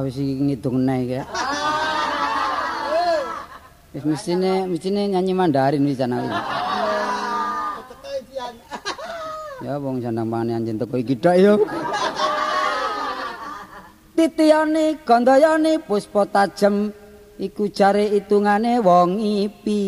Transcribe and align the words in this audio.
Wis 0.00 0.16
ngitung 0.16 0.80
neh 0.80 1.04
iki. 1.04 1.20
Wis 3.92 4.04
mestine 4.08 4.64
mestine 4.64 5.12
nyanyi 5.12 5.36
Mandarin 5.36 5.84
wis 5.84 6.00
ana 6.00 6.24
iki. 6.24 6.40
Ya 9.60 9.76
wong 9.76 10.00
sandang 10.00 10.32
pangane 10.32 10.56
anjen 10.56 10.80
teko 10.80 10.96
iki 10.96 11.20
tok 11.20 11.36
ya. 11.36 11.52
Titiyane 14.16 15.04
gandayane 15.04 15.84
puspa 15.84 16.24
tajem 16.24 16.96
iku 17.36 17.68
jare 17.68 18.08
itungane 18.08 18.80
wong 18.80 19.20
ipi. 19.20 19.80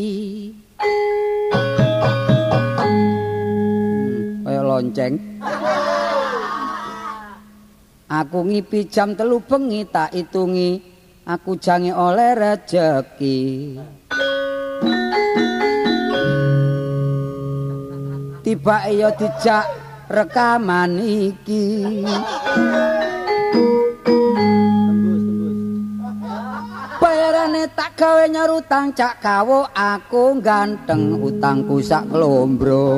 Kaya 4.45 4.61
lonceng. 4.61 5.15
Aku 8.13 8.45
ngipi 8.45 8.93
jam 8.93 9.17
telu 9.17 9.41
bengi 9.41 9.89
tak 9.89 10.13
itungi 10.13 10.77
aku 11.25 11.57
jange 11.57 11.97
oleh 11.97 12.37
rejeki. 12.37 13.41
Tiba 18.45 18.77
ya 18.93 19.09
dijak 19.17 19.65
rekaman 20.13 21.01
iki. 21.01 21.65
Bayarane 27.01 27.65
tak 27.73 27.97
gawe 27.97 28.29
nyarutang 28.29 28.93
cak 28.93 29.25
kawo 29.25 29.73
aku 29.73 30.37
ganteng 30.45 31.17
utangku 31.17 31.81
sak 31.81 32.13
klombro. 32.13 32.93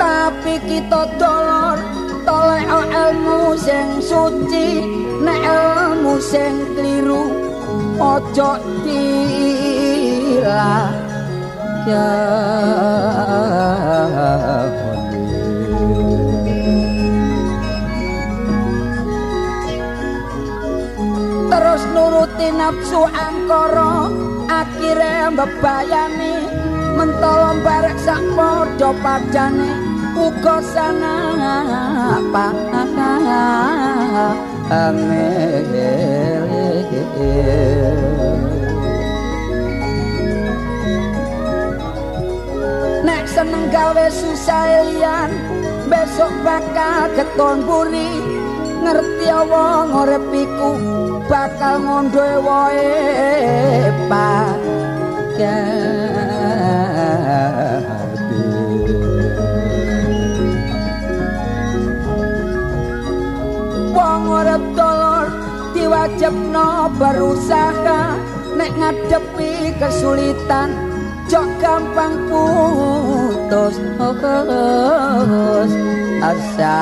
tapi 0.00 0.54
kita 0.64 1.12
dolor 1.20 1.76
tolek 2.24 2.64
ilmu 2.72 3.52
sing 3.60 4.00
suci 4.00 4.80
nek 5.20 5.44
ilmu 5.44 6.16
sing 6.24 6.56
kliru 6.72 7.28
ojo 8.00 8.56
dilah 8.88 10.97
terus 21.48 21.82
nuruti 21.94 22.48
nafsu 22.50 23.02
angkara 23.06 24.10
akhire 24.50 25.30
mbebayani 25.30 26.34
mentolo 26.98 27.54
barek 27.62 27.98
sak 28.02 28.22
padha 28.34 28.90
padane 28.98 29.70
uga 30.18 30.58
sana 30.58 31.14
apa 32.18 32.46
Nek 34.68 35.64
seneng 43.38 43.70
gawe 43.70 44.06
susah 44.10 44.82
liyan 44.82 45.30
besok 45.86 46.34
bakal 46.42 47.06
keton 47.14 47.62
buri 47.62 48.18
ngerti 48.82 49.30
wong 49.30 49.94
urip 49.94 50.26
iku 50.34 50.74
bakal 51.30 51.78
ngondhoe 51.78 52.34
wae 52.42 52.90
Wong 63.94 64.22
urip 64.34 64.64
dolor 64.74 65.30
diwajibno 65.78 66.90
berusaha 66.98 68.18
nek 68.58 68.74
ngadepi 68.82 69.78
kesulitan 69.78 70.87
jok 71.28 71.48
gampang 71.60 72.16
putus 72.32 73.76
asa 76.24 76.80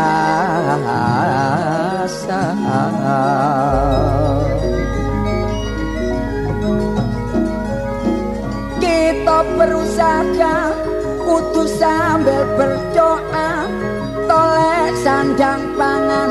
kita 8.78 9.38
berusaha 9.58 10.70
kudu 11.26 11.66
sambil 11.76 12.46
berdoa. 12.54 13.66
Tolek 14.26 14.94
sandang 15.02 15.62
pangan 15.74 16.30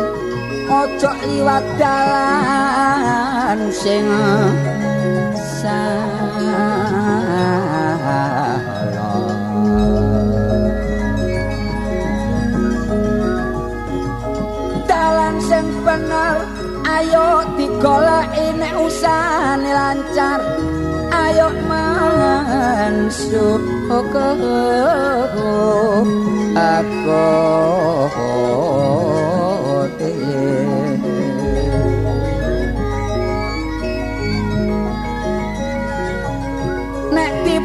ojo 0.71 1.11
liwat 1.27 1.65
dalan. 1.75 3.59
Sing 3.75 4.07
dalan 14.87 15.35
sing 15.43 15.67
bener 15.83 16.35
ayo 16.95 17.43
digoleki 17.57 18.47
nek 18.59 18.73
usahane 18.79 19.71
lancar. 19.71 20.39
Ayo 21.15 21.47
mansuh 21.65 23.59
aku 23.87 24.27
nek 24.43 26.05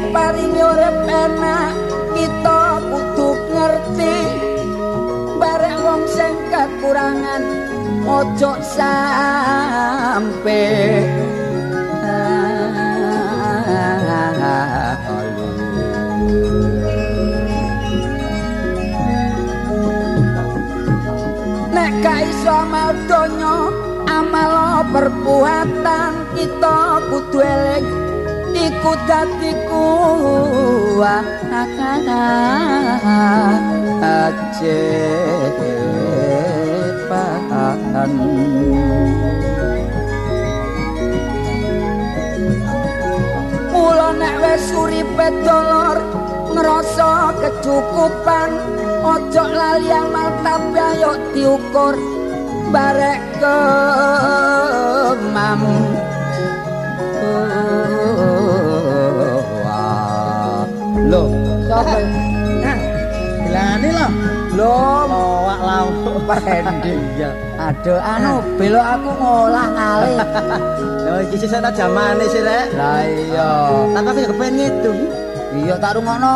diparingi 0.01 0.61
urip 0.65 0.97
enak 1.05 1.77
kita 2.17 2.81
kudu 2.89 3.29
ngerti. 3.53 4.17
Barek 5.37 5.77
wong 5.85 6.01
sing 6.09 6.33
kekurangan 6.49 7.43
ojo 8.09 8.51
sampe. 8.65 9.93
Nek 21.71 21.91
gak 22.01 22.25
iso 22.25 22.51
amal 22.51 22.91
donya 23.05 23.55
amal 24.09 24.81
perbuatan 24.91 26.13
kita 26.35 26.77
kudu 27.09 27.39
eling 27.41 28.10
iku 28.61 28.93
dadi 29.09 29.57
kuwah 29.65 31.25
ajepan 34.01 35.31
Mula 43.73 44.09
nek 44.13 44.35
wis 44.45 44.69
uripe 44.77 45.27
dolor 45.41 45.97
ngrasa 46.53 47.33
kecukupan 47.41 48.51
ojo 49.01 49.43
lali 49.49 49.89
amal 49.89 50.29
tapi 50.45 50.77
ayo 50.77 51.17
diukur 51.33 51.97
barek 52.69 53.21
kemam 53.41 55.01
Loh, 61.11 61.27
sapa? 61.67 61.99
Bilangane 63.43 63.89
lho. 63.91 64.07
Loh, 64.55 65.03
Lowak 65.11 65.59
lawu. 65.59 65.91
pendek. 66.23 66.95
Iya. 67.19 67.29
Aduh, 67.59 67.99
anu 67.99 68.39
belok 68.55 68.85
aku 68.95 69.09
ngolah 69.19 69.67
kali. 69.75 70.15
Lho 71.03 71.13
iki 71.27 71.35
sisa 71.35 71.59
tak 71.59 71.75
jamane 71.75 72.23
sih 72.31 72.39
rek. 72.39 72.71
Lah 72.79 73.03
iya. 73.03 73.49
Tapi 73.91 74.07
aku 74.07 74.19
ya 74.23 74.27
kepengen 74.31 74.55
ngitung. 74.55 74.99
Iya 75.51 75.75
tak 75.83 75.99
rungokno. 75.99 76.33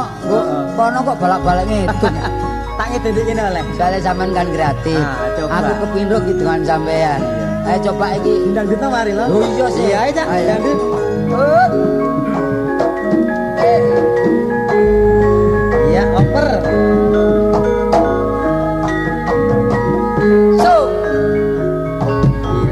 Kono 0.76 1.00
kok 1.08 1.18
balak-balik 1.24 1.66
ngidung. 1.72 2.16
Tak 2.76 2.92
ngedendikne 2.92 3.40
oleh. 3.40 3.64
Soalnya 3.80 4.04
sampean 4.04 4.36
kan 4.36 4.52
gratis. 4.52 5.00
Ah. 5.00 5.64
Aku 5.64 5.72
kepindho 5.88 6.20
hitungan 6.28 6.60
sampean. 6.68 7.24
Ayo 7.64 7.80
coba 7.88 8.20
iki. 8.20 8.52
Ndang 8.52 8.68
kita 8.68 8.92
mari 8.92 9.16
lo. 9.16 9.32
Oh 9.32 9.40
iya 9.40 9.68
sih. 9.72 9.88
Iya, 9.88 9.98
ayo 10.04 10.12
Cak. 10.12 10.28
Iya, 10.36 10.56
oper. 16.16 16.48
So. 20.64 20.74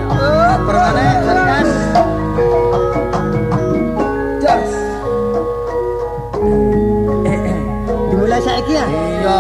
Oper 0.08 0.76
mana? 0.80 1.06
Serkas. 1.28 1.70
jos. 4.44 4.72
Dimulai 8.12 8.42
saiki 8.42 8.74
ya. 8.74 8.86
Iya, 8.88 9.40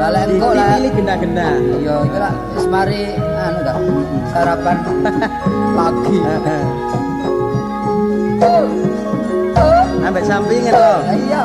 lek 0.00 0.10
lek 0.12 0.22
engko 0.32 0.48
lah. 0.56 0.66
Dipilih 0.76 0.92
genda-genda. 0.96 1.48
Iya, 1.60 1.94
iki 2.08 2.18
wis 2.56 2.66
mari 2.68 3.02
anu 3.16 3.60
ta. 3.64 3.72
Sarapan 4.32 4.76
pagi. 5.76 6.18
Ambek 10.02 10.24
sampingin 10.26 10.72
lo. 10.74 10.94
Iya. 11.14 11.44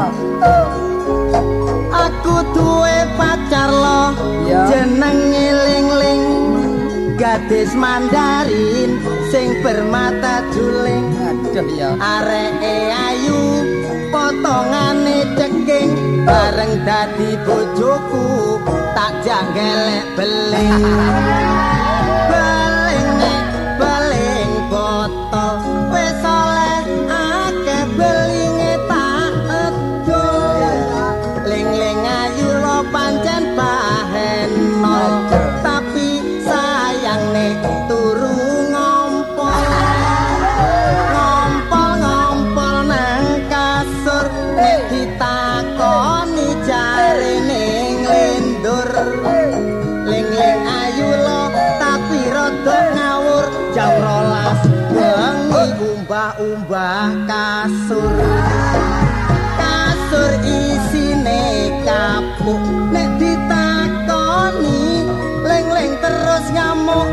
Aku 2.08 2.40
duwe 2.56 2.98
pacar 3.20 3.68
lo 3.68 4.16
Iya. 4.48 4.64
jenenge 4.72 5.48
ling-ling 5.60 6.24
gadis 7.20 7.76
Mandarin 7.76 8.96
sing 9.28 9.60
bermata 9.60 10.40
juling 10.56 11.04
Aduh 11.20 11.68
ya. 11.76 11.92
areke 12.00 12.76
ayu 12.96 13.44
potongane 14.08 15.36
ceking 15.36 15.92
bareng 16.24 16.80
dadi 16.88 17.36
bojoku 17.44 18.56
tak 18.96 19.12
janggelek 19.28 20.08
beling 20.16 20.84
kasur 57.98 59.18
kasur 59.58 60.32
isine 60.46 61.72
kapuk. 61.86 62.62
Nek 62.94 63.10
ditakoni 63.20 65.04
ling-ling 65.44 65.94
terus 66.04 66.46
ngamuk 66.56 67.10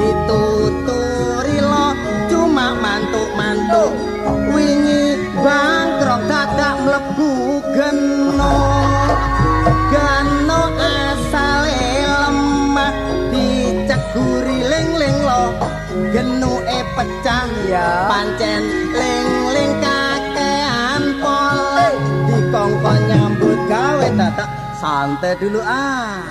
dituturi 0.00 1.58
lo 1.60 1.88
cuma 2.30 2.74
mantuk-mantuk. 2.78 3.92
Wingi 4.54 5.18
bangkrok 5.44 6.22
dadak 6.30 6.74
mlebu 6.84 7.32
geno. 7.76 8.56
Gano 9.92 10.62
asale 10.74 11.86
lemah 12.02 12.94
diceguri 13.30 14.58
ling-ling 14.66 15.18
lo. 15.22 15.54
Genuke 16.10 16.78
pecah 16.98 17.46
Ya. 17.70 18.10
pancen 18.10 18.62
ling-ling 18.94 19.43
dikongkon 22.54 23.00
nyambut 23.10 23.58
gawe 23.66 24.08
dadak. 24.14 24.46
Santai 24.78 25.34
dulu 25.42 25.58
ah. 25.66 26.22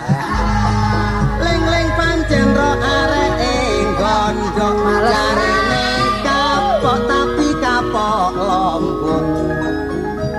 Ling-ling 1.43 1.89
pancen 1.99 2.47
ro 2.55 2.71
areke 2.79 3.55
gondok 3.99 4.75
jarene. 5.03 5.87
Kapok 6.23 6.99
tapi 7.11 7.47
kapok 7.59 8.31
lombok. 8.39 9.25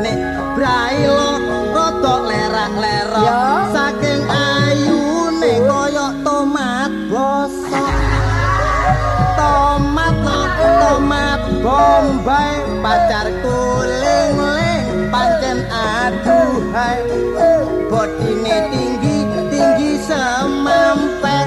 Nek 0.00 0.20
brailo 0.56 1.28
rodok 1.76 2.20
lerak-lerok 2.32 3.28
Ya. 3.28 3.68
saking 3.68 4.24
ayune 4.24 5.52
koyo 5.68 6.06
tomat 6.24 6.92
bosok. 7.12 7.92
Tomat 9.36 10.16
lo 10.24 10.40
tomat 10.80 11.40
bombay 11.60 12.56
ling-ling 12.80 13.43
pancen 16.04 16.20
aduhai 16.20 17.00
bodine 17.88 18.56
tinggi 18.68 19.16
tinggi 19.48 19.90
semampe 20.04 21.38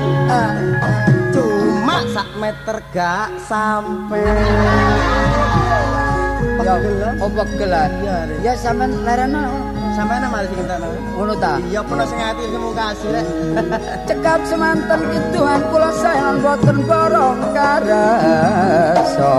cuma 1.30 2.02
sak 2.10 2.30
meter 2.42 2.78
gak 2.94 3.30
sampai 3.46 4.26
Ya, 6.68 6.76
oh. 7.24 7.32
Iya, 7.32 8.28
Rek. 8.28 8.44
Ya 8.44 8.54
sampean 8.60 8.92
lerena 9.08 9.48
sampai 9.96 10.20
nama 10.20 10.44
sing 10.44 10.60
entar 10.68 10.84
ngono 11.16 11.32
ta. 11.40 11.56
iya 11.64 11.80
pernah 11.80 12.04
sing 12.04 12.20
ati 12.20 12.44
semu 12.52 12.76
kasih 12.76 13.10
rek 13.16 13.26
Cekap 14.12 14.42
semanten 14.44 15.00
kiduhan 15.08 15.64
kula 15.72 15.96
sayang 15.96 16.44
boten 16.44 16.78
borong 16.84 17.40
karasa. 17.56 19.32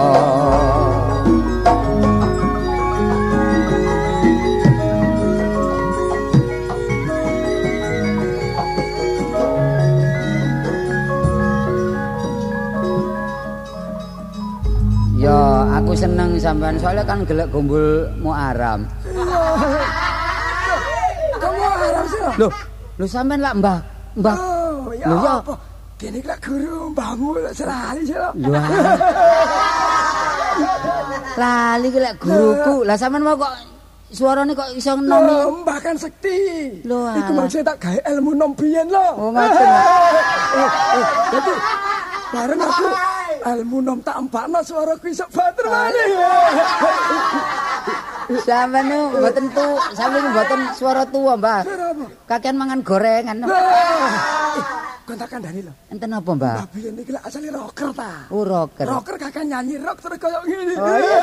Seneng 15.98 16.30
sampean 16.38 16.78
soalnya 16.78 17.02
kan 17.02 17.26
gelek 17.26 17.50
gombol 17.50 18.06
Muaram. 18.16 18.86
Kamu 21.36 21.58
harap 21.58 22.04
sih 22.06 22.20
loh. 22.22 22.34
Loh, 22.38 22.52
lho 22.96 23.06
sampean 23.06 23.40
lak 23.42 23.54
Mbah, 23.58 23.78
Mbah. 24.14 24.36
Oh, 24.38 24.94
ya 24.94 25.06
Lho, 25.06 25.16
ya. 25.18 25.32
apa? 25.42 25.54
Kini 25.98 26.22
lah 26.22 26.38
guru 26.38 26.94
mbahmu 26.94 27.42
lah 27.42 27.50
serali 27.50 28.06
sih. 28.06 28.14
Lho. 28.14 28.30
ah. 28.54 28.66
Lali 31.34 31.88
ki 31.90 31.98
lek 31.98 32.14
guruku. 32.18 32.86
Lah 32.86 32.94
sampean 32.94 33.22
mau 33.22 33.34
kok 33.34 33.52
suarane 34.10 34.54
kok 34.54 34.70
iso 34.74 34.94
nomi. 34.94 35.34
Loh, 35.34 35.62
mbah 35.62 35.78
kan 35.78 35.98
sekti. 35.98 36.38
Loh, 36.86 37.10
Iku 37.12 37.30
alah. 37.34 37.42
maksudnya 37.42 37.66
tak 37.68 37.78
gawe 37.82 37.98
ilmu 38.14 38.30
nom 38.34 38.54
biyen 38.54 38.86
loh. 38.86 39.10
Oh, 39.18 39.28
ngoten. 39.30 39.66
Eh, 40.48 40.70
eh, 40.94 41.04
Jadi, 41.28 41.52
bareng 42.30 42.60
aku 42.60 42.86
ilmu 43.42 43.78
nom 43.84 43.98
tak 44.02 44.16
empakno 44.18 44.60
suaraku 44.62 45.10
iso 45.10 45.26
bater 45.30 45.66
malih. 45.66 46.06
Sampeyan 48.44 48.84
niku 48.92 49.04
mboten 49.16 49.46
tu, 49.56 49.66
sampeyan 49.96 50.20
niku 50.20 50.30
mboten 50.36 50.60
suara 50.76 51.02
tua, 51.08 51.34
Mbah. 51.40 51.60
Kakean 52.28 52.60
mangan 52.60 52.84
gorengan. 52.84 53.40
Lah, 53.40 53.56
kontakan 55.08 55.40
Dani 55.40 55.60
loh. 55.64 55.74
Enten 55.88 56.12
apa, 56.12 56.30
Mbah? 56.36 56.56
Mbah 56.60 56.68
biyen 56.76 56.94
iki 57.00 57.10
lah 57.16 57.22
asale 57.24 57.48
rocker 57.48 57.88
ta. 57.96 58.28
Oh, 58.28 58.44
rocker. 58.44 58.84
Rocker 58.84 59.16
kakak 59.16 59.48
nyanyi 59.48 59.80
rock 59.80 59.98
terus 60.04 60.20
koyo 60.20 60.44
ngene. 60.44 60.74
Oh, 60.76 60.96
iya. 61.00 61.18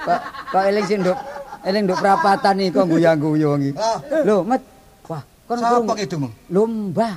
Kok 0.00 0.20
kok 0.52 0.62
eling 0.68 0.86
sing 0.88 0.98
nduk 1.00 1.18
eling 1.64 1.82
nduk 1.88 1.98
prapatan 2.00 2.60
iki 2.60 2.76
kok 2.76 2.88
guyang-guyung 2.88 3.72
iki. 3.72 3.80
Lho, 4.28 4.44
Met. 4.44 4.60
Wah, 5.50 5.58
kon 5.58 5.90
Sapa? 5.98 6.22
Lho, 6.46 6.62
Mbah. 6.62 7.14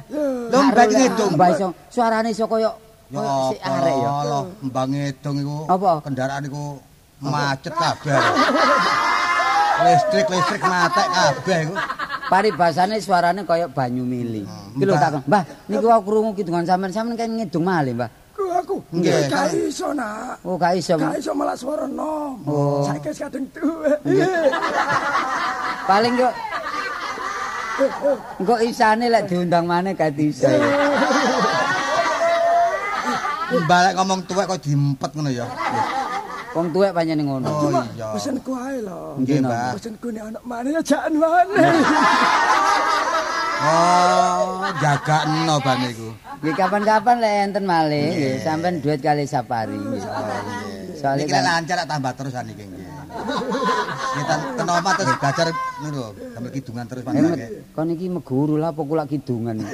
Lho, 0.50 0.60
Mbah 0.74 0.84
iki 0.90 0.96
ngidung. 0.98 1.32
Mbah 1.38 1.50
iso 1.54 1.68
suarane 1.94 2.34
iso 2.34 2.50
koyo 2.50 2.74
koyo 3.14 3.54
si 3.54 3.56
arek 3.62 3.96
ya. 4.02 4.10
Allah, 4.10 4.42
mbang 4.66 4.90
ngedong 4.90 5.38
iku. 5.46 5.58
Apa? 5.70 6.02
Kendaraan 6.02 6.44
iku 6.50 6.82
macet 7.22 7.78
kabeh. 7.78 8.18
listrik 9.86 10.26
listrik 10.34 10.64
matek 10.66 11.08
kabeh 11.14 11.60
iku. 11.70 11.76
Paribasane 12.26 12.98
suarane 12.98 13.46
koyo 13.46 13.70
banyu 13.70 14.02
mili. 14.02 14.42
Iki 14.82 14.82
lho 14.82 14.98
Mbah. 14.98 15.02
tak 15.14 15.30
Mbah, 15.30 15.44
niki 15.70 15.86
wau 15.86 16.02
krungu 16.02 16.34
kidungan 16.34 16.66
sampean 16.66 16.90
sampean 16.90 17.14
kan 17.14 17.30
ngidung 17.30 17.70
malih, 17.70 17.94
Mbah. 17.94 18.10
Ku 18.34 18.50
aku. 18.50 18.82
Nggih. 18.98 19.30
Gak 19.30 19.54
iso 19.54 19.94
nak. 19.94 20.42
Oh, 20.42 20.58
gak 20.58 20.74
iso. 20.74 20.98
Gak 20.98 21.22
iso 21.22 21.38
malah 21.38 21.54
suara 21.54 21.86
nom. 21.86 22.42
Oh. 22.50 22.82
Saiki 22.82 23.14
wis 23.14 23.22
kadung 23.22 23.46
tuwa. 23.54 23.94
Paling 25.86 26.18
kok 26.18 26.34
Engko 28.40 28.56
isane 28.64 29.06
lek 29.08 29.28
diundang 29.30 29.66
maneh 29.68 29.94
gak 29.96 30.16
iso. 30.20 30.48
Balik 33.70 33.94
ngomong 33.96 34.26
tuwek 34.26 34.50
kok 34.50 34.62
diempet 34.66 35.10
ngono 35.14 35.30
ya. 35.30 35.46
Wong 36.54 36.70
tuwek 36.74 36.94
pancen 36.94 37.22
ngono. 37.22 37.50
Oh 37.50 37.70
iya. 37.98 38.14
Pesenku 38.14 38.54
ae 38.58 38.78
lho. 38.82 39.18
Nggih, 39.22 39.42
Mbah. 39.42 39.74
Pesenku 39.78 40.08
nek 40.14 40.24
anak 40.34 40.44
maneh 40.46 40.72
ya 40.74 40.82
jakan 40.82 41.14
maneh. 41.18 41.70
Oh, 43.64 44.68
jagakno 44.82 45.56
bane 45.62 45.88
iku. 45.94 46.10
Nggih 46.42 46.54
kapan-kapan 46.58 47.18
lek 47.24 47.36
enten 47.50 47.66
malih 47.66 48.10
nggih 48.14 48.36
sampean 48.42 48.82
duet 48.82 49.00
kali 49.02 49.26
nggih. 49.26 50.02
Soale 50.94 51.26
Iki 51.26 51.32
kan 51.32 51.44
lancar 51.44 51.78
tambah 51.90 52.14
terusan 52.16 52.48
iki 52.54 52.64
Kita 54.16 54.34
kena 54.54 54.72
omah 54.78 54.94
terus 54.94 55.16
belajar 55.18 55.48
ngono 55.80 55.96
lho, 55.96 56.08
sambil 56.32 56.52
kidungan 56.52 56.86
terus 56.86 57.02
Eh, 57.02 57.06
panjenengan. 57.06 57.38
Met, 57.38 57.52
kon 57.72 57.90
iki 57.90 58.06
meguru 58.08 58.56
lah 58.58 58.70
apa 58.70 58.82
kula 58.82 59.04
kidungan. 59.06 59.58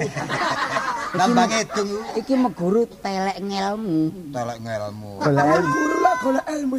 Tambah 1.09 1.45
ngedung 1.49 1.89
iku 1.89 2.17
Iki 2.21 2.33
meguru 2.37 2.81
telek 3.01 3.41
ngelmu. 3.41 4.29
telek 4.29 4.57
ngelmu. 4.61 5.11
Golek. 5.17 5.45
Guru 5.65 5.97
lah 5.99 6.13
golek 6.21 6.45
ilmu 6.47 6.77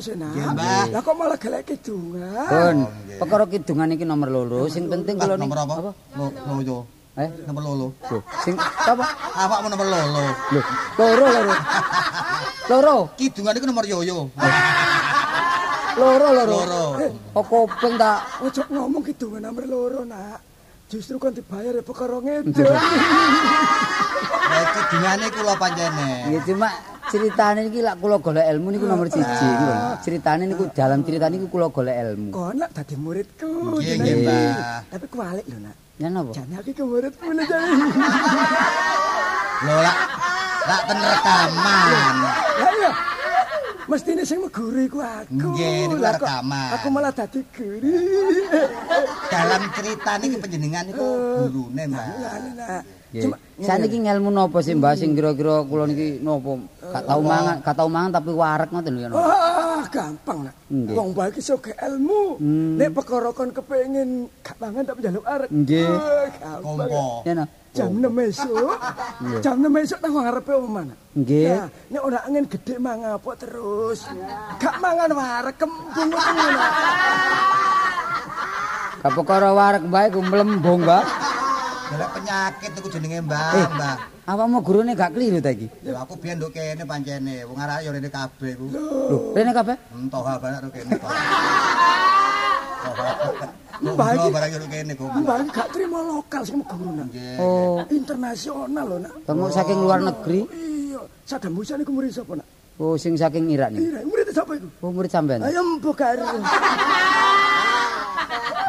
Mbah. 0.55 0.85
Lah 0.87 1.01
kok 1.03 1.15
malah 1.19 1.35
golek 1.35 1.63
kidungan. 1.67 2.47
Pun, 2.47 2.77
nggih. 2.87 3.19
perkara 3.19 3.45
kidungan 3.51 3.91
iki 3.91 4.05
nomor 4.07 4.31
loro, 4.31 4.71
sing 4.71 4.87
penting 4.87 5.19
kula 5.19 5.35
niki 5.35 5.51
nomor 5.51 5.59
apa? 5.59 5.75
Lo- 6.15 6.35
Lolo. 6.47 6.79
Eh, 7.19 7.27
Nomor 7.43 7.63
lolo. 7.67 7.87
Loh, 8.07 8.23
sing 8.41 8.55
apa? 8.57 9.03
Awakmu 9.35 9.67
nomor 9.67 9.87
lolo. 9.91 10.25
Lho, 10.55 10.61
loro 10.97 11.27
loro. 11.27 11.55
Loro, 12.71 13.11
Kidungan 13.19 13.59
iku 13.59 13.67
nomor 13.67 13.83
yoyo. 13.83 14.31
Loro 15.99 16.29
loro. 16.37 16.53
Loro. 16.53 16.85
Kok 17.35 17.45
kuping 17.49 17.95
tak 17.99 18.19
Ojo 18.45 18.63
ngomong 18.71 19.03
kidungan 19.03 19.43
nomor 19.49 19.65
loro, 19.67 20.01
Nak. 20.07 20.41
Justru 20.91 21.23
kon 21.23 21.31
dibayar 21.31 21.71
ya 21.71 21.87
perkara 21.87 22.19
ngedon. 22.19 22.67
Lah 24.51 24.65
kidungane 24.75 25.27
kula 25.31 25.55
panjene. 25.55 26.35
Ya 26.35 26.39
cuma 26.43 26.67
ceritane 27.07 27.71
iki 27.71 27.79
lak 27.79 28.03
kula 28.03 28.19
golek 28.19 28.43
ilmu 28.51 28.75
niku 28.75 28.91
nomor 28.91 29.07
siji 29.07 29.23
niku. 29.23 29.71
Ceritane 30.03 30.51
niku 30.51 30.67
dalam 30.75 31.07
cerita 31.07 31.31
niku 31.31 31.47
kula 31.47 31.71
golek 31.71 31.95
ilmu. 31.95 32.35
Kon 32.35 32.59
nak 32.59 32.75
dadi 32.75 32.99
muridku. 32.99 33.79
Nggih, 33.79 33.97
nggih, 34.03 34.15
Mbah. 34.27 34.83
Tapi 34.91 35.07
kualik 35.07 35.47
lho, 35.47 35.63
Nak. 35.63 35.77
Ya 36.03 36.09
napa? 36.11 36.35
Jane 36.35 36.55
aku 36.59 36.71
ke 36.75 36.83
muridmu 36.83 37.29
lho, 37.39 37.45
Jane. 37.47 37.87
Lho 39.63 39.77
lak 39.79 39.97
lak 40.67 40.83
ten 40.91 40.99
rekaman. 41.07 42.15
Lah 42.59 42.71
iya. 42.75 42.91
Mestine 43.91 44.23
sing 44.23 44.39
meguru 44.39 44.87
iku 44.87 44.99
aku. 45.03 45.35
Nggih, 45.35 45.91
niku 45.91 45.99
kok 45.99 46.15
rekaman. 46.23 46.69
Aku 46.79 46.87
malah 46.95 47.11
dadi 47.11 47.43
guru. 47.51 47.91
Dalam 49.27 49.67
ceritane 49.75 50.25
iki 50.31 50.39
panjenengan 50.39 50.87
niku 50.87 51.07
gurune, 51.51 51.83
Mbak. 51.91 52.07
Cuma 53.11 53.37
Saniki 53.59 53.99
ngelmu 53.99 54.31
napa 54.31 54.63
sih 54.63 54.79
Mbah 54.79 54.95
sing 54.95 55.19
kira-kira 55.19 55.67
kula 55.67 55.91
niki 55.91 56.23
napa? 56.23 56.63
Gak 56.95 57.03
tau 57.03 57.19
mangan, 57.19 57.57
gak 57.67 57.75
tau 57.75 57.89
mangan 57.91 58.11
tapi 58.15 58.31
warek 58.31 58.71
ngoten 58.71 58.93
lho 58.95 59.01
ya. 59.03 59.09
Wah, 59.11 59.83
gampang 59.91 60.39
nak. 60.47 60.55
Wong 60.71 61.09
bae 61.11 61.35
iki 61.35 61.43
sok 61.43 61.75
ilmu. 61.75 62.39
Hmm. 62.39 62.79
Nek 62.79 62.95
perkara 62.95 63.35
kon 63.35 63.51
kepengin 63.51 64.31
gak 64.47 64.55
mangan 64.63 64.87
tapi 64.87 65.03
njaluk 65.03 65.27
arek. 65.27 65.51
Nggih. 65.51 65.91
Wah, 65.91 66.31
gampang. 66.39 66.89
Ya? 67.27 67.45
Jam 67.71 67.91
6 68.03 68.11
esuk. 68.35 68.75
Jam 69.43 69.57
6 69.63 69.71
esuk 69.87 69.99
nang 70.03 70.13
ngarepe. 70.19 70.53
Nak. 70.59 70.99
Nggih. 71.15 71.47
Nah, 71.55 71.67
nek 71.71 72.03
ora 72.03 72.19
angin 72.27 72.45
gedhe 72.51 72.75
mangan 72.83 73.15
apa 73.15 73.31
terus. 73.39 74.11
Gak 74.59 74.77
mangan 74.83 75.11
warek 75.15 75.55
kembung 75.55 76.11
ngono. 76.11 76.61
Perkara 79.01 79.51
warek 79.55 79.83
bae 79.87 80.07
ku 80.11 80.21
mlembung, 80.21 80.83
Mbah. 80.83 81.05
Golek 81.91 82.11
penyakit 82.15 82.71
iku 82.79 82.87
jenenge, 82.87 83.19
Mbak, 83.27 83.51
Eh. 83.55 83.67
Mbak. 83.67 83.97
Awakmu 84.31 84.59
gurune 84.63 84.93
gak 84.95 85.11
keliru 85.11 85.43
ta 85.43 85.51
iki? 85.51 85.67
Ya 85.83 85.99
aku 85.99 86.15
biyen 86.15 86.39
nduk 86.39 86.55
kene 86.55 86.87
pancene, 86.87 87.43
wong 87.51 87.59
arek 87.59 87.83
yo 87.83 87.91
rene 87.91 88.07
kabeh 88.07 88.51
iku. 88.55 88.67
Lho, 88.71 89.35
rene 89.35 89.51
kabeh? 89.51 89.75
Entoh 89.91 90.23
banyak 90.23 90.59
nduk 90.63 90.73
kene. 90.75 90.95
Mbah 93.81 94.09
iki- 94.13 94.29
barang 94.31 94.51
nduk 94.53 94.69
kene 94.69 94.93
kok. 94.93 95.09
Mbah 95.15 95.37
iki 95.39 95.51
gak 95.51 95.69
terima 95.73 95.99
lokal 96.03 96.43
sing 96.43 96.61
guru 96.61 96.91
nak. 96.93 97.07
Nggih. 97.09 97.37
Oh, 97.39 97.81
Internasional 97.91 98.85
lho 98.87 98.99
nak. 98.99 99.13
temu 99.25 99.45
saking 99.49 99.79
luar 99.79 100.01
negeri. 100.01 100.41
Iya, 100.47 101.01
Saddam 101.25 101.53
Hussein 101.55 101.81
iku 101.81 101.91
murid 101.91 102.11
sapa 102.11 102.33
nak? 102.35 102.47
Oh, 102.77 102.95
sing 102.95 103.15
saking 103.15 103.49
Irak 103.49 103.73
nih. 103.73 103.81
Iya, 103.83 104.05
murid 104.05 104.29
sapa 104.31 104.53
iku? 104.55 104.69
Oh, 104.81 104.91
murid 104.91 105.09
sampean. 105.09 105.41
Ayo 105.41 105.61
mbok 105.75 105.97
karo. 105.97 106.25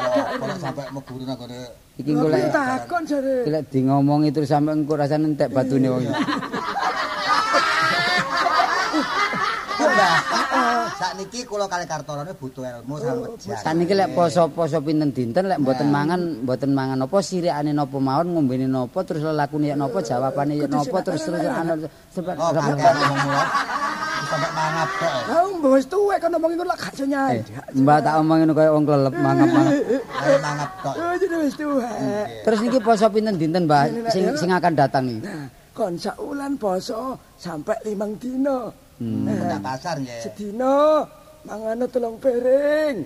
Ya, 0.02 0.24
kalau 0.34 0.58
sampai 0.58 0.86
meguru 0.90 1.24
nang 1.24 1.38
kene 1.38 1.60
Iki 1.94 2.12
golek 2.12 2.50
takon 2.50 3.04
jare. 3.06 3.36
golek 3.46 3.64
di 3.70 3.80
ngomongi 3.82 4.30
terus 4.30 4.50
sampe 4.50 4.72
engko 4.72 4.96
rasane 4.96 5.28
entek 5.30 5.52
batune 5.52 5.88
wong. 5.88 6.04
Mbah. 9.78 10.41
Sakniki 11.00 11.40
kula 11.48 11.66
kali 11.70 11.86
Kartono 11.88 12.24
butuh 12.36 12.64
ilmu 12.64 12.96
sampe 13.00 13.28
jan. 13.40 13.58
Saniki 13.62 13.94
lek 13.96 14.12
poso-poso 14.16 14.80
pinten 14.82 15.12
dinten 15.12 15.48
lek 15.48 15.60
mboten 15.62 15.88
mangan, 15.92 16.42
mboten 16.44 16.72
mangan 16.76 16.98
napa 17.00 17.20
sirikane 17.24 17.72
napa 17.72 17.98
mawon, 17.98 18.28
ngombene 18.36 18.68
napa 18.68 19.00
terus 19.04 19.24
lelakune 19.24 19.72
ya 19.72 19.76
napa, 19.78 20.00
jawabane 20.04 20.60
ya 20.60 20.68
napa 20.68 20.98
terus 21.04 21.22
terus 21.24 21.42
ana 21.46 21.74
sebab 22.12 22.36
Oh. 22.42 22.52
Sampai 24.22 24.52
mangap 24.54 24.90
tok. 25.02 25.14
Ah, 25.34 25.44
mbok 25.50 25.72
wis 25.76 25.86
tuwek 25.90 26.18
kan 26.22 26.30
ngomong 26.30 26.54
ngono 26.54 26.70
lak 26.70 26.78
gak 26.78 26.94
iso 26.94 27.04
Eh, 27.04 27.10
nyanyi. 27.10 27.42
Mbak 27.82 28.00
tak 28.06 28.14
omongin 28.22 28.54
kaya 28.54 28.70
wong 28.70 28.86
klelep 28.86 29.16
mangap-mangap. 29.18 29.74
Ayo 30.22 30.38
mangap 30.46 30.72
tok. 30.86 30.96
Oh, 30.96 31.42
wis 31.42 31.56
tuwek. 31.58 31.90
Terus 32.46 32.60
niki 32.62 32.80
poso 32.86 33.06
pinten 33.10 33.36
dinten, 33.42 33.66
Mbak, 33.66 33.86
sing 34.14 34.24
sing 34.38 34.50
akan 34.54 34.74
datang. 34.78 35.06
Nah, 35.26 35.50
kon 35.74 35.98
saulan 35.98 36.54
poso 36.56 37.18
sampai 37.42 37.76
limang 37.82 38.14
dino. 38.22 38.70
Ndak 39.02 39.62
pasar 39.66 39.98
nggih. 39.98 40.22
Sedino 40.22 41.10
mangane 41.42 41.90
telung 41.90 42.22
piring. 42.22 43.02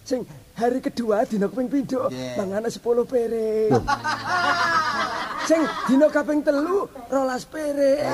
Sing 0.00 0.24
hari 0.56 0.80
kedua 0.80 1.28
dina 1.28 1.44
kaping 1.52 1.68
pindho 1.68 2.08
mangane 2.40 2.72
10 2.72 2.80
piring. 3.04 3.70
Sing 5.48 5.60
dina 5.84 6.08
kaping 6.08 6.40
telu 6.40 6.88
12 7.12 7.52
piring. 7.52 8.08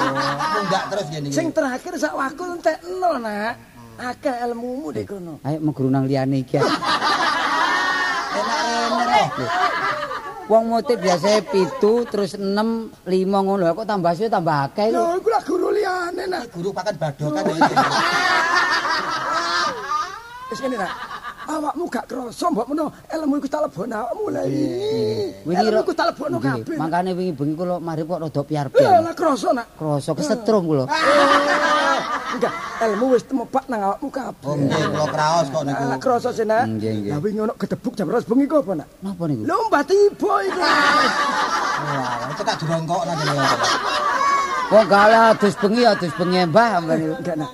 Munggak 0.59 0.85
terus 0.91 1.07
niki. 1.15 1.31
Sing 1.31 1.55
terakhir 1.55 1.95
sak 1.95 2.19
wakul 2.19 2.59
entekno, 2.59 3.23
Nak. 3.23 3.55
Akeh 3.97 4.37
ilmumu 4.45 4.93
di 4.93 5.09
kono. 5.09 5.41
Ayo 5.41 5.57
meguru 5.63 5.89
nang 5.89 6.05
liyane 6.05 6.45
iki. 6.45 6.61
Enak-enak. 8.37 9.31
Wong 10.47 10.71
motif 10.71 11.03
biasa 11.03 11.43
pitu 11.43 12.07
terus 12.07 12.39
6 12.39 12.47
5 12.47 13.03
ngono 13.27 13.67
kok 13.75 13.83
tambah 13.83 14.15
suwe 14.15 14.31
tambah 14.31 14.71
akeh 14.71 14.95
lho. 14.95 15.03
Lho, 15.03 15.19
iku 15.19 15.29
lah 15.35 15.43
guru 15.43 15.75
liyane, 15.75 16.23
Nak. 16.31 16.55
Guru 16.55 16.71
pakan 16.71 16.95
badokan. 16.95 17.43
Wis 20.55 20.59
ngene, 20.63 20.79
Nak. 20.79 21.16
Awakmu 21.47 21.87
gak 21.87 22.11
krasa 22.11 22.51
mbok 22.51 22.67
meno 22.75 22.91
ilmu 23.07 23.39
iku 23.39 23.47
tak 23.47 23.71
lebokno 23.71 23.95
awakmu 23.95 24.25
lha 24.35 24.43
iki. 24.51 24.67
Wingi 25.47 25.67
iku 25.79 25.93
tak 25.95 26.07
lebokno 26.11 26.37
kabeh. 26.43 26.75
Makane 26.75 27.11
wingi 27.15 27.33
bengi 27.39 27.55
kula 27.55 27.79
mari 27.79 28.03
kok 28.03 28.19
rada 28.19 28.43
piar-piar. 28.43 28.99
lah 29.07 29.15
krasa, 29.15 29.55
Nak. 29.55 29.67
Krasa 29.79 30.11
kesetrum 30.19 30.67
kula. 30.67 30.85
Enggak, 32.35 32.55
ilmu 32.83 33.15
wis 33.15 33.23
temepak 33.31 33.65
nang 33.71 33.81
awakmu 33.87 34.09
kabeh. 34.11 34.43
Oh 34.51 34.59
nggih 34.59 34.85
kula 34.91 35.07
kraos 35.07 35.47
kok 35.55 35.63
niku. 35.63 35.83
Lah 35.87 35.99
krasa 36.03 36.29
sih, 36.35 36.43
Nak. 36.43 36.65
Nggih, 36.67 36.93
nggih. 36.99 37.11
Lah 37.15 37.19
wingi 37.23 37.41
ono 37.47 37.55
gedebuk 37.55 37.95
jam 37.95 38.11
12 38.11 38.27
bengi 38.27 38.45
kok 38.51 38.61
apa, 38.67 38.73
Nak? 38.83 38.89
Napa 39.07 39.23
niku? 39.31 39.43
Lho 39.47 39.57
mbah 39.71 39.83
tiba 39.87 40.33
iku. 40.51 40.61
Wah, 40.67 42.31
itu 42.35 42.43
tak 42.43 42.57
jongkok 42.59 43.03
nang 43.07 43.17
kene. 43.23 43.47
Wong 44.67 44.87
kalah 44.91 45.31
adus 45.31 45.55
bengi 45.63 45.83
adus 45.87 46.11
bengi 46.19 46.43
Mbah. 46.51 46.71
Enggak, 46.83 47.37
Nak. 47.39 47.51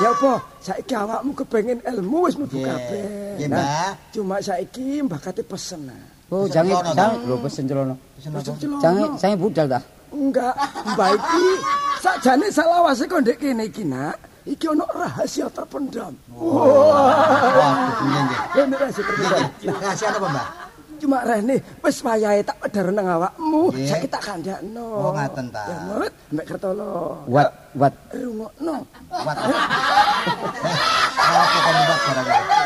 Ya 0.00 0.08
apa? 0.16 0.32
Saiki 0.60 0.92
awakmu 0.92 1.32
kepengen 1.32 1.80
ilmu 1.82 2.28
wis 2.28 2.36
mlebu 2.36 2.52
Nggih. 2.52 2.66
kabeh. 2.68 3.02
Nggih, 3.36 3.48
Nah, 3.48 3.64
Mbah. 3.64 3.92
Cuma 4.12 4.36
saiki 4.38 5.00
mbah 5.00 5.16
kate 5.18 5.40
pesen, 5.40 5.88
Nak. 5.88 6.28
Oh, 6.30 6.44
celono, 6.46 6.84
jangan 6.94 7.16
lho 7.26 7.36
pesen 7.40 7.64
celono. 7.64 7.94
Pesen 8.14 8.30
celono. 8.60 8.78
Jangan 8.78 9.08
saya 9.16 9.34
budal 9.34 9.66
ta. 9.66 9.80
Enggak, 10.10 10.54
mbak 10.94 11.10
iki 11.16 11.44
sakjane 11.98 12.46
salawase 12.50 13.08
kok 13.08 13.24
ndek 13.24 13.40
kene 13.40 13.64
iki, 13.66 13.82
Nak. 13.82 14.16
Iki 14.44 14.66
ono 14.68 14.84
rahasia 14.88 15.48
terpendam. 15.48 16.12
Wah. 16.32 16.64
Waduh, 17.56 18.04
nggih 18.04 18.22
nggih. 18.24 18.40
Ini 18.60 18.74
rahasia 18.76 19.02
terpendam. 19.04 19.42
Rahasia 19.64 20.08
apa, 20.12 20.28
Mbak? 20.28 20.46
Cuma 21.00 21.24
rene 21.24 21.56
wis 21.80 22.04
wayahe 22.04 22.44
tak 22.44 22.60
pedhar 22.60 22.92
nang 22.92 23.08
awakmu. 23.08 23.72
Saiki 23.72 24.04
tak 24.04 24.20
kandhakno. 24.20 24.84
Oh, 24.84 25.12
ngaten 25.16 25.48
ta. 25.48 25.64
Ya 25.64 25.76
mut, 25.88 26.12
mbek 26.28 26.44
kertolo. 26.44 27.24
Wat 27.24 27.48
wat 27.72 27.94
Rungokno. 28.12 28.84
Wat. 29.08 29.36
Apa 31.30 31.56
kok 31.56 31.72
mbak 31.72 31.98
barang 32.04 32.26
iki? 32.28 32.42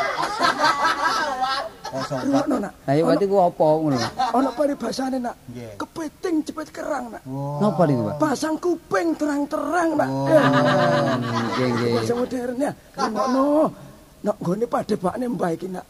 Kosong 1.94 2.18
wat. 2.18 2.26
Rungokno, 2.26 2.56
Nak. 2.58 2.72
Lah 2.90 2.94
ya 2.98 3.02
wat 3.06 3.22
iku 3.22 3.36
apa 3.38 3.66
ngono. 3.78 3.98
Ono 4.34 4.48
paribasane, 4.58 5.18
Nak. 5.22 5.36
Kepiting 5.78 6.36
cepet 6.42 6.68
kerang, 6.74 7.14
Nak. 7.14 7.22
Napa 7.62 7.82
niku, 7.86 8.02
Pak? 8.10 8.16
Pasang 8.18 8.58
kuping 8.58 9.14
terang-terang, 9.14 9.94
Nak. 9.94 10.10
Nggih 11.54 11.68
nggih. 11.70 11.90
Bahasa 12.02 12.12
modern 12.18 12.58
ya. 12.58 12.72
Rungokno. 12.98 13.46
Nak 14.26 14.36
gone 14.42 14.66
padebakne 14.66 15.24
mbah 15.30 15.54
iki, 15.54 15.70
Nak. 15.70 15.86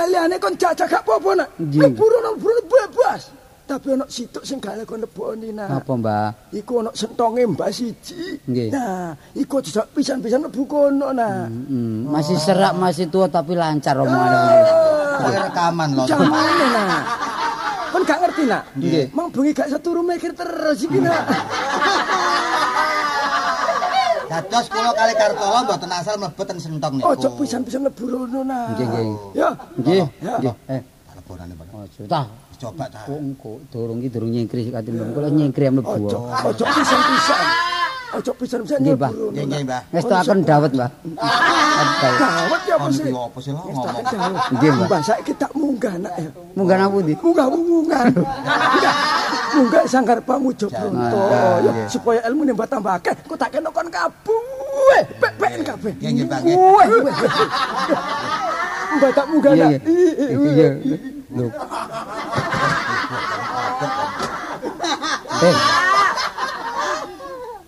Nek 0.00 0.08
liya-liyane 0.08 0.36
kon 0.40 0.56
jajak 0.56 0.88
gak 0.88 1.04
apa-apa, 1.04 1.44
Nak. 1.44 1.48
Nek 1.60 1.92
buron 1.92 2.24
buron 2.40 2.64
bebas. 2.64 3.36
tapi 3.70 3.94
ana 3.94 4.02
situk 4.10 4.42
sing 4.42 4.58
gak 4.58 4.82
kon 4.82 4.98
leboni 4.98 5.54
nak. 5.54 5.70
Apa, 5.70 5.94
Mbah? 5.94 6.50
Iku 6.50 6.82
ana 6.82 6.90
sentonge 6.90 7.46
mbah 7.46 7.70
siji. 7.70 8.34
Nggih. 8.42 8.74
Nah, 8.74 9.14
iku 9.38 9.62
dijak 9.62 9.86
pisan-pisan 9.94 10.42
mlebu 10.42 10.66
kono 10.66 11.14
nak. 11.14 11.46
Hmm, 11.46 12.10
masih 12.10 12.34
serak, 12.34 12.74
masih 12.74 13.06
tua 13.06 13.30
tapi 13.30 13.54
lancar 13.54 13.94
omongannya. 13.94 14.58
Kayak 15.22 15.42
rekaman 15.54 15.88
loh. 15.94 16.06
Jamane 16.10 16.66
nak. 16.66 17.02
Kon 17.94 18.02
gak 18.02 18.18
ngerti 18.26 18.42
nak? 18.50 18.62
Nggih. 18.74 19.06
Mang 19.14 19.30
bengi 19.30 19.54
gak 19.54 19.70
seturu 19.70 20.02
mikir 20.02 20.34
terus 20.34 20.78
iki 20.82 20.98
nak. 20.98 21.22
Dados 24.30 24.66
kula 24.70 24.94
kali 24.94 25.12
Kartola 25.18 25.58
mboten 25.66 25.90
asal 25.90 26.14
mlebet 26.14 26.46
ten 26.46 26.58
sentong 26.62 26.92
niku. 26.94 27.10
Ojo 27.10 27.28
pisan-pisan 27.34 27.82
mlebu 27.82 28.04
rono 28.06 28.40
nak. 28.46 28.78
Nggih, 28.78 28.86
nggih. 28.86 29.06
Ya. 29.34 29.50
Nggih, 29.74 30.04
Ya. 30.22 30.34
nggih. 30.38 30.54
Eh, 30.70 30.80
Kalebonane 31.10 31.54
Pak. 31.58 31.66
ojo 31.74 32.00
tah. 32.06 32.24
Coba 32.60 32.86
ta. 32.86 33.02
Kok 33.10 33.18
engko 33.18 33.52
durung 33.74 33.98
iki 33.98 34.08
durung 34.14 34.30
nyengkri 34.30 34.62
sik 34.62 34.72
katin 34.78 34.94
Kula 35.10 35.28
nyengkri 35.34 35.66
mlebu. 35.66 35.90
Ojo, 36.06 36.18
ojo 36.46 36.62
pisan-pisan. 36.62 37.42
Ojo 38.22 38.30
pisan-pisan 38.38 38.78
mlebu. 38.86 39.10
Nggih, 39.34 39.44
nggih, 39.50 39.62
Mbah. 39.66 39.82
Ngestaken 39.90 40.38
dawet, 40.46 40.72
Mbah. 40.78 40.90
Dawet. 41.98 42.60
Ya 42.70 42.74
apa 42.78 42.88
sih? 42.94 43.02
iki 43.02 43.10
apa 43.10 43.38
sih 43.42 43.50
ngomong? 43.50 43.84
Nggih, 44.54 44.70
Mbah. 44.78 45.00
Saiki 45.02 45.32
tak 45.34 45.50
munggah 45.58 45.94
nak 45.98 46.14
ya. 46.14 46.30
Munggah 46.54 46.76
napa 46.78 46.96
ndi? 47.02 47.14
Munggah 47.18 47.46
munggah. 47.50 48.02
Munggah. 49.50 49.82
Sanggar 49.86 50.18
pamujo 50.22 50.66
bronto 50.70 51.20
ya 51.30 51.70
nggih. 51.70 51.86
supaya 51.90 52.20
ilmu 52.30 52.42
mbah 52.54 52.68
tambah 52.68 52.94
akeh. 52.98 53.14
Kok 53.26 53.38
tak 53.38 53.50
kena 53.54 53.70
kon 53.70 53.88
kabeh. 53.90 55.02
Pek-peken 55.18 55.60
kabeh. 55.66 55.92
Nggih. 55.98 56.26
Mbah 58.90 59.10
tak 59.14 59.26
munggah 59.30 59.52
Iya, 59.54 59.66
nak. 59.66 59.82
iya. 60.50 60.68
Lho. 61.30 61.46
Eh. 65.40 65.56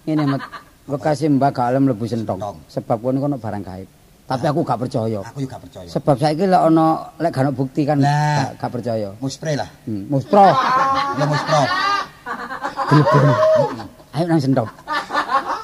Ini 0.03 0.25
mat 0.27 0.43
bekasi 0.83 1.31
Mbak 1.31 1.51
gak 1.55 1.67
oleh 1.73 1.81
mlebu 1.81 2.05
sentong. 2.11 2.41
Sebab 2.67 2.99
kono 2.99 3.23
kono 3.23 3.37
barang 3.39 3.63
gaib. 3.63 4.02
Tapi 4.33 4.47
aku 4.49 4.61
gak 4.65 4.81
percaya. 4.81 5.21
Aku 5.29 5.39
juga 5.45 5.61
percaya. 5.61 5.89
Sebab 5.93 6.17
saiki 6.17 6.49
lek 6.49 6.63
ana 6.63 6.87
lek 7.21 7.31
gak 7.37 7.53
bukti 7.53 7.85
kan 7.85 8.01
gak, 8.01 8.57
gak 8.57 8.71
percaya. 8.73 9.13
Muspre 9.21 9.53
lah. 9.53 9.69
Hmm, 9.85 10.09
muspro. 10.09 10.47
Ya 11.21 11.25
muspro. 11.29 11.63
Ayo 14.13 14.25
nang 14.25 14.41
sentong. 14.41 14.69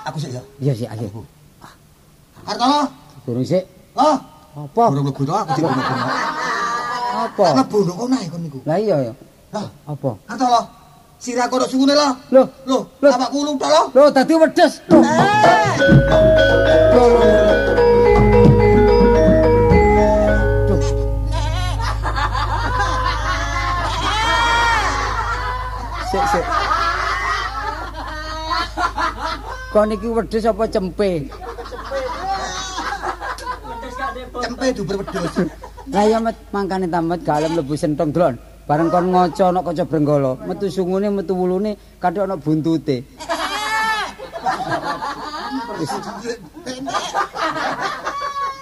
Aku 0.04 0.16
sik 0.20 0.36
ya. 0.36 0.42
Iya 0.60 0.72
sih, 0.76 0.86
ayo. 0.88 1.24
Kartola. 2.44 2.84
Durung 3.24 3.44
sik. 3.44 3.64
Oh, 3.96 4.16
Apa? 4.56 4.82
burung 4.92 5.04
mlebu 5.08 5.22
to 5.24 5.32
aku 5.32 5.50
sik 5.56 5.64
mlebu. 5.64 5.94
Apa? 7.24 7.44
Mlebu 7.56 7.78
kok 7.88 8.08
nae 8.08 8.24
kon 8.28 8.40
niku. 8.44 8.58
Lah 8.68 8.76
iya 8.76 8.96
ya. 9.08 9.12
Lah, 9.52 9.68
Apa? 9.88 10.10
Kartola. 10.28 10.60
Sira 11.18 11.44
kono 11.50 11.66
sungune 11.66 11.92
lo. 11.96 12.08
Loh, 12.30 12.46
Loh, 12.68 12.82
Loh. 13.02 13.10
awakku 13.10 13.38
lu 13.42 13.52
tok 13.58 13.70
lo. 13.72 13.82
Loh, 13.96 14.08
tadi 14.12 14.32
wedes. 14.38 14.72
Loh. 14.88 15.02
Kok 29.78 29.86
niki 29.86 30.10
wedes 30.10 30.42
apa 30.42 30.66
cempe? 30.66 31.30
Cempe 34.42 34.66
duber 34.74 35.06
wedhus. 35.06 35.46
Lah 35.94 36.02
ya 36.02 36.18
met 36.18 36.34
mangkane 36.50 36.90
tamet 36.90 37.22
galem 37.22 37.54
mlebu 37.54 37.78
sentong 37.78 38.10
dron. 38.10 38.34
Bareng 38.66 38.90
kon 38.90 39.14
ngaca 39.14 39.54
ana 39.54 39.62
kaca 39.62 39.86
brenggala, 39.86 40.34
metu 40.50 40.66
sungune 40.66 41.14
metu 41.14 41.30
wulune 41.30 41.78
kathik 42.02 42.26
ana 42.26 42.34
buntute. 42.34 43.06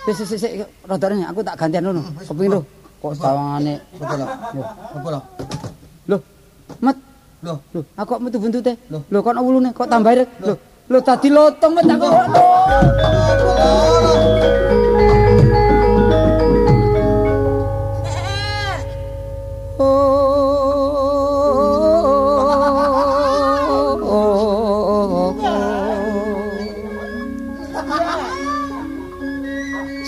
Wis 0.04 0.20
wis 0.20 0.30
wis 0.36 0.44
rodane 0.84 1.24
aku 1.24 1.40
tak 1.40 1.56
gantian 1.56 1.96
ngono. 1.96 2.04
Kepengin 2.28 2.60
lho. 2.60 2.62
Kok 3.00 3.12
sawangane. 3.16 3.80
Apa 4.04 4.14
lo? 4.20 4.26
Apa 5.00 5.08
lo? 5.16 5.20
Lho, 6.12 6.16
met. 6.84 6.96
Loh, 7.40 7.58
Lho, 7.72 7.80
aku 7.96 8.04
kok 8.04 8.20
metu 8.20 8.36
buntute. 8.36 8.76
Lho. 8.92 9.00
Lho 9.08 9.18
kok 9.24 9.32
ana 9.32 9.40
wulune 9.40 9.72
kok 9.72 9.88
tambah 9.88 10.12
ireng. 10.12 10.28
Lho, 10.44 10.75
lho 10.86 10.98
tadi 11.02 11.28
lotong 11.34 11.72
met 11.74 11.90
aku. 11.90 12.08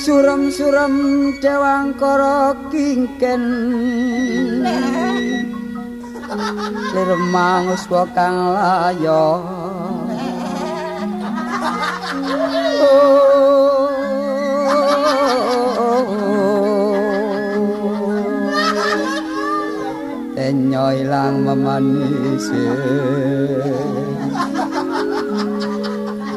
Suram-suram 0.09 0.95
dewangkara 1.37 2.57
kingken 2.73 3.45
Lirmang 6.97 7.77
uswa 7.77 8.09
kang 8.17 8.57
layo 8.57 9.45
Enyo 20.39 20.85
ilang 20.95 21.45
memanisi 21.45 22.65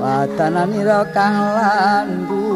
Watananira 0.01 1.05
kang 1.13 1.37
landu. 1.55 2.49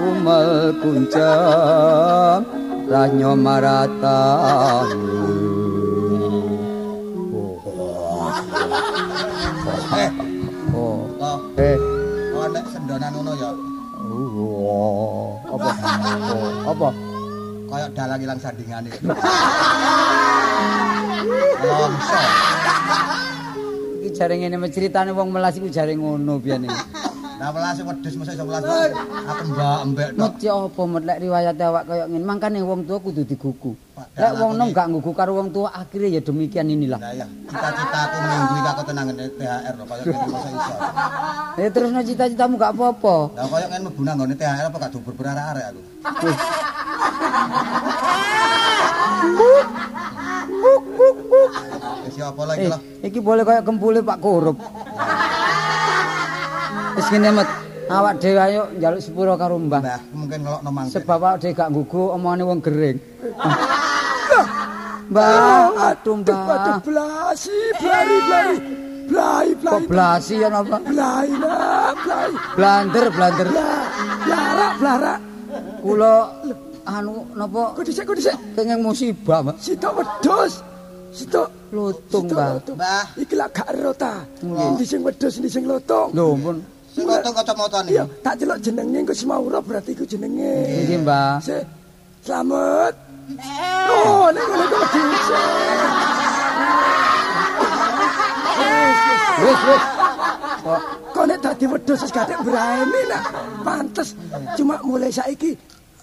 Umel 0.00 0.74
kuncang 0.82 2.42
Ranyo 2.90 3.38
maratan 3.38 4.88
eh, 11.60 11.76
Oh, 12.32 12.46
nek 12.48 12.64
sendonan 12.72 13.10
ngono 13.12 13.32
ya. 13.36 13.50
oh, 14.00 15.36
apa? 15.44 15.70
Apa? 16.72 16.88
Kayak 17.70 17.90
dalang 17.94 18.20
ilang 18.24 18.40
sandingane. 18.40 18.90
Longso. 21.60 22.20
Iki 24.00 24.08
jare 24.16 24.34
ngene 24.40 24.56
ceritane 24.72 25.12
wong 25.12 25.28
melas 25.30 25.60
iku 25.60 25.68
jare 25.68 25.92
ngono 25.94 26.40
biyane. 26.40 26.66
Lah 27.40 27.48
welas 27.56 27.72
sing 27.72 27.88
wedhus 27.88 28.14
mesti 28.20 28.36
iso 28.36 28.44
welas. 28.44 28.60
Aku 29.32 29.42
mbak 29.48 29.78
embek 29.88 30.08
tok. 30.12 30.20
Met 30.20 30.34
ya 30.44 30.52
apa 30.60 30.82
met 30.84 31.02
lek 31.08 31.18
riwayat 31.24 31.56
awak 31.56 31.82
kaya 31.88 32.04
ngene. 32.04 32.24
Mangkane 32.28 32.60
wong 32.60 32.84
tua 32.84 33.00
kudu 33.00 33.24
digugu. 33.24 33.72
Lek 34.12 34.32
wong 34.36 34.60
nom 34.60 34.68
gak 34.76 34.92
ngugu 34.92 35.10
karo 35.16 35.40
wong 35.40 35.48
tua 35.48 35.72
akhirnya 35.72 36.08
ya 36.10 36.20
demikian 36.20 36.68
inilah. 36.68 37.00
Lah 37.00 37.16
ya, 37.16 37.24
cita-cita 37.48 37.98
aku 38.04 38.16
minggu 38.20 38.54
iki 38.60 38.68
aku 38.68 38.82
tenangan 38.84 39.14
THR 39.16 39.72
lho, 39.72 39.84
kaya 39.88 40.02
ngene 40.04 40.26
masa 40.28 40.48
iso. 40.52 40.72
Ya 41.56 41.68
terus 41.72 41.88
no 41.88 42.00
cita-citamu 42.04 42.54
gak 42.60 42.72
apa-apa. 42.76 43.16
Lah 43.32 43.46
kaya 43.48 43.66
ngene 43.72 43.82
mlebu 43.88 44.00
nang 44.04 44.18
THR 44.20 44.64
apa 44.68 44.76
gak 44.76 44.92
dubur 44.92 45.12
berarek-arek 45.16 45.64
aku. 45.72 45.80
Wis. 46.28 46.38
Wis 52.04 52.14
ya 52.16 52.26
apa 52.32 52.42
lagi 52.44 52.66
Eh, 52.66 52.70
lah. 52.72 52.80
iki 53.00 53.20
boleh 53.20 53.44
kaya 53.44 53.60
kempule 53.64 54.04
Pak 54.04 54.18
Korup. 54.20 54.56
Ngene 57.10 57.30
met. 57.34 57.48
Awak 57.90 58.22
dhewe 58.22 58.38
ayo 58.38 58.62
njaluk 58.78 59.02
sepuro 59.02 59.34
karo 59.34 59.58
Mbah. 59.58 59.82
Nah, 59.82 59.98
mungkin 60.14 60.46
ngelokno 60.46 60.70
mangke. 60.70 60.94
Sebab 60.94 61.18
awak 61.18 61.36
dhewe 61.42 61.52
gak 61.58 61.68
nggugu 61.74 62.02
omongane 62.14 62.42
wong 62.46 62.60
gering. 62.62 62.98
Mbah, 65.10 65.90
aduh 65.90 66.14
Mbah. 66.22 66.78
blasi, 66.86 67.58
blari, 67.82 68.16
blari. 68.30 68.56
Blai, 69.10 69.48
blai. 69.58 69.74
Kok 69.74 69.90
blasi 69.90 70.34
ya 70.38 70.48
napa? 70.54 70.78
Blai, 70.86 71.26
blai. 71.34 72.30
Blander, 72.54 73.06
blander. 73.10 73.48
Lah, 73.50 73.82
larak, 74.30 74.74
larak. 74.78 75.18
Kula 75.82 76.14
anu 76.86 77.26
napa 77.34 77.74
Kok 77.74 77.82
dhisik, 77.82 78.06
kok 78.06 78.14
dhisik. 78.14 78.38
kenging 78.54 78.86
musibah, 78.86 79.42
Mbak. 79.42 79.58
Sitok 79.58 79.92
wedhus. 79.98 80.62
Sitok 81.10 81.50
Lutung, 81.74 82.30
Mbah. 82.30 82.62
Mbah. 82.70 83.02
Iki 83.18 83.34
lak 83.34 83.50
gak 83.50 83.66
ero 83.74 83.90
ta. 83.98 84.22
Nggih. 84.46 84.78
Endi 84.78 84.84
sing 84.86 85.02
wedhus, 85.02 85.42
endi 85.42 85.50
sing 85.50 85.66
lutung. 85.66 86.14
Lho. 86.14 86.38
Sing 86.90 87.06
ngotong 87.06 87.34
kacamata 87.34 87.78
Iya, 87.86 88.04
tak 88.22 88.34
celok 88.42 88.58
jenenge 88.58 88.98
engko 89.06 89.14
Simaura 89.14 89.62
berarti 89.62 89.94
iku 89.94 90.02
jenenge. 90.02 90.54
Nggih, 90.86 90.98
Mbah. 91.06 91.38
Sik. 91.38 91.64
Slamet. 92.26 92.94
Oh, 93.90 94.26
nek 94.34 94.44
ngono 94.44 94.64
kok 94.66 94.84
dhisik. 94.90 95.44
Wis, 99.40 99.60
wis. 99.70 99.84
Kok 100.60 100.80
kok 101.14 101.24
nek 101.30 101.38
dadi 101.40 101.64
wedhus 101.70 102.00
wis 102.04 102.12
gak 102.12 102.28
berani 102.42 103.00
nak. 103.06 103.22
Pantes. 103.62 104.08
Cuma 104.58 104.82
mulai 104.82 105.14
saiki 105.14 105.54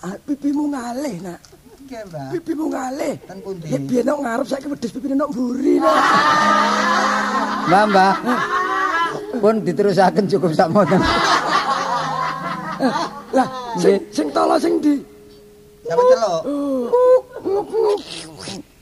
ah, 0.07 0.15
pipimu 0.23 0.71
ngalih 0.71 1.15
nak. 1.19 1.39
Nggih, 1.83 2.01
Mbah. 2.07 2.27
Pipimu 2.31 2.65
ngalih. 2.71 3.13
Ten 3.27 3.37
pundi? 3.43 3.67
Nek 3.75 3.81
biyen 3.91 4.03
nok 4.07 4.19
ngarep 4.23 4.47
saiki 4.47 4.67
wedhus 4.71 4.91
pipine 4.95 5.15
nok 5.19 5.29
mburi. 5.35 5.75
Nah. 5.83 5.99
Mbah, 7.67 7.83
Mbah. 7.91 8.13
Pun 9.37 9.55
diterusaken 9.61 10.25
cukup 10.29 10.51
sakmoten. 10.53 11.01
Lah, 13.33 13.47
sing 13.77 13.97
sing 14.13 14.27
tolo 14.33 14.55
sing 14.57 14.77
di 14.81 14.97
Sampe 15.87 16.03
celuk. 16.11 16.41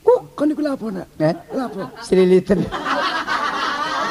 Oh, 0.06 0.20
kan 0.34 0.50
iku 0.50 0.62
lapo 0.62 0.86
nak? 0.90 1.06
Eh, 1.18 1.34
Lapo? 1.54 1.82
sliliten. 2.02 2.62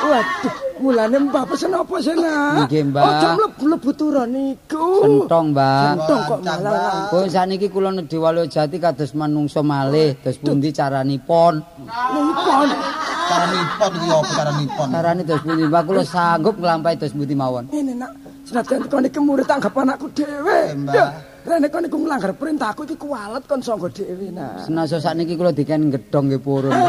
Waduh, 0.06 0.54
mulane 0.84 1.18
Mbah 1.18 1.44
pesen 1.50 1.72
apa 1.76 1.96
sih 2.04 2.16
nak? 2.16 2.68
Nggih, 2.68 2.84
Mbah. 2.94 3.04
Aja 3.04 3.28
mlebu 3.36 3.92
turun 3.96 4.28
niku. 4.32 5.02
Sentong, 5.02 5.56
Mbah. 5.56 5.98
Sentong 5.98 6.22
kok 6.30 6.40
malah. 6.46 7.10
Pun 7.12 7.28
saniki 7.28 7.68
kula 7.72 7.90
nedhi 7.96 8.16
Walyajati 8.20 8.78
kados 8.80 9.12
manungsa 9.18 9.60
malih, 9.66 10.16
terus 10.24 10.38
pundi 10.40 10.70
caranipun? 10.72 11.64
Nipon. 11.84 12.70
Cara 13.26 13.46
nipon 13.50 13.92
iki 13.98 14.08
apa 14.14 14.32
cara 14.38 14.52
nipon? 14.54 14.88
Carane 14.94 15.22
terus 15.26 15.42
pundi? 15.42 15.64
Mbah 15.66 15.84
kula 15.84 16.04
sanggup 16.06 16.56
nglampahi 16.62 16.96
terus 17.02 17.14
pundi 17.18 17.36
mawon. 17.36 17.66
Ini 17.74 17.94
nak, 17.98 18.12
senajan 18.46 18.86
kon 18.86 19.06
iki 19.10 19.20
murid 19.20 19.50
anggap 19.50 19.74
anakku 19.74 20.08
dhewe. 20.14 20.60
Eh, 20.72 20.78
Mbah. 20.78 20.94
Ya, 20.94 21.06
Rene 21.46 21.68
kon 21.70 21.86
iku 21.86 21.98
nglanggar 22.02 22.34
perintahku 22.38 22.86
iki 22.86 22.96
kuwalet 22.98 23.44
kon 23.50 23.62
sangga 23.66 23.90
dhewe 23.90 24.30
nak. 24.30 24.70
Senasa 24.70 25.02
sakniki 25.02 25.34
kula 25.34 25.50
diken 25.54 25.90
gedhong 25.90 26.30
nggih 26.30 26.42
purun. 26.42 26.74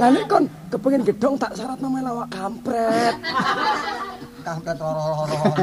Lah 0.00 0.08
nek 0.10 0.26
kon 0.28 0.44
kepengin 0.68 1.06
gedhong 1.06 1.38
tak 1.40 1.56
syarat 1.56 1.78
nama 1.80 2.04
lawak 2.04 2.28
kampret. 2.28 3.16
Kampret 4.44 4.76
loro-loro. 4.76 5.56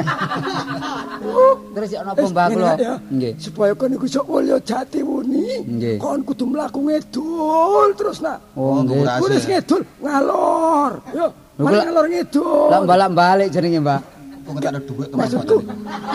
Terus 1.78 1.90
ya 1.94 2.02
napa 2.02 2.26
Mbah 2.26 2.48
kula? 2.50 2.74
Nggih. 3.14 3.34
Supaya 3.38 3.78
kon 3.78 3.94
iku 3.94 4.06
iso 4.10 4.26
mulya 4.26 4.58
jati. 4.58 5.06
Nggih. 5.06 6.02
Kon 6.02 6.26
kudu 6.26 6.50
mlaku 6.50 6.90
ngedul 6.90 7.94
terus 7.94 8.26
nak. 8.26 8.42
Oh, 8.58 8.82
nggih. 8.82 9.06
Kurasi. 9.06 9.22
Kudu 9.22 9.38
ngedul 9.54 9.82
ngalor. 10.02 10.92
Yo, 11.14 11.30
mari 11.62 11.78
ngalor 11.86 12.06
ngedul. 12.10 12.68
Lah 12.74 12.82
balak-balik 12.82 13.48
jenenge, 13.54 13.80
Mbah. 13.86 14.02
Kok 14.42 14.58
ada 14.58 14.82
duit 14.82 15.08
teman 15.14 15.22
Maksudku, 15.22 15.58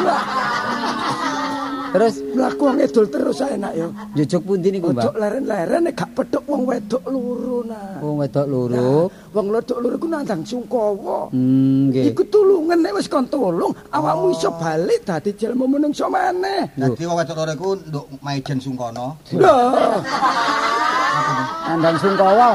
lah, 0.03 0.23
Terus 1.97 2.15
mlaku 2.37 2.65
ngedul 2.77 3.07
terus 3.09 3.41
ae 3.41 3.57
nak 3.57 3.73
yo. 3.73 3.89
jujuk 4.13 4.45
pundi 4.45 4.69
niku, 4.69 4.93
Ojo 4.93 5.01
Mbah? 5.01 5.17
leren-leren 5.17 5.81
nek 5.83 5.97
gak 5.97 6.13
pedhok 6.13 6.45
wong 6.45 6.69
wedok 6.69 7.01
loro 7.09 7.65
nak. 7.65 8.05
Wong 8.05 8.17
wedok 8.21 8.47
loro. 8.47 9.09
Wong 9.33 9.47
wedok 9.49 9.79
loro 9.81 9.97
ku 9.97 10.05
nandang 10.05 10.45
sungkawa. 10.45 11.33
Hmm, 11.33 11.89
nggih. 11.89 12.13
Iku 12.13 12.23
tulungan 12.29 12.85
nek 12.85 12.93
wis 12.93 13.09
kon 13.09 13.25
tulung, 13.25 13.73
awakmu 13.89 14.29
iso 14.31 14.53
balik 14.55 15.03
dadi 15.03 15.33
jelma 15.33 15.65
menungso 15.65 16.05
maneh. 16.07 16.69
Dadi 16.77 17.03
wong 17.03 17.17
wedok 17.17 17.37
loro 17.41 17.53
iku 17.57 17.69
nduk 17.81 18.05
Maijen 18.21 18.61
Sungkono. 18.61 19.17
Lho, 19.33 19.57
Andang 21.67 21.97
sungkawa. 21.99 22.51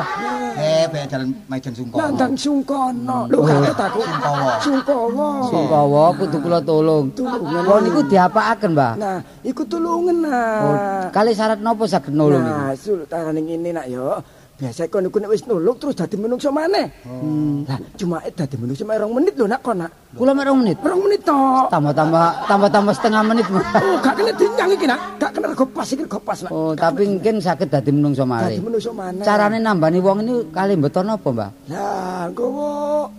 Eh, 0.54 0.86
be 0.88 1.00
jalan 1.10 1.34
Maijen 1.48 1.74
Sungkono. 1.74 2.00
nandang 2.00 2.34
sungkono. 2.38 3.18
Lho 3.28 3.38
gak 3.42 3.58
ngerti 3.60 3.84
aku. 3.84 4.00
Sungkawa. 4.06 4.52
Sungkawa. 4.62 5.28
Sungkawa 5.50 6.04
kudu 6.16 6.38
kula 6.40 6.60
tulung. 6.62 7.06
Tulungan. 7.12 7.80
Niku 7.82 8.02
diapakaken, 8.06 8.72
Mbah? 8.72 8.94
Nah, 8.96 9.18
iku 9.42 9.62
tulungan 9.66 10.18
Oh, 10.22 10.30
nah. 10.30 11.08
kali 11.10 11.32
syarat 11.32 11.60
napa 11.60 11.84
saged 11.86 12.14
nulung 12.14 12.42
niku? 12.42 12.54
Nah, 12.54 12.74
sultan 12.76 13.36
ngene 13.36 13.70
nak 13.72 13.88
yo. 13.88 14.20
Biasa 14.62 14.86
kon 14.94 15.10
iku 15.10 15.18
nek 15.18 15.34
wis 15.34 15.50
nulung 15.50 15.74
terus 15.74 15.98
dadi 15.98 16.22
menungso 16.22 16.54
maneh. 16.54 16.86
Hmm. 17.02 17.66
Lah, 17.66 17.82
cuma 17.98 18.22
dadi 18.22 18.54
menungso 18.62 18.86
mek 18.86 19.02
2 19.02 19.10
menit 19.10 19.34
lho 19.34 19.50
nak 19.50 19.66
kon 19.66 19.82
nak. 19.82 19.90
Kula 20.14 20.38
mek 20.38 20.46
2 20.46 20.62
menit. 20.62 20.78
2 20.86 21.02
menit 21.02 21.22
tok. 21.26 21.66
Tambah-tambah 21.74 22.26
tambah-tambah 22.46 22.94
setengah 22.94 23.22
menit. 23.26 23.46
Oh, 23.50 23.98
gak 24.06 24.14
kena 24.14 24.32
dinyang 24.38 24.70
iki 24.70 24.86
nak. 24.86 25.00
Gak 25.18 25.32
kena 25.34 25.50
rego 25.50 25.66
pas 25.66 25.90
iki 25.90 26.06
rego 26.06 26.22
pas 26.22 26.38
nak. 26.46 26.52
Oh, 26.54 26.78
tapi 26.78 27.10
mungkin 27.10 27.42
saged 27.42 27.74
dadi 27.74 27.90
menungso 27.90 28.22
Dadi 28.22 28.30
malih. 28.30 28.62
menungso 28.62 28.94
maneh. 28.94 29.26
Carane 29.26 29.58
nambani 29.58 29.98
wong 29.98 30.18
ini 30.22 30.34
kali 30.54 30.78
mboten 30.78 31.10
napa, 31.10 31.30
Mbah? 31.34 31.50
Lah, 31.74 32.30
gowo. 32.30 33.10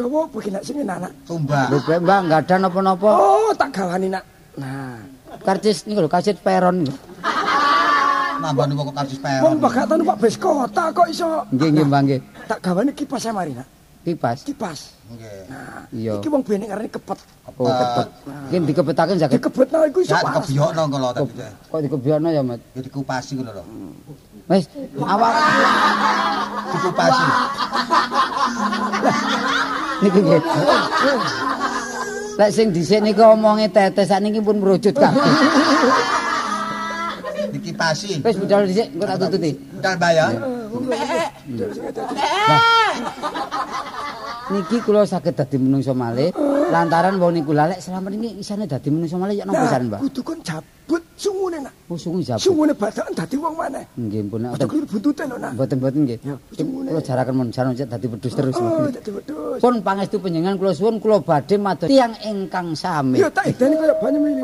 Gowo 0.00 0.20
begini 0.32 0.56
nak 0.56 0.64
sini 0.64 0.80
nak. 0.80 1.12
Tumbak. 1.28 1.68
Lho, 1.68 1.76
Mbah, 1.84 1.98
Mbah 2.00 2.18
enggak 2.24 2.40
ada 2.48 2.54
napa-napa. 2.56 3.08
Oh, 3.10 3.52
tak 3.52 3.68
gawani 3.76 4.08
nak. 4.08 4.24
Nah, 4.58 4.98
Karcis 5.38 5.86
niku 5.86 6.02
lho, 6.02 6.10
karcis 6.10 6.34
peron 6.36 6.82
niku. 6.82 6.98
Nambah 8.38 8.64
wong 8.70 8.86
kok 8.86 8.96
karcis 8.96 9.18
wong 9.18 9.24
peron. 9.24 9.56
bakal 9.58 9.84
tanu 9.86 10.02
Pak 10.04 10.18
Bes 10.18 10.36
kota 10.36 10.84
kok 10.90 11.06
iso. 11.06 11.46
Nggih, 11.50 11.68
nggih, 11.72 11.84
Mbah, 11.86 12.00
nggih. 12.02 12.20
Tak 12.46 12.58
gawani 12.60 12.90
kipas 12.92 13.22
ae 13.24 13.32
mari 13.32 13.52
nak. 13.54 13.66
Kipas. 14.02 14.38
Kipas. 14.42 14.78
Nggih. 15.08 15.40
Nah, 15.46 15.82
Iya. 15.90 16.12
iki 16.18 16.28
wong 16.28 16.42
biyen 16.42 16.64
ngarani 16.64 16.88
kepet. 16.88 17.18
Oh, 17.50 17.66
kepet. 17.66 18.08
Mungkin 18.26 18.62
dikepetaken 18.66 19.16
saged. 19.16 19.36
Dikebetno 19.36 19.78
iku 19.86 19.98
iso 20.00 20.10
Ya 20.10 20.20
panas. 20.20 20.44
kebiokno 20.44 20.82
kalau 20.86 21.08
tapi. 21.12 21.32
Kok 21.66 21.80
dikebiono 21.82 22.28
ya, 22.28 22.42
Mat? 22.42 22.60
Ya 22.72 22.80
dikupasi 22.82 23.30
ngono 23.36 23.50
lho. 23.52 23.62
Wis, 24.48 24.64
awak 24.98 25.32
Dikupasi. 26.72 27.24
niku 30.00 30.18
nggih. 30.20 30.42
Lek 32.38 32.54
sing 32.54 32.70
dhisik 32.70 33.02
niku 33.02 33.26
omonge 33.34 33.66
tetes 33.66 34.06
sakniki 34.06 34.38
pun 34.38 34.62
merujut 34.62 34.94
kabeh. 34.94 35.26
Dikipasi. 37.50 38.22
Wis 38.22 38.38
budal 38.38 38.62
dhisik 38.70 38.94
engko 38.94 39.04
tak 39.10 39.18
tututi. 39.26 39.58
Dan 39.82 39.98
bayar. 39.98 40.38
Niki 44.48 44.80
kula 44.80 45.04
saged 45.04 45.36
dadi 45.36 45.60
menungso 45.60 45.92
malih 45.92 46.32
lantaran 46.72 47.20
wong 47.20 47.36
niku 47.36 47.52
lalek 47.52 47.84
selama 47.84 48.08
ini 48.08 48.40
isane 48.40 48.64
dadi 48.64 48.88
menungso 48.88 49.20
malih 49.20 49.36
ya 49.36 49.44
napa 49.44 49.68
pisan, 49.68 49.92
Mbah? 49.92 50.00
kudu 50.00 50.20
kon 50.24 50.40
jabut 50.40 51.04
sungune 51.20 51.60
nak. 51.60 51.74
Oh, 51.92 52.00
sungguh 52.00 52.24
jabut. 52.24 52.40
Sungune 52.48 52.72
badakan 52.72 53.12
dadi 53.12 53.36
wong 53.36 53.52
maneh. 53.60 53.84
Nggih, 54.00 54.24
pun 54.32 54.38
nek 54.40 54.56
Aja 54.56 54.64
keliru 54.64 54.86
buntute 54.88 55.22
lho 55.28 55.36
nak. 55.36 55.52
mboten-mboten 55.52 56.00
nggih. 56.08 56.18
Ya, 56.24 56.34
sungguhne. 56.56 56.88
Kula 56.96 57.02
jaraken 57.04 57.52
jaran 57.52 57.72
cek 57.76 57.88
dadi 57.92 58.06
wedhus 58.08 58.32
terus. 58.32 58.54
Oh, 58.56 58.88
dadi 58.88 59.10
wedhus. 59.12 59.60
Pun 59.60 59.74
pangestu 59.84 60.16
panjenengan 60.16 60.56
kula 60.56 60.72
suwun 60.72 60.96
kula 60.96 61.20
badhe 61.20 61.56
matur 61.60 61.92
tiyang 61.92 62.16
ingkang 62.24 62.72
sami. 62.72 63.20
Yo 63.20 63.28
tak 63.28 63.52
ideni 63.52 63.76
kaya 63.76 63.92
banyu 64.00 64.16
mili. 64.16 64.42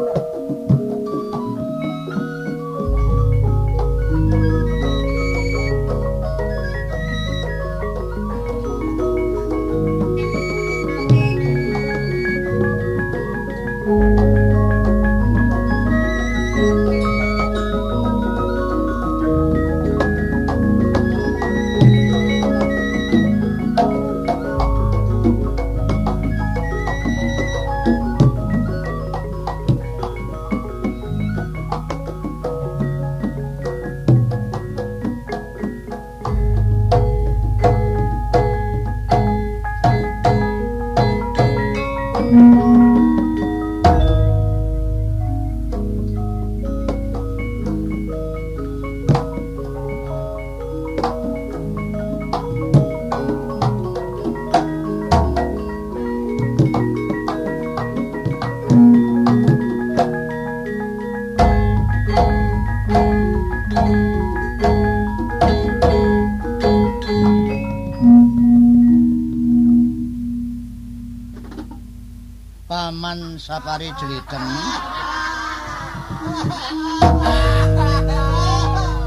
Sapari 73.64 73.88
Jeliteng. 73.96 74.44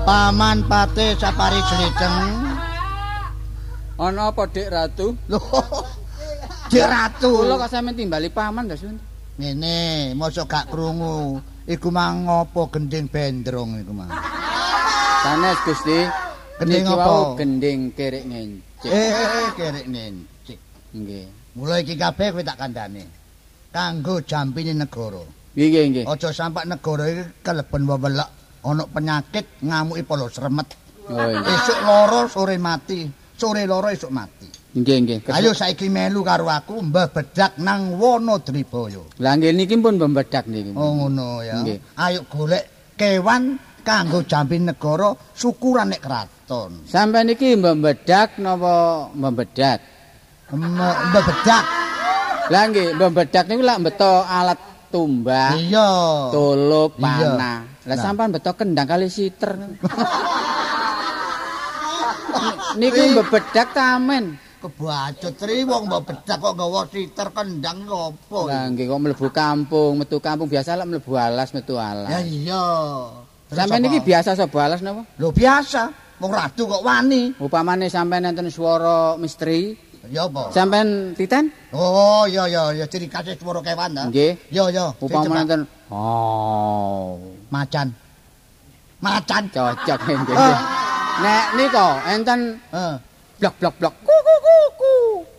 Paman 0.02 0.66
Pate 0.66 1.14
Sapari 1.14 1.62
Jeliteng. 1.70 2.18
Ana 4.02 4.34
apa 4.34 4.50
Dik 4.50 4.66
Ratu? 4.74 5.14
Dik 6.74 6.86
Ratu. 6.90 7.46
Kula 7.46 7.62
kok 7.62 7.70
sampeyan 7.70 8.02
timbali 8.02 8.34
paman 8.34 8.66
ta, 8.66 8.74
Sun? 8.74 8.98
Ngene, 9.38 10.18
mosok 10.18 10.50
gak 10.50 10.74
krungu. 10.74 11.38
Iku 11.70 11.94
mang 11.94 12.26
ngopo 12.26 12.74
gending 12.74 13.14
bendrong 13.14 13.78
iku 13.78 13.94
mang. 13.94 14.10
Sanes 15.22 15.62
Gusti. 15.70 16.02
Gending 16.58 16.90
apa? 16.90 17.38
gending 17.38 17.94
kerek 17.94 18.26
ngencik. 18.26 18.90
Eh, 18.90 19.06
eh, 19.14 19.28
eh, 19.38 19.50
kerek 19.54 19.86
nencik. 19.86 20.58
Nggih. 20.98 21.30
Mulai 21.54 21.86
iki 21.86 21.94
kabeh 21.94 22.34
kowe 22.34 22.42
tak 22.42 22.58
kandhane. 22.58 23.27
Kanggo 23.74 24.24
jampine 24.24 24.74
negara. 24.74 25.22
Nggih 25.58 25.68
nggih 25.70 25.84
nggih. 25.90 26.06
Aja 26.06 26.30
sampai 26.30 26.70
negara 26.70 27.04
iki 27.10 27.24
keleben 27.42 27.84
wewelek 27.90 28.30
ana 28.62 28.84
penyakit 28.86 29.46
ngamuki 29.66 30.04
polo 30.06 30.30
sremet. 30.30 30.70
Oh. 31.08 31.18
Esuk 31.24 31.80
loro 31.88 32.28
sore 32.28 32.60
mati, 32.60 33.08
sore 33.38 33.64
loro 33.64 33.88
esuk 33.90 34.12
mati. 34.12 34.48
Nggih 34.78 34.98
nggih. 35.02 35.18
Ayo 35.34 35.58
saiki 35.58 35.90
melu 35.90 36.22
karo 36.22 36.46
aku 36.52 36.78
mbah 36.84 37.10
bedak 37.10 37.58
nang 37.58 37.98
Wonodribaya. 37.98 39.02
Lah 39.18 39.34
nggih 39.34 39.56
niki 39.56 39.76
pun 39.82 39.98
membedak 39.98 40.46
niki. 40.46 40.76
Oh 40.78 40.94
ngono 40.94 41.42
ya. 41.42 41.64
Nggih. 41.64 41.98
Ayo 41.98 42.28
golek 42.30 42.94
kewan 43.00 43.58
kanggo 43.82 44.22
jambi 44.28 44.60
negara 44.62 45.16
syukuran 45.34 45.90
nek 45.90 46.04
kraton. 46.04 46.86
Sampai 46.86 47.26
niki 47.26 47.56
membedak 47.58 48.38
napa 48.38 49.08
membedak? 49.16 49.80
Mbah 50.54 51.24
bedak. 51.24 51.87
Lah 52.48 52.64
nggih 52.66 52.96
membedak 52.96 53.44
niku 53.46 53.62
lak 53.62 53.80
beto 53.84 54.24
alat 54.24 54.60
tumbak, 54.88 55.60
Iya. 55.60 55.90
tulup, 56.32 56.96
Iya. 56.96 57.04
panah. 57.04 57.60
Lah 57.84 57.96
Nah. 57.96 58.00
sampean 58.00 58.32
beto 58.32 58.52
kendang 58.54 58.88
kali 58.88 59.08
siter. 59.08 59.52
Niku 62.78 63.02
membedak 63.14 63.68
tamen. 63.74 64.38
Kebacut 64.58 65.38
tri 65.38 65.62
wong 65.62 65.86
mbah 65.86 66.02
bedak 66.02 66.42
kok 66.42 66.54
nggawa 66.56 66.82
siter 66.90 67.30
kendang 67.30 67.86
ngopo. 67.86 68.50
Lah 68.50 68.66
nggih 68.68 68.90
kok 68.90 69.00
mlebu 69.00 69.28
kampung, 69.30 70.02
metu 70.02 70.18
kampung 70.18 70.50
biasa 70.50 70.74
lek 70.74 70.88
mlebu 70.88 71.14
alas 71.14 71.54
metu 71.54 71.78
Ya 71.78 71.94
alas. 71.94 72.10
iya. 72.26 72.66
Terus 73.48 73.58
Sampeyan 73.64 73.82
niki 73.86 74.00
biasa 74.02 74.34
sapa 74.34 74.58
alas 74.60 74.82
napa? 74.82 75.08
Lho 75.16 75.30
biasa, 75.32 75.88
wong 76.20 76.32
ratu 76.34 76.68
kok 76.68 76.84
wani. 76.84 77.38
Upamane 77.38 77.88
sampeyan 77.88 78.28
enten 78.28 78.50
swara 78.50 79.16
misteri, 79.16 79.78
Ya 80.08 80.24
apa? 80.24 80.44
sampeyan 80.56 81.12
titen? 81.20 81.52
Oh, 81.76 82.24
iya 82.24 82.48
iya 82.48 82.64
ya 82.72 82.86
ciri 82.88 83.12
khas 83.12 83.28
swara 83.36 83.60
kewan 83.60 83.92
ta. 83.92 84.04
Nggih. 84.08 84.40
Ya 84.48 84.64
ya. 84.72 84.96
Upamane 85.04 85.28
Coba. 85.28 85.42
enten 85.44 85.62
oh, 85.92 87.20
macan. 87.52 87.88
Macan. 89.04 89.44
cocok 89.52 90.00
nggih. 90.24 90.38
Nek 91.24 91.46
nika 91.60 91.88
enten 92.08 92.40
Heeh. 92.72 92.96
blok 93.40 93.54
blok 93.60 93.76
blok. 93.80 93.94
Ku 94.08 94.16
ku 94.16 94.36
ku 94.46 94.56
ku. 94.80 94.92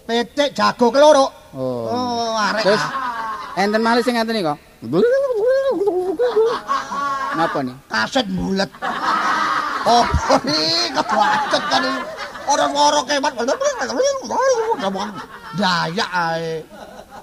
Petik 0.04 0.52
jago 0.52 0.86
keloro. 0.92 1.26
Oh. 1.56 1.88
Oh, 1.88 2.32
arek. 2.36 2.62
Terus 2.68 2.82
enten 3.56 3.80
malih 3.80 4.04
sing 4.04 4.14
ngeten 4.20 4.36
nika. 4.36 4.54
Napa 7.38 7.58
nih? 7.64 7.76
kaset 7.88 8.26
bulet. 8.28 8.70
Oh, 9.88 10.04
ini 10.44 10.92
kebacet 10.92 11.62
kan 11.72 11.84
ini. 12.48 12.52
Orang-orang 12.56 13.04
kemat. 14.80 15.08
Dayak 15.58 16.10
ae. 16.12 16.64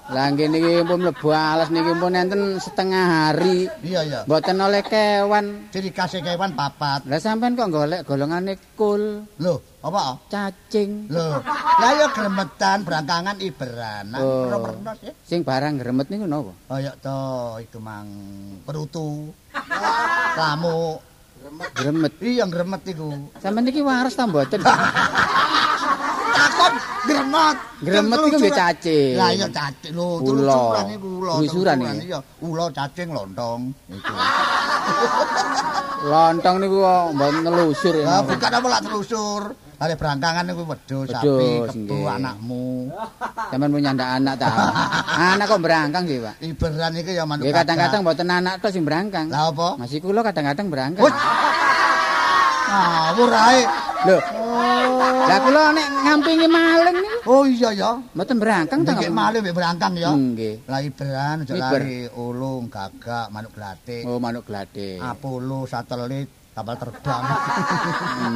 Lah 0.06 0.30
nggih 0.30 0.46
niki 0.46 0.86
pun 0.86 1.02
mlebu 1.02 1.34
alas 1.34 1.66
niki 1.66 1.90
pun 1.98 2.14
enten 2.14 2.62
setengah 2.62 3.04
hari. 3.10 3.66
Iya, 3.82 4.06
iya. 4.06 4.20
Mboten 4.22 4.62
oleh 4.62 4.86
kewan. 4.86 5.66
Ciri 5.74 5.90
khas 5.90 6.14
kewan 6.22 6.54
papat. 6.54 7.10
Lah 7.10 7.18
sampean 7.18 7.58
kok 7.58 7.74
golek 7.74 8.06
golongane 8.06 8.54
kul, 8.78 9.26
Loh, 9.42 9.58
apa? 9.82 10.22
cacing. 10.30 11.10
Loh, 11.10 11.42
lah 11.82 11.90
ya 11.98 12.06
gremetan 12.14 12.86
berangkangan 12.86 13.36
iberanan. 13.42 14.22
Oh. 14.22 14.62
Sing 15.26 15.42
barang 15.42 15.82
gremet 15.82 16.06
niku 16.06 16.30
napa? 16.30 16.54
Kaya 16.70 16.94
to 17.02 17.58
iku 17.66 17.82
mang 17.82 18.06
perutu. 18.62 19.34
Lamu. 20.38 21.02
Gremet. 21.46 22.12
Iya 22.18 22.44
gremet 22.50 22.82
iku. 22.90 23.30
Sampeyan 23.38 23.64
niki 23.70 23.80
waras 23.84 24.18
ta 24.18 24.26
mboten? 24.26 24.58
Takon 26.34 26.72
gremet. 27.06 27.56
Gremet 27.86 28.18
iku 28.18 28.36
nggih 28.42 28.54
cacing. 28.54 29.14
Lah 29.14 29.30
iya 29.30 29.46
cacing 29.46 29.94
lho, 29.94 30.18
telusuran 30.26 30.86
iku 30.96 31.08
ula. 31.22 31.32
Telusuran 31.38 31.76
iki? 31.86 31.98
Iya, 32.10 32.18
ula 32.42 32.64
cacing 32.74 33.08
lontong 33.14 33.60
iku. 33.92 34.14
Lontong 36.10 36.56
niku 36.58 36.76
kok 36.82 37.04
mboten 37.14 37.40
nelusur 37.46 37.94
ya. 37.94 38.06
Lah 38.06 38.20
bukan 38.26 38.50
apa 38.50 38.66
lak 38.66 38.82
telusur. 38.82 39.42
Are 39.76 39.92
berangkangan 39.92 40.44
niku 40.44 40.64
wedhus, 40.64 41.04
sapi, 41.06 41.68
kebu, 41.68 41.84
nggih. 41.84 42.08
anakmu. 42.08 42.88
Sampeyan 43.52 43.70
punya 43.70 43.90
ndak 43.92 44.10
anak 44.16 44.34
ta? 44.36 44.48
Anak 45.36 45.46
kok 45.46 45.60
berangkang 45.60 46.04
sih, 46.04 46.16
Pak? 46.18 46.34
Iberan 46.40 46.92
iki 46.94 47.12
ya 47.12 47.24
manuk. 47.24 47.44
Nggih 47.44 47.54
kadang-kadang 47.54 48.00
mboten 48.00 48.28
anak 48.30 48.54
tok 48.58 48.72
sing 48.72 48.82
berangkang. 48.82 49.28
Lah 49.28 49.52
apa? 49.52 49.76
Masih 49.76 50.00
kula 50.00 50.24
kadang-kadang 50.24 50.66
berangkang. 50.66 51.04
Wih. 51.04 51.12
Ngawur 52.66 53.30
ae. 53.30 53.62
Lho. 54.06 54.18
Lah 55.26 55.38
kula 55.40 55.62
nek 55.72 55.86
ngampingi 56.02 56.48
maling 56.48 56.96
niku 56.96 57.14
Oh 57.26 57.42
iya 57.42 57.70
ya. 57.70 57.90
mboten 58.14 58.38
berangkang 58.38 58.80
ta. 58.80 58.94
Ndek 58.94 59.10
malih 59.10 59.40
mek 59.40 59.52
berangkang 59.52 59.92
ya. 59.94 60.10
Nggih. 60.10 60.64
Lah 60.64 60.80
iberan 60.80 61.42
aja 61.42 61.52
Iber. 61.52 61.80
lari 61.82 62.00
ulung, 62.08 62.66
gagak, 62.66 63.28
manuk 63.28 63.52
glatik, 63.52 64.06
Oh, 64.06 64.16
manuk 64.16 64.46
glade. 64.46 64.96
Apollo, 64.96 65.66
satelit, 65.66 66.30
kapal 66.56 66.74
terbang. 66.80 67.22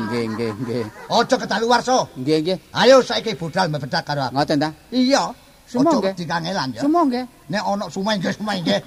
Nggih, 0.04 0.24
nggih, 0.37 0.50
nggih. 0.61 0.85
Ojo 1.09 1.35
kedaluwarsa. 1.40 2.04
Nggih, 2.20 2.37
nggih. 2.44 2.56
Ayo 2.76 3.00
saiki 3.00 3.33
budal 3.33 3.72
mebedak 3.72 4.04
karo 4.04 4.28
aku. 4.28 4.37
Ngoten 4.37 4.56
ta? 4.61 4.68
Iya. 4.92 5.33
Semua 5.64 5.96
Ojo 5.96 5.98
nggih. 6.04 6.14
dikangelan 6.20 6.68
ya. 6.76 6.80
Semua 6.85 7.02
nggih. 7.09 7.24
Nek 7.48 7.62
ana 7.64 7.87
sumai 7.88 8.14
nggih 8.20 8.33
sumai 8.37 8.59
nggih. 8.61 8.80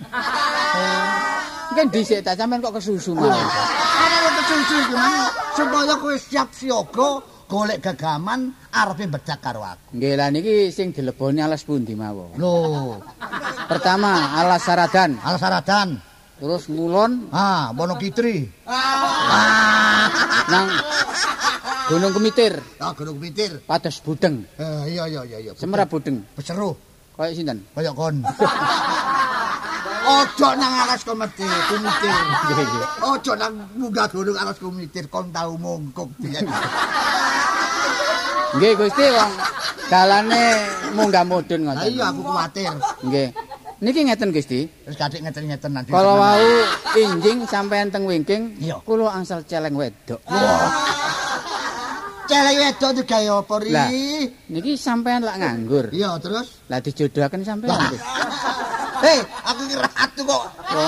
Mungkin 1.73 1.87
dhisik 1.89 2.21
ta 2.21 2.37
sampean 2.37 2.61
kok 2.61 2.77
kesusu 2.77 3.17
mawon. 3.17 3.33
Ana 3.33 4.29
kesusu 4.37 4.75
gimana? 4.93 5.25
Supaya 5.57 5.93
kowe 5.97 6.13
siap 6.13 6.49
siaga 6.53 7.09
golek 7.49 7.81
gagaman 7.81 8.53
arepe 8.69 9.09
bedak 9.09 9.41
karo 9.41 9.65
aku. 9.65 9.97
Nggih, 9.97 10.13
lah 10.13 10.29
niki 10.29 10.69
sing 10.69 10.93
dileboni 10.93 11.41
alas 11.41 11.65
pundi 11.65 11.97
mawon. 11.97 12.37
Lho, 12.37 12.53
Pertama, 13.65 14.37
alas 14.37 14.61
saradan, 14.61 15.17
alas 15.25 15.41
saradan. 15.41 15.97
Terus 16.35 16.63
ngulon 16.67 17.29
Ah, 17.29 17.69
Wonokitri. 17.71 18.49
nang 20.49 20.67
Gunung 21.83 22.11
Kemitir, 22.11 22.53
Ah, 22.79 22.91
Gunung 22.93 23.19
Pitir. 23.19 23.59
pados 23.63 23.99
budeng, 23.99 24.47
Eh, 24.55 24.83
iya 24.89 25.03
iya 25.05 25.21
iya 25.23 25.37
iya. 25.39 25.51
semerap 25.53 25.87
budeng. 25.87 26.23
Beseru 26.33 26.73
Kaya 27.13 27.29
sinten? 27.29 27.61
kaya 27.71 27.93
kon. 27.93 28.25
Ojo 30.03 30.47
nang 30.57 30.73
alas 30.81 31.05
komite, 31.05 31.45
kumitir. 31.69 32.15
Ojo 32.99 33.31
nang 33.35 33.53
munggah 33.77 34.09
gunung 34.09 34.33
alas 34.33 34.57
kumitir 34.57 35.05
kon 35.07 35.29
tau 35.29 35.53
biyen. 36.17 36.43
Nggih, 38.53 38.71
Gusti 38.75 39.05
wong 39.07 39.31
dalane 39.87 40.45
munggah 40.91 41.21
mudhun 41.23 41.61
Lah 41.63 41.73
ngoten. 41.73 41.89
iya 41.89 42.05
aku 42.09 42.21
kuwatir. 42.21 42.73
Nggih. 43.01 43.27
Niki 43.83 44.07
ngeten 44.07 44.31
Gusti. 44.31 44.63
Terus 44.87 44.95
kadek 44.95 45.19
ngeten-ngeten 45.27 45.71
nanti. 45.75 45.91
Kalau 45.91 46.15
wau 46.15 46.47
injing 46.95 47.43
sampean 47.43 47.91
teng 47.91 48.07
wingking, 48.07 48.55
kula 48.87 49.11
angsal 49.11 49.43
celeng 49.43 49.75
wedok. 49.75 50.23
celek 52.23 52.55
wedok 52.55 52.91
iki 52.95 53.03
gawe 53.03 53.43
apa 53.43 53.55
ri? 53.59 53.71
Lah. 53.75 53.89
Niki 54.47 54.79
sampean 54.79 55.27
lak 55.27 55.35
nganggur. 55.35 55.91
Iya, 55.91 56.15
terus 56.23 56.63
Lah 56.71 56.79
dijodohaken 56.79 57.43
sampean. 57.43 57.75
Lah. 59.03 59.11
Hei, 59.11 59.19
aku 59.43 59.61
kira 59.67 59.87
atu 59.93 60.21
kok. 60.23 60.43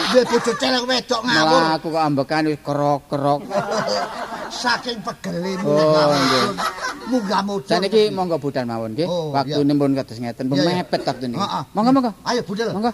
Duwe 0.08 0.23
bojo 0.23 0.51
celek 0.56 0.84
wedok 0.88 1.21
ngawur. 1.21 1.51
Malah 1.51 1.71
aku 1.75 1.88
kok 1.91 1.99
ambekan 2.01 2.43
wis 2.47 2.60
kerok-kerok. 2.63 3.39
Saking 4.47 4.97
pegele 5.04 5.51
Oh, 5.60 5.75
nggih. 5.75 6.08
mudun. 6.15 6.56
Munggah 7.06 7.41
mudun. 7.43 7.67
Saniki 7.67 8.08
monggo 8.10 8.39
budal 8.39 8.63
mawon 8.63 8.95
nggih. 8.95 9.04
Oh, 9.04 9.36
Waktune 9.36 9.73
pun 9.75 9.91
kados 9.91 10.15
ngeten, 10.15 10.47
Iya, 10.47 10.63
iya. 10.63 10.80
mepet 10.80 11.01
waktu 11.04 11.25
niki. 11.28 11.43
Heeh. 11.43 11.63
Monggo 11.75 11.91
monggo. 11.91 12.12
Ayo 12.23 12.41
budal. 12.47 12.71
Monggo. 12.71 12.91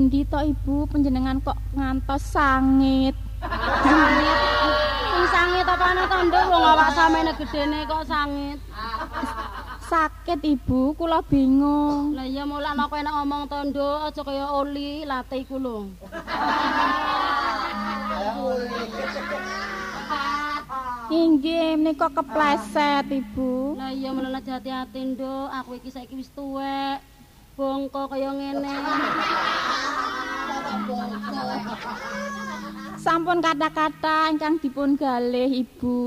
Pundi 0.00 0.24
to 0.24 0.40
Ibu 0.40 0.88
panjenengan 0.88 1.44
kok 1.44 1.60
ngantos 1.76 2.32
sangit? 2.32 3.12
Sing 5.12 5.24
sangit 5.28 5.68
apane 5.68 6.08
to, 6.08 6.18
Nduk? 6.24 6.44
Wong 6.48 6.64
awak 6.72 6.96
samene 6.96 7.36
gedene 7.36 7.84
kok 7.84 8.08
sangit. 8.08 8.56
Sakit 9.92 10.40
Ibu, 10.40 10.96
kula 10.96 11.20
bingung. 11.20 12.16
Lah 12.16 12.24
iya 12.24 12.48
mulak 12.48 12.80
nek 12.80 12.88
enak 12.88 13.12
ngomong 13.12 13.44
to, 13.44 13.60
Nduk, 13.60 14.08
aja 14.08 14.20
kaya 14.24 14.48
oli 14.48 15.04
late 15.04 15.36
iku 15.44 15.60
lho. 15.60 15.92
Inggih, 21.12 21.76
menika 21.76 22.08
kepleset 22.08 23.04
Ibu. 23.04 23.76
Lah 23.76 23.92
iya 23.92 24.16
mulane 24.16 24.40
hati-hati, 24.40 25.12
Nduk. 25.12 25.52
Aku 25.60 25.76
iki 25.76 25.92
saiki 25.92 26.16
wis 26.16 26.32
tuwek. 26.32 27.04
Bongko 27.60 28.08
kaya 28.08 28.32
ngene. 28.32 28.72
Sampun 32.96 33.44
kata-kata 33.44 34.32
ingkang 34.32 34.56
dipun 34.64 34.96
galih 34.96 35.68
Ibu. 35.68 36.00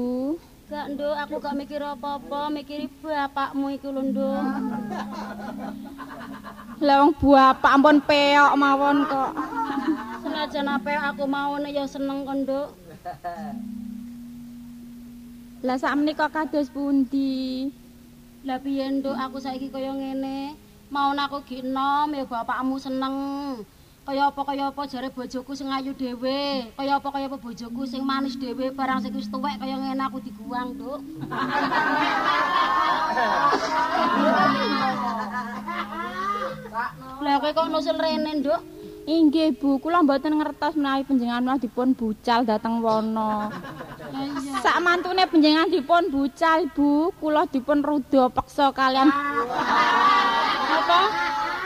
Gak, 0.74 0.98
Nduk, 0.98 1.14
aku 1.14 1.38
gak 1.38 1.54
mikir 1.54 1.86
apa-apa, 1.86 2.50
mikiri 2.50 2.90
bapakmu 2.90 3.70
iku 3.70 3.94
lho, 3.94 4.02
Nduk. 4.02 4.46
Lah 6.82 6.96
wong 7.06 7.14
bapak 7.22 7.74
ampun 7.78 8.02
peok 8.02 8.58
mawon 8.58 9.06
kok. 9.06 9.38
Senajan 10.26 10.74
apa 10.74 11.14
aku 11.14 11.30
mau 11.30 11.54
ya 11.70 11.86
seneng 11.86 12.26
kok, 12.26 12.38
Nduk. 12.50 12.70
Lah 15.62 15.78
sakmenika 15.78 16.34
kados 16.34 16.74
pundi? 16.74 17.70
Lah 18.42 18.58
piye, 18.58 18.90
Nduk, 18.90 19.14
aku 19.14 19.38
saiki 19.38 19.70
kaya 19.70 19.94
ngene. 19.94 20.63
Mau 20.94 21.10
aku 21.10 21.42
gi 21.50 21.66
enom 21.66 22.14
ya 22.14 22.22
bapakmu 22.22 22.78
seneng. 22.78 23.18
Kaya 24.06 24.30
apa 24.30 24.46
kaya 24.46 24.70
apa 24.70 24.86
jare 24.86 25.10
bojoku 25.10 25.58
sing 25.58 25.74
ayu 25.74 25.90
dhewe. 25.98 26.70
Kaya 26.78 27.02
apa 27.02 27.10
kaya 27.10 27.26
apa 27.26 27.42
bojoku 27.42 27.82
sing 27.90 28.06
manis 28.06 28.38
dhewe 28.38 28.70
barang 28.70 29.02
sing 29.02 29.10
wis 29.18 29.26
tuwek 29.26 29.58
kaya 29.58 29.74
ngene 29.74 30.06
aku 30.06 30.22
diguwang, 30.22 30.78
Nduk. 30.78 31.02
Lah 37.26 37.42
kowe 37.42 37.52
kok 37.58 37.74
nusul 37.74 37.98
rene, 37.98 38.38
Nduk? 38.38 38.62
Inggih 39.04 39.60
Bu, 39.60 39.84
kula 39.84 40.00
mboten 40.00 40.40
ngertos 40.40 40.80
menawi 40.80 41.04
panjenengan 41.04 41.44
menawi 41.44 41.68
dipun 41.68 41.92
bucal 41.92 42.48
dhateng 42.48 42.80
wana. 42.80 43.52
Sak 44.64 44.80
mantune 44.80 45.28
panjenengan 45.28 45.68
dipun 45.68 46.08
bucal 46.08 46.72
Bu, 46.72 47.12
kula 47.20 47.44
dipun 47.52 47.84
ruda 47.84 48.32
peksa 48.32 48.72
kalian 48.72 49.12
Apa? 50.72 51.00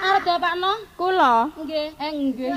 Arep 0.02 0.24
bapakno? 0.26 0.74
kula. 0.98 1.54
Nggih, 1.62 1.88
eh 1.94 2.12
nggih. 2.18 2.52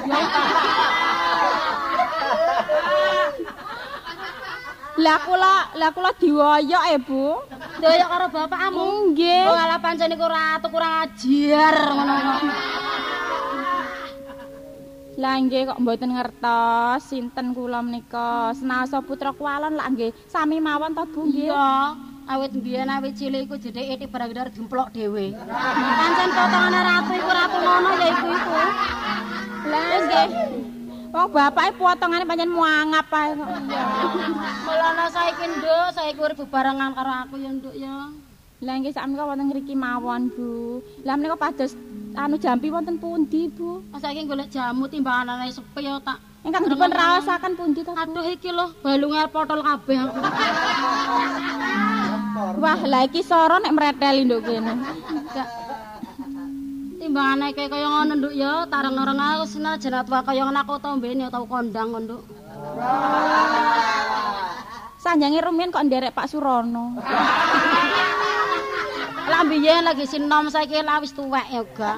Lah 5.01 5.19
kula, 5.29 5.57
lah 5.77 5.91
kula 5.93 6.11
diwoyok 6.17 6.85
e 6.89 6.97
Bu. 7.05 7.37
Doyok 7.85 8.09
karo 8.09 8.27
bapakmu. 8.33 9.13
Nggih. 9.13 9.45
Oh, 9.45 9.57
ala 9.61 9.77
pancen 9.77 10.17
iku 10.17 10.25
ratu 10.25 10.73
kurang 10.73 11.05
ajar 11.05 11.75
ngono-ngono. 11.93 12.80
Lah 15.21 15.37
nggih 15.37 15.69
kok 15.69 15.81
mboten 15.85 16.17
ngertos 16.17 17.13
sinten 17.13 17.53
kula 17.53 17.85
menika. 17.85 18.57
Senasa 18.57 19.05
putra 19.05 19.37
kualon 19.37 19.77
lah 19.77 19.93
nggih 19.93 20.17
sami 20.25 20.65
mawon 20.65 20.97
to 20.97 21.05
Bu 21.13 21.29
nggih. 21.29 21.53
Iya, 21.53 21.93
awit 22.25 22.57
mbiyen 22.57 22.89
awit 22.89 23.21
cilik 23.21 23.45
iku 23.45 23.61
jedheke 23.61 24.01
iti 24.01 24.07
barang 24.09 24.33
gemplok 24.33 24.89
dhewe. 24.97 25.37
Pancen 25.37 26.29
potongane 26.33 26.81
ratu 26.81 27.13
iku 27.21 27.31
ratu 27.37 27.59
ngono 27.61 27.91
ya 28.01 28.07
iku 28.17 28.27
iku. 28.33 28.53
Lah 29.69 29.85
nggih. 30.09 30.29
Wong 31.13 31.29
bapake 31.37 31.71
potongane 31.77 32.25
pancen 32.25 32.49
muangap 32.49 33.13
ae 33.13 33.31
kok. 33.37 33.49
Mulane 34.65 35.05
saiki 35.13 35.45
nduk, 35.53 35.87
saiki 36.01 36.17
urip 36.17 36.41
bebarengan 36.41 36.97
karo 36.97 37.13
aku 37.29 37.37
ya 37.37 37.51
nduk 37.53 37.77
ya. 37.77 38.09
Lah 38.65 38.73
nggih 38.73 38.97
sak 38.97 39.05
menika 39.05 39.29
wonten 39.29 39.53
ngriki 39.53 39.77
mawon 39.77 40.33
Bu. 40.33 40.81
Lah 41.05 41.21
menika 41.21 41.37
pados 41.37 41.77
anu 42.17 42.37
jampi 42.41 42.71
wonten 42.71 42.97
pundi 42.99 43.47
Bu? 43.51 43.85
Saiki 44.01 44.27
golek 44.27 44.51
jamu 44.51 44.91
timbanganane 44.91 45.53
sepi 45.53 45.87
ya 45.87 46.01
tak. 46.03 46.19
Ingkang 46.43 46.67
dipun 46.73 46.91
raosaken 46.91 47.53
pundi 47.55 47.81
to 47.85 47.93
Bu? 47.93 48.01
Aduh 48.01 48.25
iki 48.27 48.51
lho, 48.51 48.67
balunge 48.83 49.23
potol 49.31 49.61
kabeh 49.63 49.99
aku. 50.01 50.19
Wah, 52.59 52.81
lah 52.89 53.03
iki 53.07 53.21
soro 53.23 53.61
nek 53.61 53.75
mreteli 53.77 54.25
nduk 54.27 54.43
kene. 54.43 54.73
Gak 55.35 55.49
timbangane 57.01 57.57
kayak 57.57 57.71
kaya 57.73 57.89
ngono 57.89 58.13
nduk 58.17 58.35
ya, 58.37 58.69
tareng-tareng 58.69 59.21
aku 59.21 59.45
senajan 59.49 60.05
tua 60.05 60.21
kaya 60.25 60.45
ngono 60.45 60.61
aku 60.61 60.75
tau 60.81 60.97
mbene 60.97 61.29
tau 61.29 61.45
kondang 61.45 61.93
nduk. 61.97 62.23
Sanjange 65.01 65.41
rumiyin 65.41 65.73
kok 65.73 65.85
nderek 65.89 66.13
Pak 66.13 66.29
Surono. 66.29 66.93
Lah 69.31 69.47
biyen 69.47 69.87
lagi 69.87 70.05
sinom 70.11 70.51
saiki 70.51 70.83
lah 70.83 70.99
wis 70.99 71.15
tuwek 71.15 71.47
ya 71.55 71.63
gak. 71.63 71.97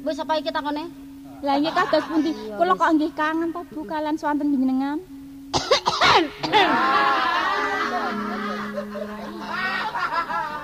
Wis 0.00 0.16
apa 0.16 0.40
iki 0.40 0.48
takone? 0.48 0.88
Lah 1.44 1.60
nggih 1.60 1.74
kados 1.76 2.08
pundi? 2.08 2.32
Kula 2.32 2.72
kok 2.72 2.96
nggih 2.96 3.12
kangen 3.12 3.52
to 3.52 3.60
Bu 3.76 3.84
kalian 3.84 4.16
swanten 4.16 4.56
jenengan. 4.56 4.96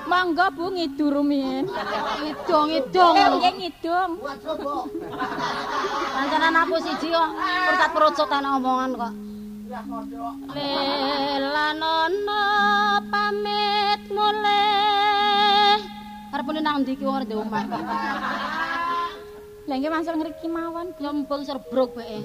Mangga 0.09 0.49
Bu 0.49 0.73
ngidur 0.73 1.21
rumiyin. 1.21 1.68
Idong 2.25 2.68
idong. 2.73 3.14
Nggih 3.37 3.53
ngidung. 3.61 4.11
Pancenan 6.16 6.57
aku 6.57 6.81
siji 6.81 7.12
kok 7.12 7.31
percat-percut 7.68 8.33
ana 8.33 8.57
omongan 8.57 8.90
kok. 8.97 9.12
Lelanono 11.33 12.45
pamit 13.09 14.05
mulih. 14.13 15.81
Arepune 16.29 16.61
nang 16.61 16.85
ndi 16.85 16.93
ki 17.01 17.09
wong 17.09 17.25
ndek 17.25 17.41
omah. 17.41 17.65
Lah 19.65 19.77
nggih 19.81 19.89
masuk 19.89 20.13
ngriki 20.21 20.49
mawon. 20.53 20.93
Lembung 21.01 21.41
serbruk 21.49 21.97
bae. 21.97 22.21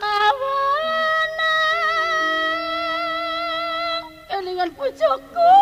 Kawana 0.00 1.52
kelingan 4.32 4.72
bojoku. 4.72 5.52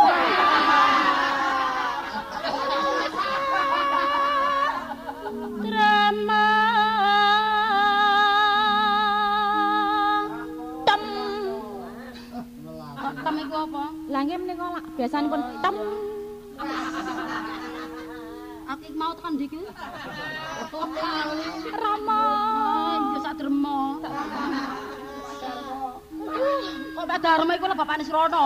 Lah 14.15 14.23
nggih 14.23 14.39
menika 14.39 14.79
lak 14.79 14.87
biasanipun 14.95 15.43
tem. 15.59 15.75
Aku 18.71 18.95
mau 18.95 19.11
tekan 19.19 19.35
ndi 19.35 19.51
ki? 19.51 19.59
Rama. 21.75 22.23
Ya 23.11 23.19
sak 23.27 23.35
drema. 23.43 23.99
Kok 26.95 27.05
Pak 27.11 27.19
Darma 27.19 27.59
iku 27.59 27.67
lho 27.67 27.75
bapakne 27.75 28.07
Srono. 28.07 28.43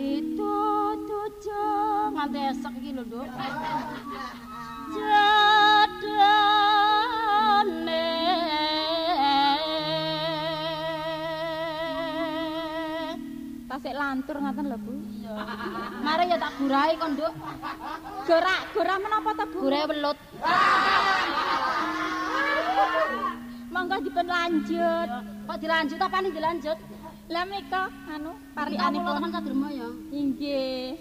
Ditutujo 0.00 1.64
nganti 2.16 2.40
esek 2.56 2.72
iki 2.80 2.96
lho, 2.96 3.04
Nduk. 3.04 3.28
Lantur 14.10 14.36
ngaten 14.42 14.66
lho 14.66 14.78
Bu. 14.82 14.92
Mari 16.02 16.34
ya 16.34 16.36
tak 16.42 16.52
gurai 16.58 16.98
kon, 16.98 17.14
Nduk. 17.14 17.34
Gerak, 18.26 18.60
gerak 18.74 18.98
menapa 18.98 19.30
to 19.38 19.44
Bu? 19.54 19.58
Gurai 19.62 19.86
welut. 19.86 20.18
Monggo 23.70 23.96
dipun 24.02 24.26
lanjut. 24.26 25.08
Kok 25.46 25.58
dilanjut 25.62 26.00
apa 26.02 26.16
nih 26.26 26.32
dilanjut? 26.34 26.78
Lah 27.30 27.46
menika 27.46 27.86
anu 28.10 28.34
parianipun. 28.58 29.14
tekan 29.14 29.30
sadrema 29.30 29.68
ya. 29.70 29.88
Inggih. 30.10 30.98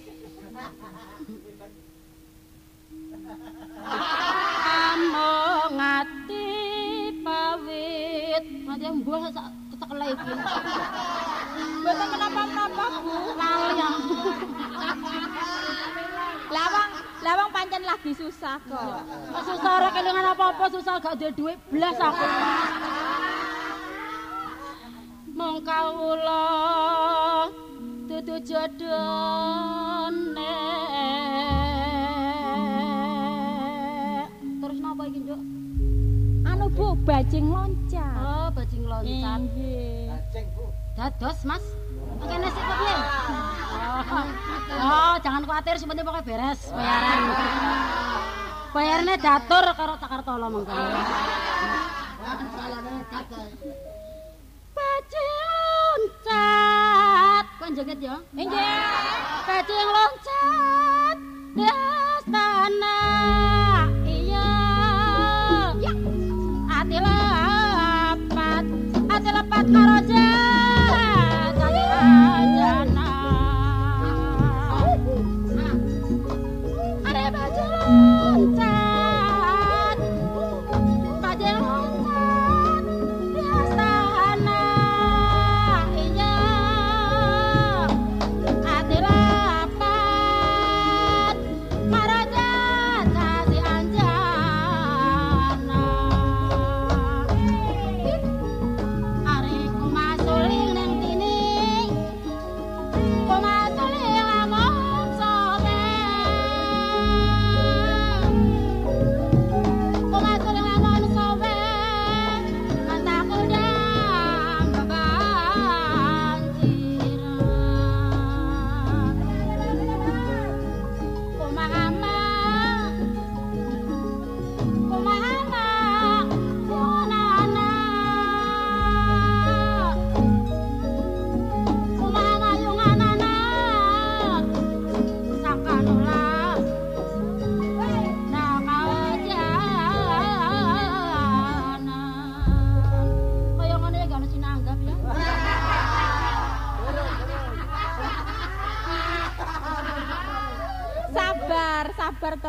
Among 4.86 5.82
ati 5.82 6.50
pawit. 7.26 8.46
Mati 8.70 8.86
mbuh 8.86 9.24
sak 9.34 9.50
ketekele 9.74 10.06
iki. 10.14 10.34
Mboten 11.90 12.06
menapa-menapa 12.14 12.86
Bu. 13.02 13.34
Lali 13.34 13.82
ya. 13.82 13.90
Lawang, 16.54 16.90
lawang 17.26 17.50
pancen 17.50 17.82
lagi 17.82 18.14
susah 18.14 18.62
kok. 18.62 19.10
Susah 19.42 19.72
ora 19.82 19.90
kelingan 19.90 20.38
apa-apa 20.38 20.70
susah 20.70 21.02
gak 21.02 21.18
duwe 21.18 21.34
duit 21.34 21.58
blas 21.74 21.98
aku. 21.98 22.28
Mong 25.34 25.66
kawula 25.66 26.46
jodone 28.30 28.86
terus 34.62 34.78
napa 34.78 35.04
iki 35.10 35.20
nduk 35.26 35.42
Anu 36.46 36.70
Bu, 36.70 36.94
bajing 37.02 37.50
loncat. 37.50 38.14
oh 38.22 38.48
bajing 38.54 38.84
loncat 38.86 39.42
Inggih. 39.42 39.99
Dados 41.00 41.40
mas. 41.48 41.64
Kene 42.20 42.52
sik 42.52 42.64
kok 42.68 42.78
piye 42.84 42.96
oh, 44.84 45.16
jangan 45.24 45.42
khawatir 45.48 45.80
sing 45.80 45.88
penting 45.88 46.04
pokoke 46.04 46.28
beres 46.28 46.60
bayaran. 46.76 47.20
Bayarnya 48.76 49.16
datur 49.16 49.66
karo 49.80 49.96
Takartolo 49.96 50.48
mengko 50.52 50.76
bajing 54.76 55.30
loncat. 55.40 57.46
Kok 57.64 57.70
joget 57.80 58.00
ya 58.04 58.16
Inggih. 58.36 58.84
bajing 59.48 59.90
loncat. 59.96 61.18
Di 61.56 61.66
astana. 61.66 63.00
Iya. 64.04 64.52
Ati 66.68 66.98
lepat 67.00 68.66
ati 69.08 69.30
lepat 69.32 69.66
karo 69.72 69.98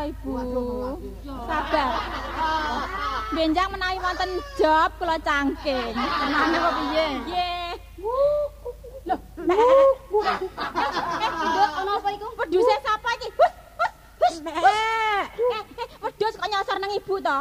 to 0.01 0.09
Ibu. 0.09 0.33
Sabar. 1.45 1.89
Benjang 3.31 3.69
menawi 3.71 3.97
wonten 4.01 4.31
job 4.57 4.89
kula 4.97 5.17
cangking. 5.21 5.93
Tenane 5.93 6.57
kok 6.57 6.73
piye 6.75 7.05
Nggih. 7.21 7.73
Loh, 9.01 9.19
Nduk 11.41 11.71
ono 11.81 11.91
apa 11.97 12.09
iku 12.13 12.27
wedhuse 12.37 12.75
sapa 12.85 13.09
iki? 13.17 13.29
Hus, 13.33 13.53
hus. 14.21 14.35
Eh, 14.45 15.23
eh, 15.57 15.63
wedhus 16.05 16.33
kok 16.37 16.49
nyasar 16.49 16.77
nang 16.77 16.93
Ibu 16.93 17.15
to? 17.21 17.37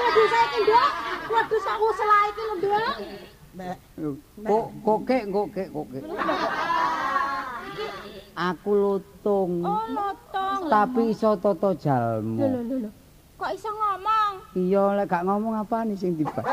Wedhus 0.00 0.32
iki 0.32 0.58
nduk 0.64 0.88
wedhus 1.32 1.64
aku 1.68 1.86
selah 1.96 2.22
iki 2.32 2.42
lho 2.44 2.54
nduk 2.60 2.72
Kok 4.48 4.64
kokek 4.80 5.22
kokek 5.28 5.68
kokek. 5.72 6.02
Aku 8.32 8.70
lutung. 8.72 9.60
Oh, 9.60 9.84
lotong. 9.92 10.72
Tapi 10.72 11.12
iso 11.12 11.36
tata 11.36 11.76
jalmu. 11.76 12.40
lho, 12.40 12.60
lho, 12.64 12.76
lho. 12.88 12.90
Kok 13.36 13.50
iso 13.52 13.68
ngomong? 13.68 14.32
Iya 14.56 14.84
lek 14.96 15.06
gak 15.10 15.24
ngomong 15.28 15.52
apaan 15.60 15.92
sing 15.98 16.16
tiba. 16.16 16.40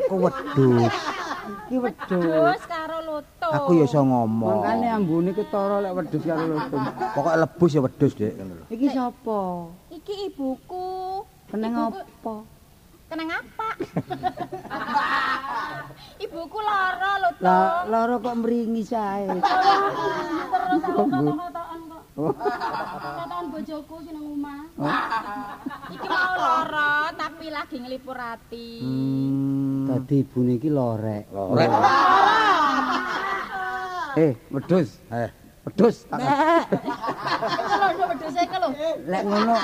Aku 0.00 0.14
wedhus. 0.20 0.96
Iki 1.68 1.76
wedhus. 1.78 2.26
Wedhus 2.26 2.64
karo 2.66 2.98
lutung. 3.06 3.52
Aku 3.54 3.70
ya 3.78 3.84
iso 3.86 4.00
ngomong. 4.02 4.58
Mangkane 4.58 4.86
ambune 4.90 5.30
ketara 5.36 5.78
lek 5.84 5.92
wedhus 5.94 6.22
karo 6.26 6.44
lutung. 6.48 6.82
Pokoke 7.14 7.38
lebus 7.38 7.70
ya 7.76 7.80
wedhus, 7.84 8.12
Dik. 8.18 8.34
Iki 8.74 8.88
sapa? 8.90 9.70
Iki 9.94 10.14
ibuku. 10.34 11.22
Keneng 11.48 11.72
apa? 11.78 12.34
Kenang 13.08 13.32
apa? 13.32 13.68
ibuku 16.18 16.58
lara 16.60 17.12
lutung. 17.22 17.44
Lah 17.46 17.86
lara 17.86 18.14
kok 18.18 18.36
mringi 18.38 18.82
sae. 18.82 19.26
terus 19.28 20.82
aku 20.84 21.02
kok 21.06 21.46
Oh. 22.18 22.34
kotokan 22.34 23.46
bojoku 23.54 24.02
sing 24.02 24.10
nang 24.18 24.26
omah 24.26 24.66
Iki 25.86 26.02
mau 26.10 26.34
lara 26.34 27.14
tapi 27.14 27.46
lagi 27.46 27.78
ngelipur 27.78 28.18
ati. 28.18 28.82
Hmm. 28.82 29.86
Dadi 29.86 30.26
ibune 30.26 30.58
iki 30.58 30.66
lorek. 30.66 31.30
Lorek. 31.30 31.70
Eh, 34.18 34.34
wedhus. 34.50 34.98
Eh, 35.14 35.30
Iki 35.68 35.82
lho 38.58 38.68
Lek 39.10 39.22
ngono 39.24 39.54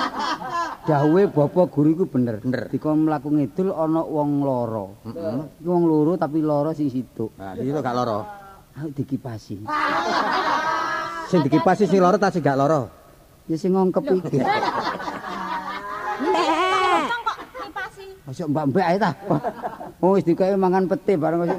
dawuhe 0.85 1.23
bapak 1.29 1.65
guru 1.73 1.89
iku 1.93 2.05
bener. 2.05 2.41
Bener. 2.41 2.69
Dikon 2.69 3.09
mlaku 3.09 3.29
ngidul 3.33 3.73
ana 3.73 4.01
wong 4.05 4.45
lara. 4.45 4.85
heeh. 5.05 5.37
Wong 5.65 5.81
loro 5.89 6.13
tapi 6.17 6.41
lara 6.45 6.73
sing 6.77 6.89
situk. 6.89 7.33
Nah, 7.37 7.57
iki 7.57 7.69
gak 7.73 7.95
lara. 7.95 8.19
Ayo 8.75 8.91
dikipasi. 8.91 9.63
Sing 11.31 11.41
dikipasi 11.41 11.89
sing 11.89 11.97
lara 12.03 12.21
ta 12.21 12.29
sing 12.29 12.45
gak 12.45 12.53
lara? 12.59 12.85
Ya 13.49 13.57
sing 13.57 13.73
ngongkep 13.73 14.03
iki. 14.05 14.39
Lutung 16.21 17.21
kok 17.25 17.37
ngipasi. 17.65 18.05
Masuk 18.29 18.47
mbak-mbak 18.53 18.85
ae 18.85 18.97
ta. 19.01 19.11
Oh 20.03 20.13
wis 20.13 20.25
dikae 20.27 20.53
mangan 20.53 20.85
pete 20.85 21.17
bareng 21.17 21.49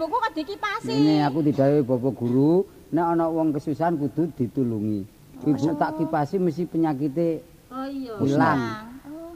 ibuku 0.00 0.16
kok 0.16 0.32
dikipasi. 0.32 0.92
Ini 0.96 1.28
aku 1.28 1.44
didhawuhi 1.44 1.84
bapak 1.84 2.12
guru, 2.16 2.64
nek 2.88 3.04
ana 3.04 3.28
wong 3.28 3.52
kesusahan 3.52 4.00
kudu 4.00 4.32
ditulungi. 4.32 5.04
Ibu 5.44 5.76
tak 5.76 6.00
kipasi 6.00 6.40
mesti 6.40 6.64
penyakite 6.64 7.44
oh 7.68 7.84
iya 7.84 8.16
ilang. 8.24 8.60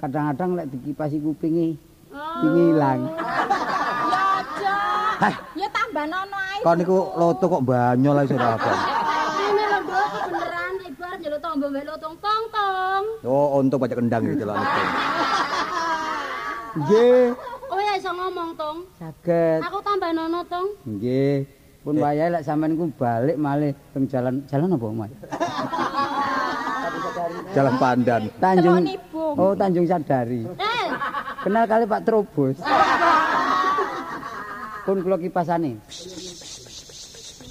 Kadang-kadang 0.00 0.56
lek 0.56 0.72
dikipasi 0.72 1.20
kupinge 1.20 1.76
oh 2.16 2.56
ilang. 2.56 3.00
Ya 4.08 4.24
aja. 4.40 4.76
Ya 5.52 5.68
tambah 5.68 6.08
nono 6.08 6.32
ae. 6.32 6.64
Kok 6.64 6.74
niku 6.80 6.96
loto 7.12 7.44
kok 7.44 7.64
banyol 7.68 8.24
ae 8.24 8.26
ora 8.32 8.48
apa. 8.56 8.72
ini 9.52 9.64
lho 9.68 9.78
beneran 9.84 10.74
ibar 10.80 11.12
njaluk 11.20 11.40
tombo 11.44 11.66
mbek 11.68 11.84
lotong 11.84 12.16
tong 12.24 12.44
tong 12.48 13.04
Oh, 13.20 13.60
untuk 13.60 13.84
pajak 13.84 14.00
kendang 14.00 14.24
gitu 14.32 14.48
lah. 14.48 14.56
Nggih, 16.74 17.36
oh 17.36 17.53
ngomong 18.34 18.50
tong 18.58 18.78
saged. 18.98 19.62
aku 19.62 19.78
tambah 19.78 20.10
nono 20.10 20.42
tong 20.50 20.66
Nggih. 20.82 21.46
Pun 21.86 21.94
wayahe 22.02 22.34
lek 22.34 22.42
sampean 22.42 22.74
ku 22.74 22.90
balik 22.90 23.38
malih 23.38 23.70
teng 23.94 24.10
jalan 24.10 24.42
jalan 24.50 24.74
apa, 24.74 24.86
Mas? 24.90 25.12
Jalan 27.54 27.74
Pandan. 27.78 28.22
Tanjung. 28.42 28.82
Oh, 29.14 29.54
Tanjung 29.54 29.86
Sadari. 29.86 30.42
eh 30.58 30.86
Kenal 31.46 31.70
kali 31.70 31.86
Pak 31.86 32.02
Trobos. 32.02 32.58
Pun 34.82 34.98
kula 34.98 35.16
kipasane. 35.16 35.78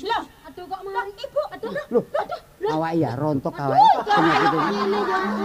Loh, 0.03 0.23
aduh 0.43 0.63
kok 0.67 0.79
malah 0.83 1.07
ibu 1.07 1.41
aduh 1.47 1.71
Loh, 1.87 2.03
awak 2.75 2.91
ya 2.99 3.15
rontok 3.15 3.55
awak. 3.55 3.79
Penyakit 4.03 4.49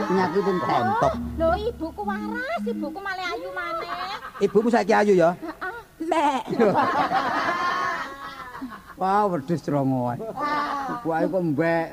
penyakit 0.09 0.43
rontok. 0.43 1.13
Loh, 1.39 1.55
ibuku 1.55 2.03
waras, 2.03 2.63
ibuku 2.67 2.99
malah 2.99 3.27
ayu 3.31 3.49
maneh. 3.55 4.08
Ibumu 4.39 4.71
saiki 4.71 4.95
ayu 4.95 5.19
ya? 5.19 5.35
Lek. 5.99 6.43
Wah, 8.99 9.27
wedhus 9.31 9.67
rongoan. 9.67 10.19
Ibu 10.95 11.09
ae 11.11 11.25
kok 11.27 11.43
mbek. 11.55 11.87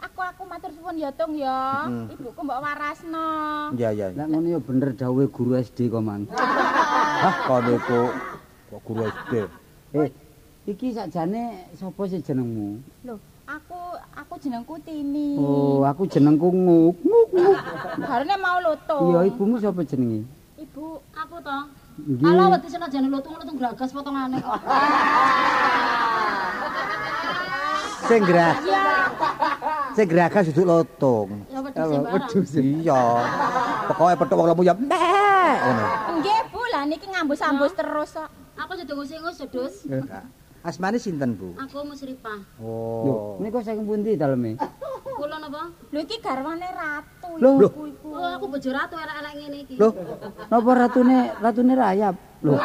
Aku 0.00 0.20
aku 0.22 0.42
matur 0.46 0.70
suwun 0.70 0.96
ya, 0.98 1.10
Tung 1.14 1.34
ya. 1.34 1.86
Ibuku 2.14 2.40
mbok 2.46 2.62
warasno. 2.62 3.28
Iya, 3.74 3.90
iya. 3.90 4.06
Lah 4.14 4.26
ngono 4.30 4.46
ya 4.54 4.58
bener 4.62 4.94
dawuhe 4.94 5.26
guru 5.30 5.58
SD 5.58 5.90
kok, 5.90 6.02
Mang. 6.02 6.30
Hah, 6.30 7.34
kok 7.46 7.60
niku 7.66 8.02
Kok 8.70 8.80
guru 8.86 9.02
SD. 9.10 9.32
Eh, 9.98 10.08
iki 10.70 10.94
sakjane 10.94 11.74
sapa 11.74 12.06
sih 12.06 12.22
jenengmu? 12.22 12.78
Lho, 13.02 13.18
aku 13.50 13.98
aku 14.14 14.34
jenengku 14.38 14.78
Tini. 14.86 15.42
Oh, 15.42 15.82
aku 15.82 16.06
jenengku 16.06 16.54
Nguk. 16.54 16.94
Nguk. 17.02 17.28
Harune 18.06 18.36
mau 18.38 18.62
loto. 18.62 19.10
Iya, 19.10 19.26
ibumu 19.26 19.58
sapa 19.58 19.82
jenenge? 19.82 20.22
Ibu 20.54 21.02
Aku 21.18 21.36
to. 21.42 21.58
Nggih. 22.00 22.30
Ala 22.32 22.44
wedi 22.56 22.68
senajane 22.72 23.08
lutung-lutung 23.12 23.56
gragas 23.60 23.90
potongane 23.92 24.40
kok. 24.40 24.60
Sing 28.10 28.20
gerak. 28.26 28.56
Sing 29.94 30.06
gerakan 30.10 30.42
duduk 30.50 30.66
lotong. 30.66 31.28
Ya 31.46 31.58
wedhus 31.62 31.86
sembarang. 31.86 32.12
Wedhus 32.14 32.50
iya. 32.58 33.02
Pokoke 33.92 34.14
petuk 34.18 34.36
wong 34.38 34.48
lemu 34.50 34.62
ya 34.66 34.74
ngono. 35.60 35.86
Nggih, 36.20 36.40
Bu, 36.50 36.60
lah 36.72 36.82
niki 36.88 37.06
ngambus-ambus 37.06 37.72
terus 37.76 38.10
kok. 38.16 38.28
Aku 38.58 38.72
sedung 38.76 39.04
singus 39.04 39.36
sedus. 39.38 39.74
Asmane 40.60 41.00
sinten, 41.00 41.32
Bu? 41.34 41.56
Aku 41.56 41.80
musripah. 41.82 42.36
Lho, 42.60 42.68
Oh. 43.08 43.40
niku 43.40 43.64
saking 43.64 43.88
pundi 43.88 44.12
daleme? 44.12 44.60
Kula 45.00 45.40
napa? 45.40 45.72
Lho 45.88 45.98
iki 45.98 46.20
garwane 46.20 46.68
ratu 46.68 47.28
Loh. 47.40 47.56
ibu 47.64 47.82
iku. 47.88 48.08
Oh, 48.12 48.28
aku 48.36 48.44
bojo 48.46 48.68
ratu 48.68 48.94
elek-elek 48.94 49.32
ngene 49.34 49.56
iki. 49.64 49.74
Lho, 49.80 49.88
napa 50.46 50.70
ratune 50.74 51.18
ratune 51.40 51.72
rayap? 51.72 52.14
Lho, 52.44 52.60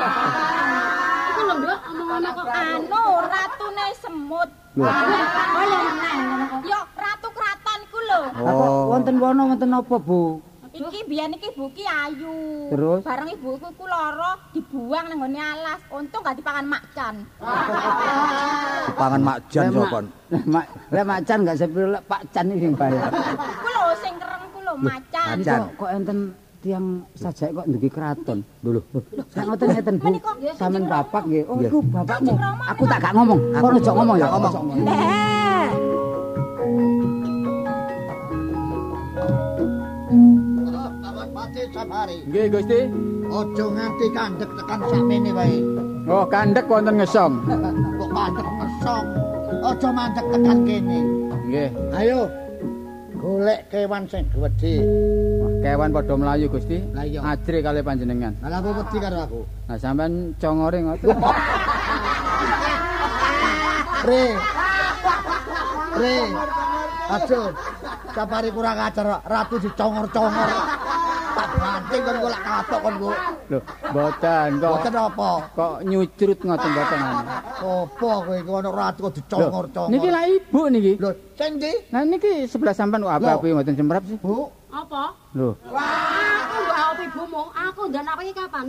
Iku 1.25 1.41
lho, 1.41 1.53
Nduk, 1.55 1.79
omong-omong 1.87 2.35
kok 2.35 2.47
Anu, 2.51 3.03
ratune 3.25 3.85
semut. 3.95 4.49
lho. 4.75 4.83
Oh, 4.83 5.63
ya. 5.63 5.79
Yo 6.67 6.79
ratu 6.95 7.27
kraton 7.31 7.79
iku 7.81 7.99
lho. 8.01 8.19
Kok 8.35 8.69
wonten 8.91 9.15
wono 9.17 9.41
wonten 9.49 9.71
apa, 9.71 9.95
Bu? 9.97 10.43
Iki 10.75 10.99
biyen 11.07 11.31
iki 11.39 11.47
ibu 11.55 11.71
ki 11.71 11.83
ayu. 11.87 12.35
Terus? 12.67 13.01
bareng 13.07 13.29
ibuku 13.31 13.67
iku 13.71 13.85
lara 13.87 14.35
dibuang 14.51 15.05
nang 15.07 15.17
nggone 15.23 15.39
alas. 15.39 15.79
Untung 15.87 16.19
gak 16.19 16.35
dipangan 16.35 16.65
makcan. 16.67 17.15
Pangan? 18.99 19.21
Mak- 19.23 19.47
Mak, 20.25 20.65
lah 20.91 21.05
macan 21.05 21.47
gak 21.47 21.57
sepiro 21.61 21.87
lek 21.95 22.03
Pak 22.09 22.21
Can 22.35 22.51
iki 22.51 22.67
sing 22.67 22.73
bayar. 22.75 23.07
Iku 23.07 23.67
lho 23.71 23.83
sing 24.03 24.13
kereng 24.19 24.43
ku 24.51 24.59
lho 24.59 24.73
macan. 24.75 25.35
Macan. 25.39 25.59
kok 25.63 25.71
kok 25.79 25.89
enten 25.95 26.19
tiang 26.59 26.85
sajak 27.15 27.49
kok 27.55 27.65
ndugi 27.71 27.89
keraton. 27.93 28.39
Lho 28.65 28.69
lho. 28.75 28.81
Sak 29.31 29.43
ngoten 29.47 29.67
ngeten, 29.71 29.95
Bu. 30.01 30.11
Sampeyan 30.59 30.83
bapak 30.91 31.23
nggih. 31.29 31.43
Oh, 31.47 31.61
iku 31.61 31.77
bapakmu. 31.87 32.33
Aku 32.75 32.83
tak 32.89 32.99
gak 32.99 33.13
ngomong. 33.15 33.39
Kono 33.53 33.77
ojo 33.79 33.91
ngomong 33.95 34.15
ya. 34.19 34.27
ngomong. 34.27 34.79
Sabari. 41.75 42.17
Nggih, 42.23 42.45
Gusti. 42.55 42.79
Ojo 43.27 43.65
nganti 43.75 44.05
kandek 44.15 44.49
tekan 44.55 44.79
sakmene 44.87 45.31
wae. 45.35 45.59
Oh, 46.07 46.23
kandhek 46.29 46.65
wonten 46.71 46.95
ngesong. 47.03 47.33
Kok 47.99 48.09
kandek 48.15 48.47
mesong. 48.47 49.05
Ojo 49.59 49.87
mandek 49.91 50.25
tekan 50.31 50.57
kene. 50.63 50.99
Nggih. 51.51 51.69
Ayo. 51.99 52.31
Golek 53.19 53.59
kewan 53.73 54.05
sing 54.05 54.23
gedhe. 54.29 54.85
Kewan 55.65 55.89
padha 55.89 56.13
mlayu, 56.13 56.45
Gusti. 56.45 56.77
Lah. 56.93 57.33
Ajre 57.33 57.57
kali 57.65 57.81
panjenengan. 57.81 58.37
Lah 58.45 58.61
apa 58.61 58.69
wedi 58.69 58.97
karo 59.01 59.17
aku? 59.25 59.41
Nah, 59.65 59.77
sampean 59.81 60.37
congore 60.37 60.77
ngoten. 60.77 61.09
Re. 64.05 64.25
Re. 65.97 66.17
Aduh. 67.17 67.49
Sapari 68.13 68.49
kurang 68.53 68.77
ajar 68.77 69.25
ratu 69.25 69.57
dicongor-congor. 69.57 70.49
Tak 71.75 71.83
banting 71.91 72.01
kon 72.07 72.17
golek 72.23 72.39
kapok 72.39 72.79
kon 72.79 72.95
go. 73.03 73.11
Lho, 73.51 73.59
mboten 73.91 74.49
kok. 74.63 74.71
Boten 74.71 74.93
apa? 74.95 75.29
Kok 75.51 75.73
nyucrut 75.83 76.39
ngoten 76.39 76.69
mboten. 76.71 76.99
anu. 77.03 77.19
Apa 77.83 78.11
kowe 78.23 78.35
iki 78.39 78.51
ana 78.55 78.69
ratu 78.71 78.99
kok 79.03 79.13
dicongor-congor. 79.19 79.91
niki 79.91 80.07
lah 80.07 80.23
ibu 80.23 80.61
niki. 80.71 80.93
Lho, 80.95 81.11
sing 81.35 81.51
ndi? 81.59 81.71
Nah 81.91 82.01
niki 82.07 82.47
sebelah 82.47 82.71
sampean 82.71 83.03
kok 83.03 83.11
apa 83.11 83.27
Lho. 83.27 83.39
kuwi 83.43 83.51
mboten 83.59 83.75
semprap 83.75 84.03
sih? 84.07 84.17
Bu, 84.23 84.47
Apa? 84.75 85.03
Lho, 85.31 85.55
Aku 85.55 86.57
mbok 86.59 86.75
apa 86.75 87.01
ibumu? 87.01 87.41
Aku 87.55 87.81
ndan 87.87 88.11
apa 88.11 88.21
iki 88.21 88.35
kapan? 88.35 88.67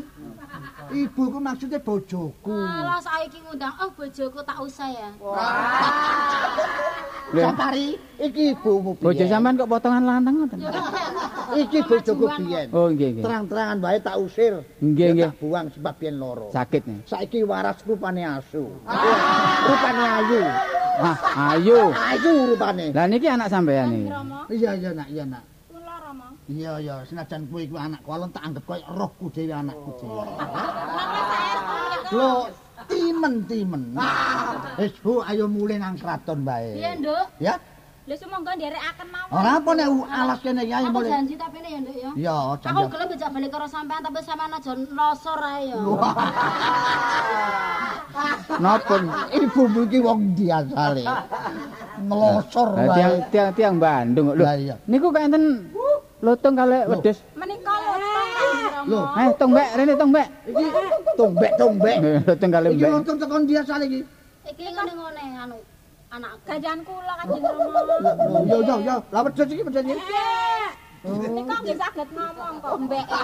ibuku 0.86 1.38
maksudnya 1.42 1.82
bojoku. 1.82 2.54
Alah 2.54 3.02
saiki 3.02 3.42
ngundang, 3.42 3.74
oh 3.82 3.90
bojoku 3.90 4.38
tak 4.38 4.58
usah 4.62 4.86
ya. 4.86 5.10
Sapari, 7.26 7.98
iki 8.22 8.54
ibumu 8.54 8.94
Bojo 8.94 9.18
biyen. 9.18 9.26
sampean 9.26 9.58
kok 9.58 9.66
potongan 9.66 10.02
lantang 10.06 10.34
ngoten. 10.38 10.58
Iki 11.58 11.78
bojoku 11.90 12.24
biyen. 12.38 12.66
Oh, 12.70 12.86
nggih 12.86 13.18
nggih. 13.18 13.24
Terang-terangan 13.26 13.76
wae 13.82 13.98
tak 13.98 14.16
usir. 14.22 14.62
Nggih, 14.78 15.08
nggih. 15.10 15.26
Tak 15.34 15.42
buang 15.42 15.66
sebab 15.74 15.94
biyen 15.98 16.16
loro. 16.22 16.46
Sakit 16.54 16.86
nih. 16.86 16.98
Saiki 17.02 17.42
waras 17.42 17.82
rupane 17.82 18.22
asu. 18.22 18.70
Rupane 19.66 20.04
ayu. 20.22 20.40
Ah, 21.02 21.16
ayo. 21.58 21.90
Ayu 21.90 22.54
rupane. 22.54 22.94
Lah 22.94 23.10
niki 23.10 23.26
anak 23.26 23.50
sampean 23.50 23.90
iki. 23.90 24.06
Iya 24.54 24.70
iya 24.78 24.90
nak, 24.94 25.10
iya 25.10 25.26
nak. 25.26 25.42
Iya 26.46 26.78
iya, 26.78 26.94
senajan 27.02 27.50
kowe 27.50 27.58
iku 27.58 27.74
anakku, 27.74 28.06
alon 28.06 28.30
tak 28.30 28.46
anggap 28.46 28.62
koyo 28.64 28.86
rohku 28.88 29.26
dhewe 29.28 29.50
anakku 29.52 29.90
dhewe. 29.98 30.22
Lho, 32.08 32.30
timen-timen. 32.86 33.82
Wis 34.78 34.94
Bu, 35.02 35.26
ayo 35.26 35.50
mulih 35.50 35.74
nang 35.76 35.98
kraton 35.98 36.46
bae. 36.46 36.70
Piye, 36.72 36.94
Nduk? 36.96 37.26
Ya, 37.42 37.58
Lha 38.06 38.14
sumangga 38.14 38.54
nderekaken 38.54 39.08
mawon. 39.10 39.34
ora 39.34 39.58
apa 39.58 39.70
nek 39.74 39.88
alas 40.06 40.38
kene 40.38 40.62
ya 40.62 40.78
ayo 40.78 40.86
Aku 40.86 40.94
mulih. 40.94 41.10
janji 41.10 41.34
tapi 41.34 41.58
ini 41.58 41.68
ya, 41.68 41.78
Nduk 41.82 41.96
ya. 41.96 42.10
Iya, 42.14 42.34
Aku 42.38 42.62
janji. 42.62 42.86
gelem 42.86 43.06
dijak 43.10 43.30
balik 43.34 43.50
karo 43.50 43.66
sampean 43.66 44.00
tapi 44.00 44.18
sampean 44.22 44.54
aja 44.54 44.70
losor 44.78 45.40
ae 45.42 45.62
ya. 45.66 45.76
Napa? 48.56 48.96
Ibumu 49.34 49.80
iki 49.84 49.98
wong 49.98 50.20
ndi 50.32 50.46
asale? 50.48 51.02
Ngelosor 51.98 52.68
Lah 52.72 52.86
tiang 52.94 53.10
wae. 53.12 53.26
tiang 53.28 53.50
tiang 53.52 53.74
Bandung. 53.76 54.30
Lho, 54.30 54.38
Lah 54.40 54.54
iya. 54.54 54.78
niku 54.86 55.10
kok 55.10 55.20
enten 55.20 55.66
lutung 56.26 56.54
kali 56.54 56.78
wedhus. 56.90 57.18
Menika. 57.34 57.74
Lho, 58.86 59.00
Eh, 59.14 59.28
tong 59.34 59.50
mbek, 59.50 59.68
rene 59.74 59.92
tong 59.94 60.10
mbek. 60.10 60.26
iki 60.46 60.64
tombek-tombek. 61.16 61.96
Lutung 62.26 62.50
kali 62.50 62.66
Iki 62.68 62.78
mbek. 62.78 62.90
lontong 62.92 63.18
tekan 63.18 63.42
dia 63.46 63.60
asale 63.62 63.84
iki. 63.86 64.00
Iki 64.46 64.64
ngene-ngene 64.68 65.22
anu 65.40 65.56
anakku. 66.08 66.44
Gajan 66.46 66.78
kula 66.82 67.12
Kanjeng 67.18 67.42
Rama. 67.42 68.40
Yo 68.46 68.58
yo 68.62 68.76
yo, 68.82 68.96
lah 69.10 69.20
wedhus 69.22 69.48
iki 69.48 69.62
wedhus 69.62 69.84
iki. 69.84 69.96
Nika 71.06 71.54
nggih 71.62 71.76
saged 71.76 72.08
ngomong 72.10 72.54
kok 72.58 72.74
mbeke. 72.82 73.20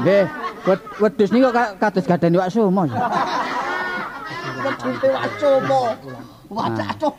Nggih, 0.00 0.24
wed- 0.66 0.88
wedhus 0.98 1.30
niku 1.32 1.48
ka- 1.50 1.74
kados 1.76 2.04
gadan 2.04 2.36
iwak 2.36 2.48
sumo. 2.48 2.84
Wedhus 4.64 4.96
Wacomo. 6.50 7.10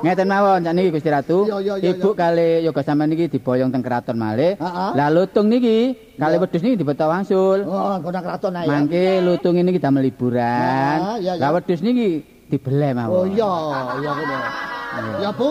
Ngeten 0.00 0.28
mawon 0.32 0.64
sakniki 0.64 0.88
Gusti 0.96 1.10
Ratu. 1.12 1.38
Ibu 1.80 2.08
kali 2.16 2.64
yoga 2.64 2.80
sampean 2.80 3.12
niki 3.12 3.28
diboyong 3.28 3.68
teng 3.68 3.84
keraton 3.84 4.16
malih. 4.16 4.56
Lah 4.96 5.08
lutung 5.12 5.52
niki 5.52 5.92
kali 6.16 6.36
wedhus 6.40 6.64
niki 6.64 6.80
dibeto 6.80 7.04
wangsul. 7.04 7.68
Oh, 7.68 8.00
kena 8.00 8.20
kraton 8.24 8.56
ae. 8.56 8.64
Mangke 8.64 9.20
lutung 9.20 9.60
ini 9.60 9.70
kita 9.76 9.92
liburan. 9.92 11.20
Iya, 11.20 11.36
iya. 11.36 11.42
Lah 11.42 11.50
wedhus 11.52 11.84
niki 11.84 12.24
dibeleh 12.48 12.90
mawon. 12.96 13.12
Oh 13.12 13.26
iya, 13.28 13.52
iya 14.00 14.10
ngono. 14.16 14.38
Ya 15.20 15.30
Bu, 15.30 15.50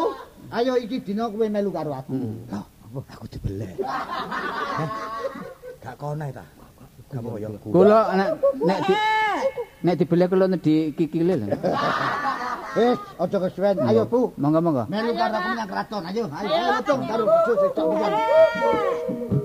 ayo 0.52 0.74
iki 0.82 1.00
dina 1.06 1.30
kowe 1.30 1.46
melu 1.46 1.70
karo 1.70 1.94
aku. 1.94 2.12
Lah, 2.50 2.66
apa 2.66 3.00
aku 3.14 3.26
dibeleh. 3.38 3.78
Gak 5.80 5.96
konae 5.96 6.34
ta. 6.34 6.44
Gak 7.10 7.26
apa 7.26 7.30
ya. 7.42 7.50
Kula 7.58 8.00
nek 8.14 8.30
nek 8.62 8.80
di 8.86 8.94
nek 9.82 9.96
dibeleh 9.98 10.28
kula 10.30 10.46
di 10.62 10.94
kikile 10.94 11.34
lho. 11.42 11.48
Wis, 12.78 13.02
aja 13.18 13.38
kesuwen. 13.42 13.76
Ayo 13.82 14.06
Bu, 14.06 14.30
Monggo 14.38 14.62
monggo. 14.62 14.86
melu 14.94 15.18
karo 15.18 15.34
aku 15.42 15.50
nang 15.58 15.70
kraton. 15.74 16.04
Ayo, 16.06 16.24
ayo 16.30 16.50
ayo 16.54 16.70
lutung 16.78 17.02
karo 17.10 17.24
bojo 17.26 17.54
cocok 17.66 17.86
pisan. 17.98 18.14
Wis 18.14 19.39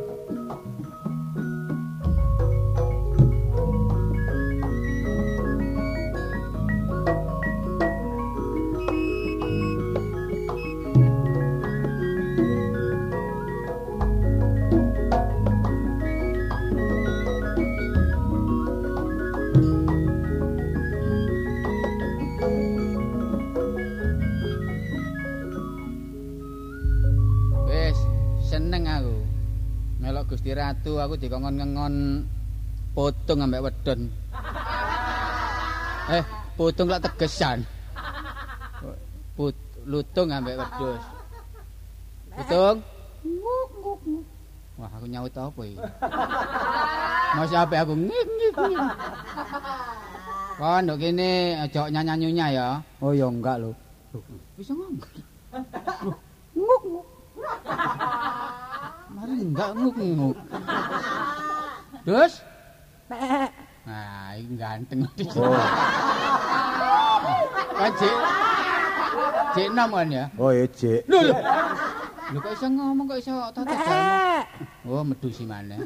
seneng 28.54 28.86
aku. 28.86 29.16
Melok 29.98 30.30
Gusti 30.30 30.54
Ratu 30.54 31.02
aku 31.02 31.18
dikongkon 31.18 31.58
ngengon 31.58 31.94
potung 32.94 33.42
ambek 33.42 33.66
wedon. 33.66 34.06
Eh, 36.14 36.22
potung 36.54 36.86
lak 36.86 37.02
tegesan. 37.02 37.66
Put, 39.34 39.58
lutung 39.90 40.30
ambek 40.30 40.54
wedhus. 40.54 41.02
Lutung. 42.38 42.78
Wah, 44.74 44.90
aku 44.90 45.06
nyaut 45.06 45.34
apa 45.34 45.60
iki? 45.66 45.78
Masih 47.34 47.58
apa 47.58 47.74
aku 47.82 47.94
ngik 47.98 48.26
ngik 48.38 48.54
ngik. 48.54 48.86
Kon 50.54 50.80
nduk 50.86 50.98
kene 51.02 51.58
aja 51.58 51.90
nyanya-nyunya 51.90 52.46
ya. 52.54 52.68
Oh 53.02 53.10
ya 53.10 53.26
enggak 53.26 53.58
lho. 53.58 53.74
Bisa 54.54 54.70
ngomong. 54.70 55.02
Nguk 56.54 56.82
nguk. 56.86 57.13
Mari 59.14 59.34
enggak 59.40 59.70
nguk 59.78 59.94
nguk. 59.96 60.36
Dus? 62.04 62.44
Nah, 63.84 64.32
ini 64.36 64.56
ganteng. 64.56 65.04
Oh. 65.36 65.56
Kan 67.74 67.90
Cik. 68.00 68.16
Cik 69.54 69.68
enam 69.70 69.88
kan 69.92 70.08
ya? 70.08 70.24
Oh, 70.40 70.50
iya, 70.50 70.66
Cik. 70.68 71.04
Lho 71.06 71.20
lho. 71.30 71.36
Lho 72.32 72.38
kok 72.40 72.52
iso 72.56 72.66
ngomong 72.72 73.06
kok 73.06 73.20
iso 73.20 73.34
tata 73.52 73.72
jalmu. 73.72 74.40
Oh, 74.88 75.04
medu 75.04 75.28
si 75.28 75.44
mana. 75.44 75.76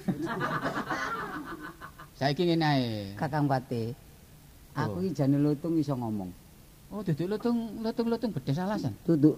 Saiki 2.15 2.47
ngene 2.47 2.67
ae. 2.67 3.15
Kakang 3.19 3.51
Pate. 3.51 3.95
Aku 4.79 5.03
iki 5.03 5.15
jane 5.19 5.39
lutung 5.43 5.75
iso 5.79 5.99
ngomong. 5.99 6.31
Oh, 6.89 7.05
duduk 7.05 7.29
lutung 7.29 7.85
lutung-lutung 7.85 8.31
bedes 8.33 8.57
alasan. 8.57 8.97
Duduk. 9.05 9.37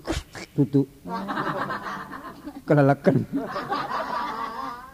Duduk. 0.54 0.86
Keleleken. 2.62 3.26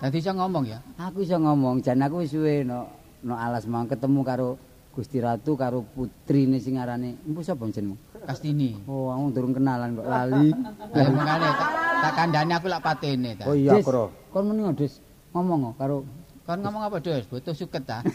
Dadi 0.00 0.16
iso 0.20 0.32
ngomong 0.32 0.64
ya. 0.64 0.80
Aku 0.96 1.20
iso 1.20 1.36
ngomong, 1.36 1.84
jan 1.84 2.00
aku 2.00 2.24
wis 2.24 2.32
suwe 2.32 2.64
no, 2.64 2.88
no 3.24 3.36
alas 3.36 3.68
mau 3.68 3.84
ketemu 3.84 4.20
karo 4.24 4.48
Gusti 4.96 5.20
Ratu 5.20 5.52
karo 5.60 5.84
putrine 5.84 6.56
sing 6.56 6.80
arane 6.80 7.20
empu 7.28 7.44
sapa 7.44 7.68
jenengmu? 7.68 8.00
Kastini. 8.24 8.80
Oh, 8.88 9.12
aku 9.12 9.36
durung 9.36 9.52
kenalan 9.52 9.92
kok 9.92 10.08
lali. 10.08 10.48
Lah 10.96 11.08
mengane 11.12 11.48
tak 11.52 11.70
tak 12.00 12.12
kandhane 12.16 12.52
aku 12.56 12.66
lak 12.72 12.80
patene 12.80 13.30
ta. 13.36 13.44
Oh 13.44 13.52
iya, 13.52 13.76
Kro. 13.84 14.08
Kon 14.32 14.48
muni 14.48 14.64
Des 14.72 14.96
ngomong 15.36 15.76
karo 15.76 16.08
Kon 16.46 16.62
ngomong 16.62 16.86
apa, 16.86 17.02
Dus? 17.02 17.26
Butuh 17.26 17.50
suket 17.58 17.82
ta? 17.82 18.06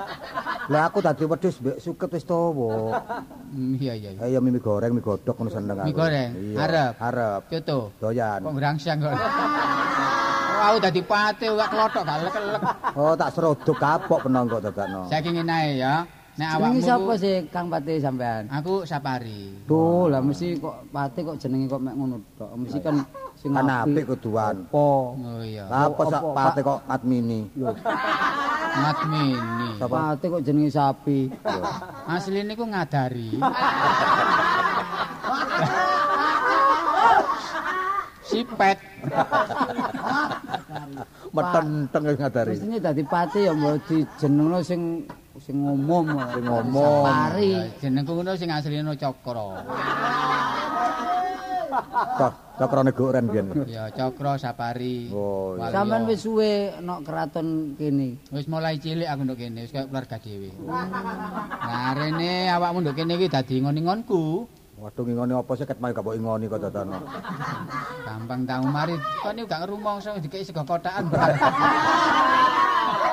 Lah 0.72 0.88
aku 0.88 1.04
dadi 1.04 1.28
wedhus 1.28 1.60
mbek 1.60 1.76
suket 1.76 2.08
wis 2.08 2.24
tuwa. 2.24 3.04
Hmm, 3.52 3.76
iya 3.76 3.92
iya. 3.92 4.16
iya. 4.16 4.20
Ayo 4.24 4.40
mie 4.40 4.56
goreng, 4.56 4.96
mie 4.96 5.04
godhog 5.04 5.36
ngono 5.36 5.52
seneng 5.52 5.84
aku. 5.84 5.86
Mie 5.86 5.92
goreng? 5.92 6.30
Iya, 6.40 6.56
Arep? 6.64 6.94
Arep. 6.96 7.40
Coto. 7.52 7.78
Doyan. 8.00 8.40
Kok 8.40 8.54
ngrangsang 8.56 8.98
kok. 9.04 9.12
Oh, 10.56 10.62
aku 10.72 10.78
dadi 10.88 11.02
pate 11.04 11.46
wak 11.52 11.68
klothok 11.68 12.02
gak 12.08 12.18
lek-lek. 12.24 12.62
Oh, 12.96 13.12
tak 13.12 13.28
serodok 13.36 13.76
kapok 13.76 14.24
penong 14.24 14.48
kok 14.48 14.62
dadakno. 14.64 15.02
Saiki 15.12 15.36
ngene 15.36 15.52
ae 15.52 15.70
ya. 15.76 16.08
Nek 16.36 16.48
awakmu 16.52 16.80
sapa 16.84 17.12
sih 17.16 17.48
Kang 17.48 17.72
Pate 17.72 17.96
sampean? 17.96 18.44
Aku 18.52 18.84
Sapari. 18.84 19.56
Tuh, 19.64 20.12
lah 20.12 20.20
mesti 20.20 20.60
kok 20.60 20.84
Pate 20.92 21.24
kok 21.24 21.40
jenenge 21.40 21.64
kok 21.64 21.80
mek 21.80 21.96
ngono 21.96 22.20
tok. 22.36 22.52
Mesti 22.60 22.78
kan 22.84 23.00
sing 23.40 23.56
apik 23.56 24.04
kuduan. 24.04 24.68
Apa? 24.68 24.88
Oh 25.16 25.40
iya. 25.40 25.64
Lah 25.72 25.88
apa 25.88 26.02
sak 26.12 26.22
pate 26.36 26.60
kok 26.60 26.84
admini? 26.92 27.48
Mat 28.76 28.98
mini. 29.08 29.68
Pate 29.80 30.24
kok 30.28 30.44
jenenge 30.44 30.70
sapi. 30.76 31.32
Asline 32.04 32.52
ku 32.52 32.68
ngadari. 32.68 33.40
Sipet. 38.28 38.78
Metenteng 41.32 42.04
ngadari. 42.12 42.52
Mestine 42.60 42.76
dadi 42.76 43.02
Pate 43.08 43.40
ya 43.48 43.56
mbok 43.56 43.80
dijenengno 43.88 44.60
sing 44.60 45.08
sing 45.46 45.62
umum. 45.62 46.06
Sing 46.34 46.42
ngomong. 46.42 47.06
Pari. 47.06 47.54
Ya, 47.54 47.62
Jenengku 47.78 48.18
ngono 48.18 48.34
sing 48.34 48.50
asline 48.50 48.98
Cokro. 48.98 49.54
Cok, 51.96 52.56
cokrane 52.56 52.90
goren 52.96 53.28
biyen. 53.28 53.52
Ya 53.68 53.92
Cokro 53.92 54.34
Sapari. 54.40 55.12
Oh. 55.12 55.54
Sampean 55.70 56.08
wis 56.08 56.24
suwe 56.24 56.72
nok 56.82 57.04
keraton 57.06 57.78
kene. 57.78 58.16
Wis 58.32 58.48
mulai 58.48 58.80
cilik 58.80 59.06
aku 59.06 59.22
nduk 59.28 59.38
kene, 59.38 59.68
wis 59.68 59.72
kaya 59.72 59.84
keluarga 59.86 60.16
dhewe. 60.16 60.50
Nah, 60.66 61.92
rene 61.92 62.48
awakmu 62.48 62.80
nduk 62.80 62.96
kene 62.96 63.20
iki 63.20 63.28
dadi 63.28 63.60
ngon-ngonku. 63.60 64.48
Waduh 64.76 65.08
ngingoni 65.08 65.32
apa 65.32 65.52
sih 65.56 65.64
ket 65.64 65.80
mayu 65.80 65.96
gak 65.96 66.16
ingoni 66.20 66.52
kok 66.52 66.60
dadakno. 66.60 67.00
Gampang 68.04 68.44
tau 68.44 68.64
mari. 68.68 68.92
Kok 69.24 69.32
niku 69.32 69.48
gak 69.48 69.64
ngrumangsa 69.64 70.20
dikeki 70.20 70.52
sego 70.52 70.68
kotakan. 70.68 71.08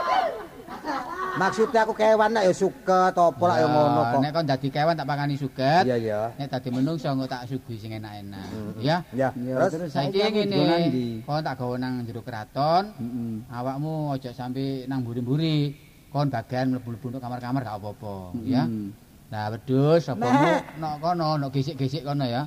Maksudnya 1.33 1.81
aku 1.81 1.97
kewan 1.97 2.29
nak 2.29 2.45
ya 2.45 2.53
suket 2.53 3.13
apa 3.17 3.43
lak 3.49 3.57
ya 3.57 3.65
ngono 3.65 4.01
kok. 4.05 4.19
Nek 4.21 4.31
kon 4.37 4.45
dadi 4.45 4.67
kewan 4.69 4.93
tak 4.93 5.07
pakani 5.09 5.33
suget. 5.33 5.83
Iya 5.89 5.95
iya. 5.97 6.21
Nek 6.37 6.47
dadi 6.51 6.69
menungso 6.69 7.09
engko 7.09 7.25
tak 7.25 7.49
suguhi 7.49 7.81
sing 7.81 7.91
enak-enak. 7.97 8.77
Ya. 8.77 9.01
Ya, 9.15 9.33
Ya, 9.33 9.65
terus 9.65 9.89
Saiki 9.89 10.21
ngene, 10.21 11.25
kon 11.25 11.41
tak 11.41 11.57
gawa 11.57 11.75
nang 11.81 12.05
jero 12.05 12.21
keraton. 12.21 12.93
Heeh. 13.01 13.33
Awakmu 13.49 14.13
aja 14.13 14.29
sampe 14.29 14.85
nang 14.85 15.01
mburi-mburi. 15.01 15.73
Kon 16.13 16.29
bagian 16.29 16.69
mlebu-mlebu 16.69 17.17
nang 17.17 17.21
kamar-kamar 17.25 17.65
gak 17.65 17.77
apa-apa, 17.81 18.37
ya. 18.45 18.69
Nah, 19.33 19.49
wedhus 19.49 20.05
apamu 20.13 20.61
nok 20.77 20.95
kono, 21.01 21.41
nok 21.41 21.49
gesik-gesik 21.49 22.05
kono 22.05 22.21
ya. 22.21 22.45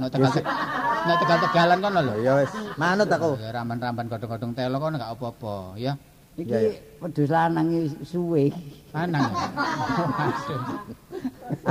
Nok 0.00 0.08
tegal 0.08 0.32
nok 1.06 1.16
tegal-tegalan 1.20 1.78
kono 1.84 2.00
lho. 2.00 2.14
ya 2.24 2.32
wis 2.40 2.48
manut 2.80 3.12
aku. 3.12 3.36
Ya 3.36 3.52
ramban-ramban 3.52 4.08
godhong-godhong 4.08 4.56
telo 4.56 4.80
kono 4.80 4.96
gak 4.96 5.12
apa-apa, 5.12 5.76
ya. 5.76 5.92
Iki 6.34 6.62
wedhus 6.98 7.30
lanang 7.30 7.86
suwe. 8.02 8.50
Lanang. 8.90 9.30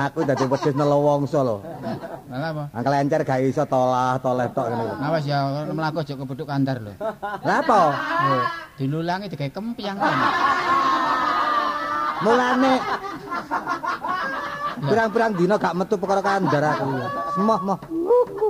Aku 0.07 0.23
dadi 0.23 0.47
wedhus 0.47 0.71
nelowongso 0.71 1.39
lho. 1.43 1.57
Lah 2.31 2.49
apa? 2.55 2.63
Angkel 2.71 2.95
encer 3.03 3.21
gak 3.27 3.43
iso 3.43 3.67
tolah 3.67 4.15
toleh 4.23 4.47
tok 4.55 4.71
ngene. 4.71 4.93
Awas 5.03 5.23
ya 5.27 5.67
mlaku 5.67 5.99
aja 5.99 6.15
kebuduk 6.15 6.47
kandar 6.47 6.79
lho. 6.79 6.95
Lah 7.43 7.59
apa? 7.59 7.79
Dilulangi 8.79 9.27
digawe 9.27 9.51
kempiang. 9.51 9.99
Mulane 12.23 12.73
Pirang-pirang 14.83 15.31
dina 15.35 15.55
gak 15.55 15.75
metu 15.75 15.95
perkara 15.99 16.23
kandar 16.23 16.63
aku. 16.75 16.87
Semoh 17.35 17.59
moh. 17.63 17.79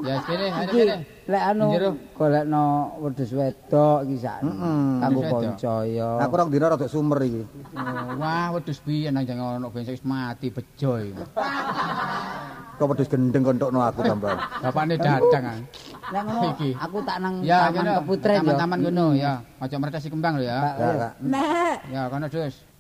Ya 0.06 0.18
ayo 0.30 0.46
Iki 0.70 0.78
kene. 0.78 0.96
Lek 1.24 1.44
anu 1.56 1.72
golekno 2.12 2.66
wedhus 3.00 3.32
wedok 3.32 4.04
iki 4.04 4.16
sak. 4.20 4.44
Heeh. 4.44 4.80
Kanggo 5.00 5.22
kanca 5.24 5.76
ya. 5.88 6.10
Aku 6.20 6.34
rong 6.36 6.52
dina 6.52 6.68
rada 6.68 6.88
sumer 6.92 7.20
iki. 7.24 7.44
Oh, 7.74 8.20
wah, 8.20 8.52
wedhus 8.52 8.84
biyen 8.84 9.16
nang 9.16 9.24
jangan 9.24 9.64
ono 9.64 9.72
ben 9.72 9.88
mati 10.04 10.52
bejo 10.52 10.92
iki. 11.00 11.24
Kok 12.76 12.88
wedhus 12.92 13.08
gendeng 13.08 13.44
kontokno 13.48 13.80
aku 13.80 14.04
tambah. 14.04 14.36
Bapakne 14.60 15.00
datang. 15.00 15.44
ah. 15.48 15.60
Lek 16.12 16.22
ngono 16.28 16.42
aku 16.76 16.98
tak 17.08 17.18
nang 17.24 17.34
Ya, 17.40 17.72
taman 17.72 17.86
keputren 18.04 18.34
ya. 18.36 18.40
Taman-taman 18.44 18.78
ngono 18.84 19.06
ya. 19.16 19.34
Aja 19.64 19.76
mertesi 19.80 20.12
kembang 20.12 20.36
lho 20.36 20.44
ya. 20.44 20.60
Kak. 20.60 21.14
Ya, 21.88 22.02
kono 22.12 22.28
Dus. 22.28 22.73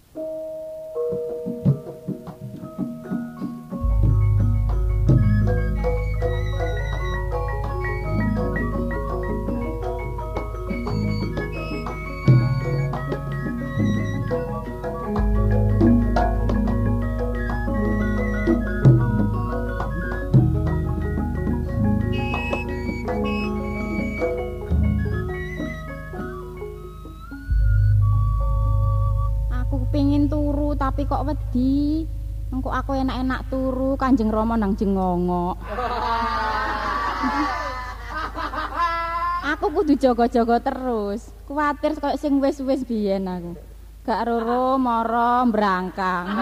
Tapi 30.84 31.08
kok 31.08 31.24
wedi. 31.24 32.04
Engko 32.52 32.70
aku 32.70 32.94
enak-enak 32.94 33.48
turu 33.48 33.96
Kanjeng 33.96 34.28
Rama 34.28 34.60
nang 34.60 34.76
jengongok. 34.76 35.56
aku 39.56 39.66
kudu 39.72 39.96
jaga-jaga 39.96 40.60
terus. 40.60 41.32
Kuwatir 41.48 41.96
koyo 41.98 42.20
sing 42.20 42.44
wis-wis 42.44 42.84
biyen 42.84 43.32
aku. 43.32 43.56
Gak 44.04 44.28
roro 44.28 44.76
mara 44.76 45.48
mbrangkang. 45.48 46.28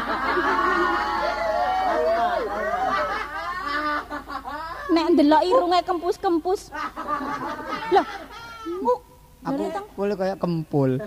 Nek 4.92 5.08
ndelok 5.16 5.48
irunge 5.48 5.80
kempus-kempus. 5.88 6.68
Loh, 7.96 8.04
nguk. 8.84 9.00
Aku 9.48 9.64
kuwi 9.96 10.12
kaya 10.18 10.36
kempul. 10.36 10.98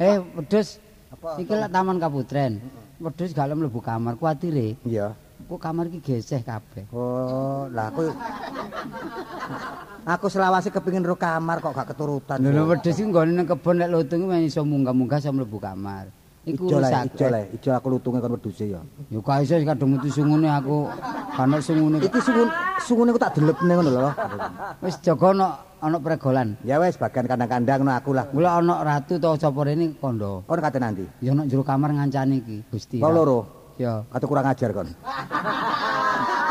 Eh, 0.00 0.16
wedhus. 0.32 0.80
Iki 1.20 1.52
lek 1.52 1.70
taman 1.72 2.00
kaputren. 2.00 2.64
Wedhus 3.00 3.32
gak 3.36 3.52
mlebu 3.52 3.80
kamar 3.80 4.16
kuwatire. 4.16 4.76
Iya. 4.84 5.12
Kok 5.48 5.60
kamar 5.60 5.88
iki 5.88 6.00
geseh 6.00 6.44
kabeh. 6.44 6.84
Oh, 6.92 7.64
lah 7.72 7.88
aku 7.88 8.12
Aku 10.04 10.26
selawase 10.32 10.72
kepengin 10.72 11.04
ro 11.04 11.16
kamar 11.16 11.60
kok 11.60 11.76
gak 11.76 11.92
keturutan. 11.92 12.40
Lho 12.40 12.64
wedhus 12.68 12.96
iki 12.96 13.08
nggone 13.08 13.36
nang 13.36 13.48
kebon 13.48 13.80
lek 13.80 13.92
lutung 13.92 14.32
iso 14.40 14.64
munggah-munggah 14.64 15.20
iso 15.20 15.32
mlebu 15.32 15.60
kamar. 15.60 16.08
Iku 16.40 16.72
rusak. 16.72 17.12
ijo 17.12 17.26
le, 17.28 17.42
ijo 17.52 17.68
aku 17.76 17.86
lutunge 17.92 18.18
kon 18.24 18.32
wedhuse 18.32 18.72
ya. 18.72 18.80
Ya 19.12 19.18
gak 19.20 19.44
iso 19.44 19.60
kadung 19.60 19.92
metu 19.92 20.08
sungune 20.08 20.48
aku. 20.48 20.88
Kana 21.36 21.60
sungune. 21.60 22.00
Iki 22.00 22.16
sungun 22.16 22.48
sungune 22.80 23.12
ku 23.12 23.20
tak 23.20 23.36
delepne 23.36 23.72
ngono 23.76 23.90
lho. 23.92 24.10
Wis 24.80 24.96
jaga 25.04 25.36
ana 25.36 25.46
ana 25.84 26.00
pregolan. 26.00 26.56
Ya 26.64 26.80
wis 26.80 26.96
bagian 26.96 27.28
kandang-kandang 27.28 27.84
no 27.84 27.92
aku 27.92 28.16
lah. 28.16 28.24
Mula 28.32 28.56
ana 28.56 28.80
ratu 28.80 29.20
to 29.20 29.36
sapa 29.36 29.60
rene 29.68 30.00
kondo. 30.00 30.40
Kon 30.48 30.60
kate 30.64 30.80
nanti. 30.80 31.04
Ya 31.20 31.36
ana 31.36 31.44
jero 31.44 31.60
kamar 31.60 31.92
ngancani 31.92 32.40
iki, 32.40 32.56
Gusti. 32.72 33.04
Kau 33.04 33.12
loro. 33.12 33.38
Ya. 33.76 34.08
Kate 34.08 34.24
kurang 34.24 34.48
ajar 34.48 34.72
kon. 34.72 34.88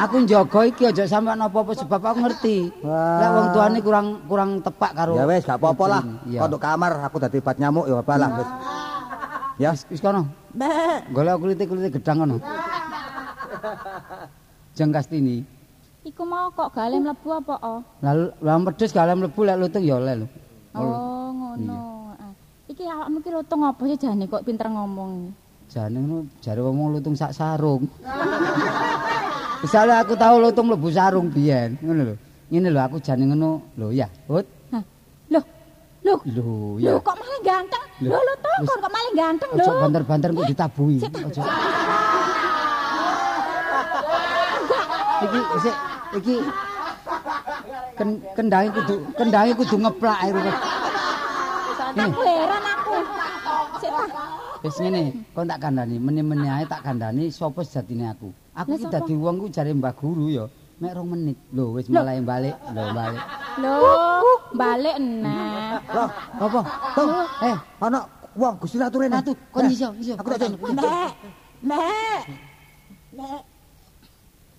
Aku 0.00 0.16
njaga 0.24 0.60
iki 0.64 0.88
aja 0.88 1.04
sampe 1.04 1.28
ana 1.28 1.52
apa-apa 1.52 1.76
sebab 1.76 2.00
aku 2.00 2.18
ngerti. 2.24 2.72
Lek 2.80 3.30
wong 3.36 3.46
tuane 3.52 3.78
kurang 3.84 4.06
kurang 4.24 4.50
tepak 4.64 4.96
karo 4.96 5.12
Ya 5.12 5.28
wis 5.28 5.44
gak 5.44 5.60
apa-apa 5.60 5.84
lah. 5.84 6.02
Untuk 6.24 6.60
kamar 6.60 7.04
aku 7.04 7.20
dadi 7.20 7.44
bat 7.44 7.60
nyamuk 7.60 7.84
ya 7.84 8.00
apa 8.00 8.14
lah 8.16 8.28
wis. 8.40 8.50
Ya, 9.60 9.70
Wis 9.76 9.84
wis 9.92 10.00
kono. 10.00 10.24
Golek 11.12 11.36
kulit-kulit 11.36 11.92
gedang 11.92 12.24
kono. 12.24 12.36
Jeng 14.72 14.88
Kastini. 14.88 15.44
Iku 16.00 16.24
mau 16.24 16.48
kok 16.48 16.72
gale 16.72 16.96
mlebu 16.96 17.28
apa 17.36 17.54
oh? 17.60 17.84
Lalu 18.00 18.32
lawan 18.40 18.64
pedes 18.72 18.96
gale 18.96 19.12
mlebu 19.12 19.40
lek 19.44 19.60
lutung 19.60 19.84
ya 19.84 20.00
oleh 20.00 20.24
lho. 20.24 20.26
Oh, 20.72 21.28
ngono. 21.28 22.16
Ah. 22.16 22.32
Iki 22.72 22.88
awakmu 22.88 23.20
ki 23.20 23.30
lutung 23.36 23.60
apa 23.68 23.82
sih 23.84 24.00
jane 24.00 24.24
kok 24.24 24.48
pinter 24.48 24.72
ngomong. 24.72 25.28
Jane 25.68 26.00
ngono 26.00 26.24
jare 26.40 26.64
wong 26.64 26.96
lutung 26.96 27.12
sak 27.12 27.36
sarung. 27.36 27.84
Misale 29.60 29.92
aku 29.92 30.16
tahu 30.16 30.40
lutung 30.40 30.72
mlebu 30.72 30.88
sarung 30.88 31.28
biyen, 31.28 31.76
ngono 31.84 32.02
lho. 32.08 32.14
Ngene 32.48 32.68
lho 32.72 32.80
aku 32.80 32.96
jane 33.04 33.28
ngono 33.28 33.60
lho 33.76 33.92
ya. 33.92 34.08
Hut. 34.24 34.48
Loh. 35.28 35.44
Loh. 36.00 36.18
Lho 36.24 36.80
ya. 36.80 36.96
kok 36.96 37.12
malah 37.12 37.40
ganteng. 37.44 37.84
Lho 38.00 38.16
lutung 38.16 38.56
wis. 38.56 38.68
kok 38.72 38.76
kok 38.80 38.90
malah 38.90 39.12
ganteng 39.12 39.50
lho. 39.52 39.60
Ojo 39.60 39.72
banter-banter 39.84 40.30
kok 40.32 40.46
ditabui. 40.48 40.96
Ojo. 41.04 41.42
Iki 45.20 45.40
sik 45.60 45.76
iki 46.16 46.36
ken, 48.00 48.08
kendange 48.32 48.68
kudu 48.72 48.94
kendange 49.12 49.52
kudu 49.60 49.76
ngeplak 49.76 50.18
ae 50.24 50.30
rupet. 50.32 50.56
Aku 52.00 52.20
heran 52.24 52.64
aku. 52.64 52.94
Sik. 53.84 53.92
Wis 54.64 54.76
ngene, 54.80 55.02
kon 55.36 55.48
tak 55.48 55.60
kandhani, 55.60 55.96
meni-meni 56.00 56.48
ae 56.48 56.64
tak 56.64 56.80
kandhani 56.80 57.28
sapa 57.28 57.60
sejatine 57.60 58.08
aku. 58.08 58.32
Aku 58.50 58.74
iki 58.76 58.86
dadi 58.90 59.14
wong 59.14 59.36
ku 59.38 59.46
jare 59.48 59.70
Mbah 59.70 59.94
Guru 59.94 60.26
ya, 60.26 60.44
mek 60.82 60.92
rong 60.98 61.08
menit. 61.14 61.38
Lho 61.54 61.78
wis 61.78 61.86
Lho. 61.86 62.02
mulai 62.02 62.18
balik, 62.18 62.56
lho 62.74 62.82
balik. 62.90 63.22
Lho, 63.62 63.74
balik 64.54 64.96
nah. 64.98 65.78
Loh, 65.86 66.08
Apa? 66.40 66.60
Tung. 66.98 67.10
Eh, 67.46 67.56
ana 67.78 68.00
wong 68.34 68.54
Gusti 68.58 68.76
Ratu 68.76 68.96
rene. 68.98 69.14
Ratu, 69.22 69.32
kon 69.54 69.70
iso, 69.70 69.94
iso. 70.02 70.14
Aku 70.18 70.28
tak 70.34 70.50
jono. 70.50 70.56
Nek. 70.74 71.12
Nek. 71.62 72.22
Nek. 73.14 73.42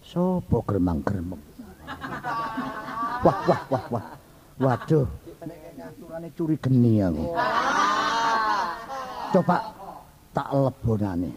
Sopo 0.03 0.63
gremang-gremeng? 0.63 1.39
Wah, 3.21 3.37
wah, 3.47 3.61
wah, 3.71 3.83
wah. 3.91 4.05
Waduh. 4.61 5.07
Aturane 5.81 6.29
curi 6.37 6.55
geni 6.61 7.01
aku. 7.01 7.33
Coba 9.33 9.57
tak 10.31 10.47
lebonane. 10.53 11.31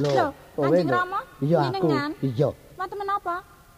Lho, 0.00 0.32
Kanjeng 0.58 0.90
Rama, 0.90 1.20
Iya 1.38 1.58
aku. 1.70 1.88
Iya. 2.18 2.48
Wah 2.74 2.86
temen 2.90 3.06
apa? 3.06 3.36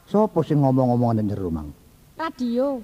Sopo 0.09 0.41
sing 0.41 0.65
ngomong-ngomong 0.65 1.21
nang 1.21 1.29
jero 1.29 1.53
mang? 1.53 1.69
Radio. 2.17 2.81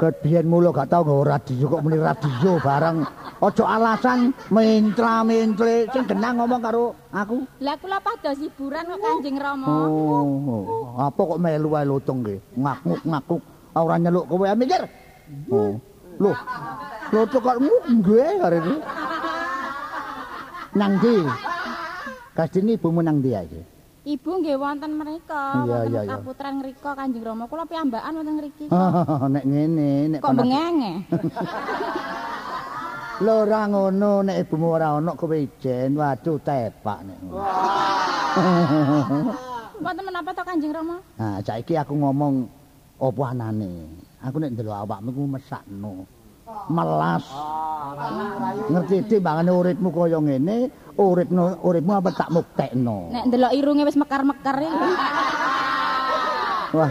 Ket 0.00 0.16
biyen 0.24 0.48
mulo 0.48 0.72
gak 0.72 0.88
tau 0.88 1.04
nggawa 1.04 1.36
radio 1.36 1.64
kok 1.68 1.82
muni 1.84 2.00
radio 2.00 2.52
bareng. 2.60 3.04
Ojo 3.40 3.64
alasan 3.64 4.36
mentra-mentre 4.52 5.88
sing 5.92 6.04
genang 6.04 6.40
ngomong 6.40 6.60
karo 6.60 6.84
aku. 7.12 7.44
Lah 7.64 7.76
kula 7.80 8.00
pados 8.00 8.36
hiburan 8.36 8.84
kok 8.84 9.00
Kanjeng 9.00 9.36
Rama. 9.40 9.68
Oh, 9.68 10.96
apa 11.00 11.20
kok 11.20 11.40
melu 11.40 11.68
ae 11.76 11.84
lutung 11.88 12.20
ki? 12.20 12.36
Ngakuk-ngakuk 12.60 13.40
ora 13.76 13.96
nyeluk 13.96 14.24
kowe 14.28 14.44
ae 14.44 14.56
mikir. 14.56 14.84
Oh. 15.48 15.80
Loh. 16.20 16.36
Lutung 17.12 17.40
kok 17.40 17.56
nggih 17.88 18.36
ini. 18.40 18.74
Nang 20.70 21.02
ndi? 21.02 21.26
Kastini 22.30 22.78
ibumu 22.78 23.02
nang 23.02 23.18
ndi 23.18 23.34
ae? 23.34 23.60
Ibu 24.06 24.30
nggih 24.40 24.56
wonten 24.56 24.96
Iya, 24.96 25.66
wonten 25.66 25.92
iya, 25.92 26.02
kaputran 26.08 26.54
ngrika 26.62 26.94
Kanjeng 26.96 27.24
Rama. 27.26 27.44
Kula 27.50 27.66
piyambakan 27.66 28.12
wonten 28.22 28.34
mriki. 28.38 28.66
nek 29.34 29.44
ngene, 29.44 29.90
nek 30.14 30.20
Kok 30.22 30.34
bengenge? 30.38 30.92
Lho 33.24 33.44
ora 33.44 33.68
ngono, 33.68 34.24
nek 34.24 34.36
ibumu 34.46 34.66
ora 34.80 34.96
ono 34.96 35.12
kowe 35.12 35.36
ijen, 35.36 35.92
waduh 35.98 36.40
tepak 36.40 36.98
nek. 37.04 37.18
ngono. 37.20 37.44
Wonten 39.84 40.04
menapa 40.06 40.30
to 40.32 40.42
Kanjeng 40.46 40.72
Rama? 40.72 40.96
Nah, 41.18 41.42
saiki 41.44 41.76
aku 41.76 41.92
ngomong 41.98 42.48
apa 42.96 43.22
anane. 43.32 43.90
Aku 44.24 44.40
nek 44.40 44.56
ndelok 44.56 44.76
awakmu 44.86 45.10
ku 45.12 45.22
mesakno. 45.28 46.06
Melas. 46.70 47.24
Ngerti 48.70 48.96
timbangane 49.10 49.50
uripmu 49.50 49.88
kaya 49.90 50.18
ngene, 50.22 50.70
uripmu 50.94 51.60
uripmu 51.66 51.92
apa 51.96 52.10
tak 52.14 52.30
muktekno. 52.30 53.10
Nek 53.10 53.24
ndelok 53.28 53.52
irunge 53.54 53.82
wis 53.84 53.98
mekar-mekar 53.98 54.56
iki. 54.62 54.88
Wah. 56.76 56.90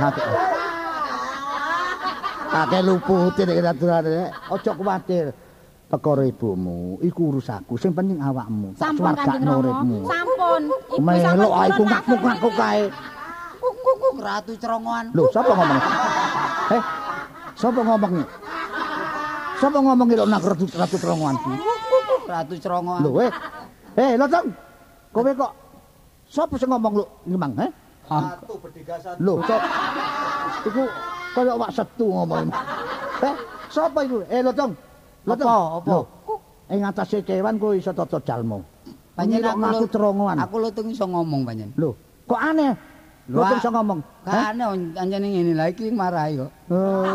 Akeh 2.49 2.81
lupute 2.83 3.41
nek 3.47 3.71
aturane. 3.71 4.31
Aja 4.51 4.71
kuwatir. 4.75 5.31
Perkara 5.89 6.21
ibumu 6.21 7.01
iku 7.01 7.33
urusanku, 7.33 7.73
sing 7.81 7.97
penting 7.97 8.21
awakmu. 8.21 8.77
Tak 8.77 8.93
Sampun 8.93 9.09
Kanjeng 9.17 9.49
uripmu. 9.49 9.97
Sampun. 10.05 10.61
Ibu 10.69 11.01
Melok 11.01 11.25
sampun 11.25 11.49
ae 11.49 11.69
ku 11.73 11.81
kula 11.81 11.89
ngakuk-ngakuk 11.89 12.53
kae. 12.53 12.83
Kuk 13.59 14.17
ratu 14.21 14.53
cerongoan. 14.61 15.05
Lho, 15.17 15.25
sapa 15.33 15.49
ngomong? 15.49 15.81
Eh, 16.77 16.81
sapa 17.57 17.81
ngomong? 17.81 18.13
Sapa 19.59 19.77
ngomong 19.83 20.07
lho 20.07 20.23
nak 20.23 20.39
ratu 20.39 20.65
ratu 20.71 20.95
terongoan 20.95 21.35
ki? 21.35 21.51
Ratu 22.31 22.53
cerongoan. 22.55 22.99
Lho, 23.03 23.11
eh. 23.19 23.31
Eh, 23.99 24.11
lho, 24.15 24.25
Tong. 24.31 24.47
Kowe 25.11 25.31
kok 25.35 25.51
sapa 26.31 26.55
sing 26.55 26.69
ngomong 26.71 26.93
lho 27.03 27.05
ngimang, 27.27 27.53
eh? 27.67 27.69
Satu 28.07 28.55
berdigasan. 28.63 29.19
Lho, 29.19 29.43
kok 29.43 29.61
iku 30.63 30.83
kaya 31.35 31.53
wak 31.59 31.71
setu 31.75 32.07
ngomong. 32.07 32.47
Eh, 33.19 33.35
sapa 33.67 33.99
iku? 34.07 34.23
Eh, 34.31 34.39
lho, 34.39 34.51
Tong. 34.55 34.71
Lho, 35.27 35.33
Tong. 35.35 35.49
Apa, 35.51 35.67
apa? 35.83 35.97
Ing 36.69 36.81
atase 36.85 37.19
kewan 37.25 37.59
kowe 37.59 37.75
iso 37.75 37.91
tata 37.91 38.23
jalmu. 38.23 38.63
Panjen 39.19 39.43
Aku 39.43 39.91
terongoan. 39.91 40.39
Aku 40.39 40.55
lutung 40.63 40.87
iso 40.87 41.03
ngomong 41.03 41.43
panjen. 41.43 41.75
Lho, 41.75 41.99
kok 42.23 42.39
aneh? 42.39 42.71
Lho, 43.29 43.45
Wah. 43.45 43.53
iso 43.61 43.69
ngomong. 43.69 43.99
Hah? 44.25 44.49
Kane 44.49 44.63
anjene 44.97 45.27
ngene 45.29 45.53
lha 45.53 45.65
iki 45.69 45.93
marahi 45.93 46.41
kok. 46.41 46.51
Oh. 46.73 47.05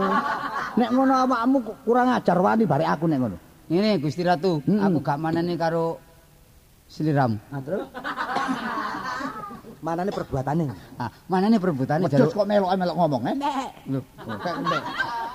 Nek 0.79 0.91
ngono 0.95 1.13
awakmu 1.27 1.59
kurang 1.83 2.15
ajar 2.15 2.39
wani 2.39 2.63
bare 2.71 2.87
aku 2.87 3.11
nek 3.11 3.19
ngono. 3.19 3.37
Ngene 3.67 3.99
Gusti 3.99 4.23
Ratu, 4.23 4.63
Mm-mm. 4.63 4.79
aku 4.79 4.99
gak 5.03 5.19
manani 5.19 5.59
karo 5.59 5.99
Sliram. 6.87 7.35
Manane 9.85 10.11
perbuatane? 10.15 10.65
Ah, 10.97 11.11
manane 11.27 11.59
Wedhus 11.59 12.09
jaluk. 12.09 12.33
kok 12.33 12.47
melok-melok 12.49 12.97
ngomong, 12.97 13.23
eh? 13.29 13.37
Lho, 13.91 14.01
ngene. 14.23 14.79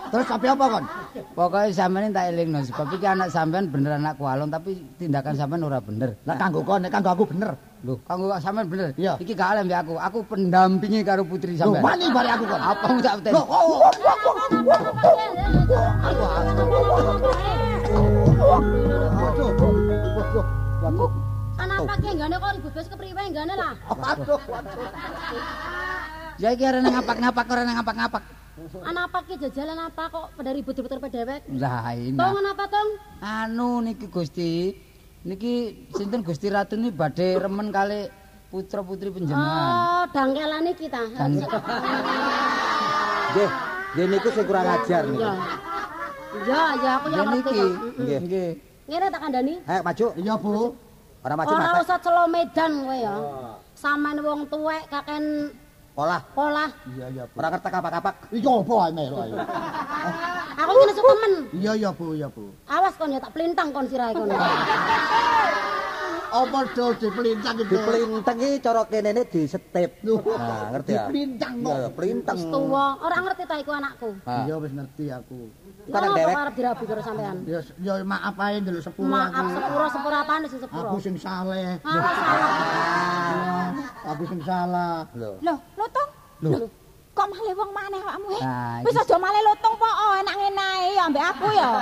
Terus 0.09 0.25
tapi 0.25 0.45
apa 0.49 0.65
kon? 0.65 0.85
Pokoke 1.37 1.69
sampeyan 1.69 2.09
tak 2.09 2.33
elingno 2.33 2.65
sebab 2.65 2.89
iki 2.97 3.05
anak 3.05 3.29
sampean 3.29 3.69
bener 3.69 4.01
anak 4.01 4.17
kualon 4.17 4.49
tapi 4.49 4.81
tindakan 4.97 5.37
sampean 5.37 5.61
ora 5.61 5.77
bener. 5.77 6.17
Lah 6.25 6.33
kanggo 6.39 6.65
kon, 6.65 6.81
nek 6.81 6.89
kanggo 6.89 7.13
aku 7.13 7.29
bener. 7.29 7.53
Lho, 7.79 7.95
kanggo 8.03 8.27
sampean 8.43 8.67
bener. 8.67 8.91
Iya. 8.99 9.15
Iki 9.23 9.31
gak 9.39 9.55
alem 9.55 9.71
aku. 9.71 9.95
Aku 9.95 10.19
pendampingi 10.27 10.99
karo 11.07 11.23
putri 11.23 11.55
Lho, 11.55 11.71
sampean. 11.71 11.83
wani 11.83 12.11
bare 12.11 12.29
aku 12.35 12.43
kon. 12.43 12.59
Apa 12.59 12.85
mu 12.91 12.99
tak 12.99 13.23
Lho, 13.23 13.39
oh, 13.39 13.47
oh, 13.47 13.79
oh. 13.79 13.91
Kenapa 21.59 21.93
ki 22.03 22.09
kok 22.19 22.87
kepriwe 22.91 23.21
enggane 23.31 23.53
lah. 23.55 23.73
Waduh, 23.87 24.41
waduh. 24.51 24.75
Ya 26.39 26.51
iki 26.55 26.63
arene 26.67 26.87
ngapak-ngapak 26.91 27.45
ora 27.47 27.63
ngapak-ngapak. 27.63 28.23
Ana 28.83 29.07
apa 29.07 29.23
ki 29.23 29.39
jajalan 29.39 29.87
apa 29.87 30.11
kok 30.11 30.35
pada 30.35 30.51
ribut-ribut 30.51 30.91
pada 30.91 31.07
dewek? 31.07 31.47
Lah 31.55 31.95
ini. 31.95 32.19
Tong 32.19 32.43
apa 32.43 32.63
tong? 32.67 32.89
Anu 33.23 33.79
niki 33.79 34.11
Gusti. 34.11 34.88
Niki 35.19 35.53
sinten 35.91 36.23
Gusti 36.23 36.47
Ratu 36.47 36.79
ini 36.79 36.95
badhe 36.95 37.35
remen 37.35 37.75
kali 37.75 38.07
putra-putri 38.47 39.11
Oh, 39.11 39.13
panjenengan. 39.13 40.07
dangkelane 40.15 40.71
kita. 40.73 40.99
Nggih, 43.29 43.49
nggih 43.93 44.05
niku 44.09 44.29
sing 44.31 44.45
kurang 44.47 44.65
ajar 44.65 45.03
niku. 45.05 45.21
Ya. 45.21 45.33
Ya, 46.39 46.61
aku 46.95 47.07
ya 47.11 47.15
yang 47.19 47.27
ngerti. 47.27 47.51
niki. 47.51 47.59
Nggih. 47.99 48.19
Nggih. 48.25 48.49
Ngene 48.89 49.05
tak 49.11 49.21
kandhani. 49.21 49.53
Ayo 49.67 49.81
maju. 49.83 50.05
Iya, 50.15 50.33
Bu. 50.39 50.53
Ora 51.19 51.33
maju 51.35 51.51
Ora 51.51 51.61
mata. 51.67 51.79
usah 51.83 51.99
celo 51.99 52.23
medan 52.25 52.71
kowe 52.79 52.95
ya. 52.95 53.15
Sampeyan 53.75 54.17
wong 54.23 54.41
tuwek 54.47 54.83
kaken 54.87 55.23
Polah. 55.95 56.21
Polah. 56.31 56.69
Iya 56.95 57.05
iya 57.11 57.23
Bu. 57.27 57.35
Ora 57.39 57.47
ngerti 57.51 57.69
kapak-kapak. 57.69 58.13
Iya 58.31 58.51
apa 58.61 58.73
ae 58.85 58.91
melu 58.93 59.15
ayo. 59.19 59.35
Aku 60.61 60.71
ngene 60.75 60.93
temen. 60.93 61.33
Iya 61.55 61.71
iya 61.75 61.89
Bu, 61.91 62.05
iya 62.15 62.27
Bu. 62.29 62.43
Awas 62.69 62.93
kon 62.95 63.11
ya 63.11 63.19
tak 63.19 63.33
plintang 63.35 63.69
kon 63.73 63.85
sirahe 63.89 64.13
kon. 64.15 64.29
Apa 66.29 66.59
do 66.77 66.85
dipelintang 66.93 67.55
itu? 67.57 67.73
Diplinteng 67.73 68.37
iki 68.37 68.57
cara 68.61 68.81
kene 68.85 69.09
ne 69.17 69.23
disetip. 69.25 69.91
Nah, 70.05 70.69
ngerti 70.77 70.91
ya? 70.93 71.09
Dipelintang 71.09 71.53
kok. 71.65 71.73
Iya, 71.73 71.89
plinteng. 71.89 72.37
Wis 72.37 72.45
tuwa, 72.53 72.85
ora 73.01 73.17
ngerti 73.25 73.43
ta 73.49 73.55
iku 73.57 73.71
anakku. 73.73 74.09
Ah. 74.29 74.45
Iya 74.45 74.55
wis 74.61 74.71
ngerti 74.77 75.05
aku. 75.09 75.49
Kenapa 75.89 76.17
dewek. 76.21 76.35
arep 76.37 76.53
dirabi 76.53 76.83
karo 76.85 77.01
sampean? 77.01 77.35
Ya 77.49 77.59
ya 77.81 77.93
maaf 78.05 78.37
ae 78.37 78.61
ndelok 78.61 78.81
sepuro 78.85 79.09
Maaf 79.09 79.45
sepuro 79.49 79.85
sepuro 79.89 80.15
apaan 80.21 80.45
sing 80.45 80.61
sepuro? 80.61 80.89
Aku 80.93 80.97
sing 81.01 81.15
saleh. 81.17 81.81
Ah. 81.81 83.73
Aku 84.13 84.23
sing 84.29 84.39
salah. 84.45 85.09
Lho. 85.17 85.41
Loh, 85.41 85.57
lotong. 85.81 86.09
Lho. 86.45 86.69
Kok 87.17 87.25
malih 87.35 87.53
wong 87.57 87.71
maneh 87.73 87.99
awakmu 88.05 88.27
he? 88.31 88.39
Nah, 88.45 88.79
Wis 88.85 88.95
aja 88.95 89.17
malih 89.17 89.41
lotong 89.43 89.75
po, 89.75 89.89
oh, 89.89 90.13
enak 90.21 90.35
ngene 90.39 90.61
ae 90.61 90.87
ya 90.93 91.03
ambek 91.09 91.25
aku 91.25 91.47
ya. 91.57 91.69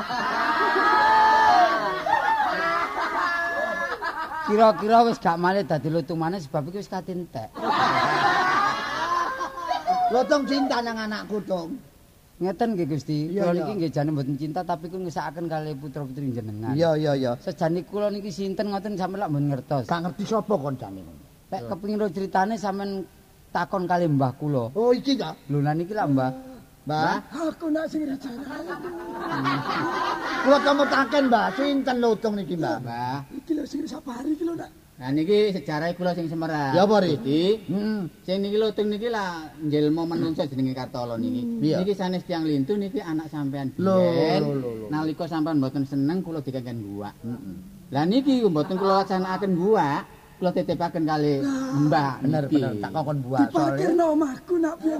Kira-kira 4.47 5.03
wis 5.03 5.19
gak 5.19 5.35
malih 5.35 5.67
dadi 5.67 5.91
lutung 5.91 6.23
maneh 6.23 6.39
sebab 6.39 6.71
iki 6.71 6.79
wis 6.79 6.87
katintek. 6.87 7.51
Lotong 10.07 10.47
cinta 10.47 10.79
nang 10.79 10.95
anakku, 10.95 11.43
Dong. 11.43 11.75
Ngeten 12.37 12.77
nggih 12.77 12.87
Gusti, 12.87 13.33
kula 13.33 13.49
niki 13.49 13.71
nggih 13.81 13.91
jane 13.91 14.13
mboten 14.13 14.37
cinta 14.37 14.61
tapi 14.61 14.87
kula 14.87 15.09
ngesakaken 15.09 15.49
kalih 15.49 15.73
putra-putri 15.73 16.29
jenengan. 16.29 16.77
Iya 16.77 16.93
iya 16.93 17.11
iya. 17.17 17.31
Sejane 17.41 17.81
kula 17.81 18.13
niki 18.13 18.29
sinten 18.29 18.69
ngoten 18.71 18.93
sampeyan 18.93 19.25
lak 19.25 19.29
mboten 19.33 19.47
ngertos. 19.51 19.83
Gak 19.89 20.01
ngerti 20.05 20.23
sapa 20.23 20.53
kon 20.53 20.77
jane. 20.77 21.01
Lek 21.49 21.61
kepengin 21.65 21.97
ro 21.97 22.07
critane 22.13 22.55
sampeyan 22.55 23.03
takon 23.49 23.83
kalih 23.89 24.07
Mbah 24.07 24.31
kula. 24.37 24.69
Oh 24.77 24.93
iki 24.93 25.17
ta? 25.17 25.33
Lho 25.49 25.59
niki 25.59 25.91
lak 25.97 26.07
Mbah. 26.13 26.31
Mbah, 26.87 27.19
Aku 27.51 27.67
nak 27.67 27.91
sing 27.91 28.07
rajane. 28.07 28.47
kula 30.47 30.57
kamutaken, 30.63 31.23
Mbah, 31.27 31.51
sinten 31.59 31.97
lotong 31.99 32.39
niki, 32.39 32.55
Mbah? 32.55 32.79
Mbah. 32.79 33.17
Iki 33.27 33.51
lho 33.59 33.63
sing 33.67 33.83
sapari 33.83 34.31
iki 34.31 34.47
lho 34.47 34.55
nak. 34.55 34.71
Nah 34.97 35.11
niki 35.11 35.51
sejarah 35.51 35.91
kula 35.99 36.15
sing 36.15 36.31
semerah. 36.31 36.71
Ya 36.71 36.87
apa, 36.87 37.03
Ri? 37.03 37.19
Iki 37.19 37.43
Heeh. 37.67 37.99
sing 38.23 38.39
niki 38.39 38.55
lutung 38.55 38.87
niki 38.87 39.11
lah 39.11 39.51
njelma 39.59 40.07
menungso 40.07 40.47
jenenge 40.47 40.71
Kartolo 40.71 41.19
niki. 41.19 41.59
Iya. 41.59 41.83
Niki 41.83 41.91
sanes 41.91 42.23
tiang 42.23 42.47
lintu 42.47 42.79
niki 42.79 43.03
anak 43.03 43.27
sampean 43.27 43.75
Lho. 43.75 43.99
Nalika 44.87 45.27
sampean 45.27 45.59
mboten 45.59 45.83
seneng 45.83 46.23
kula 46.23 46.39
dikengken 46.39 46.87
guwak. 46.87 47.13
Lah 47.91 48.07
niki 48.07 48.47
mboten 48.47 48.79
kula 48.79 49.03
laksanaken 49.03 49.59
guwak, 49.59 50.07
kula 50.37 50.53
titipaken 50.53 51.03
kali 51.03 51.41
Mbah. 51.89 52.21
Bener 52.21 52.43
niki. 52.45 52.61
bener 52.61 52.71
tak 52.77 52.91
kokon 52.93 53.17
buah 53.25 53.39
soalnya. 53.49 53.57
Dipakirno 53.73 54.05
omahku 54.13 54.55
nak 54.61 54.75
piye. 54.77 54.95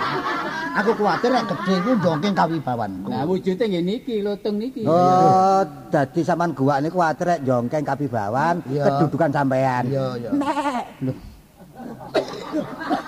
Aku 0.80 0.90
kuwatir 0.96 1.28
nek 1.28 1.44
gedhe 1.44 1.74
ku 1.84 1.90
ndongking 2.00 2.34
kawibawanku. 2.34 3.08
Lah 3.12 3.22
wujude 3.28 3.64
nggih 3.64 3.84
niki 3.84 4.14
lutung 4.24 4.56
niki. 4.56 4.88
Oh, 4.88 5.60
dadi 5.92 6.20
sampean 6.24 6.56
guwak 6.56 6.80
niku 6.80 6.96
kuwatir 6.96 7.36
rek 7.36 7.40
jongkeng 7.44 7.84
kapibawan 7.84 8.64
Iya. 8.64 8.84
kedudukan 8.88 9.30
sampean. 9.30 9.84
Iya 9.92 10.06
iya. 10.24 10.30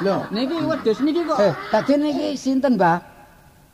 Lho, 0.05 0.16
niki 0.28 0.57
wedhus 0.68 1.01
niki 1.01 1.20
kok. 1.24 1.38
Eh, 1.40 1.53
tadi 1.72 1.92
niki 1.96 2.26
sinten 2.36 2.76
Mbah? 2.76 3.18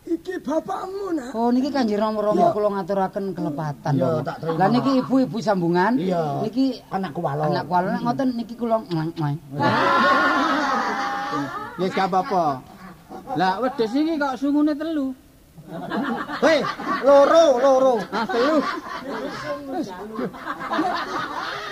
Iki 0.05 0.35
bapakmu 0.45 1.17
nak. 1.17 1.33
Oh 1.33 1.49
niki 1.49 1.73
Kanjeng 1.73 1.97
Rama-rama 1.97 2.53
kula 2.53 2.69
ngaturaken 2.77 3.33
kelepatan. 3.33 3.93
Iya, 3.97 4.05
Bapak. 4.05 4.25
tak 4.29 4.37
terima. 4.45 4.59
Lah 4.61 4.69
niki 4.69 4.91
ibu-ibu 5.01 5.37
sambungan. 5.41 5.93
Iya. 5.97 6.23
Niki 6.45 6.67
Anakku 6.93 7.21
walon. 7.25 7.49
anak 7.49 7.65
kula 7.65 7.89
nek 7.89 8.03
ngoten 8.05 8.29
niki 8.37 8.55
kula 8.55 8.77
nglang-nglang. 8.85 9.37
Ya 11.75 11.91
gak 11.91 12.07
apa-apa. 12.07 12.63
Lah 13.35 13.59
wedhus 13.59 13.91
niki 13.91 14.15
kok 14.15 14.39
sungune 14.39 14.77
telu. 14.79 15.11
Hei, 16.45 16.61
loro 17.03 17.45
loro. 17.59 17.95
Ah 18.13 18.23
telu. 18.29 18.61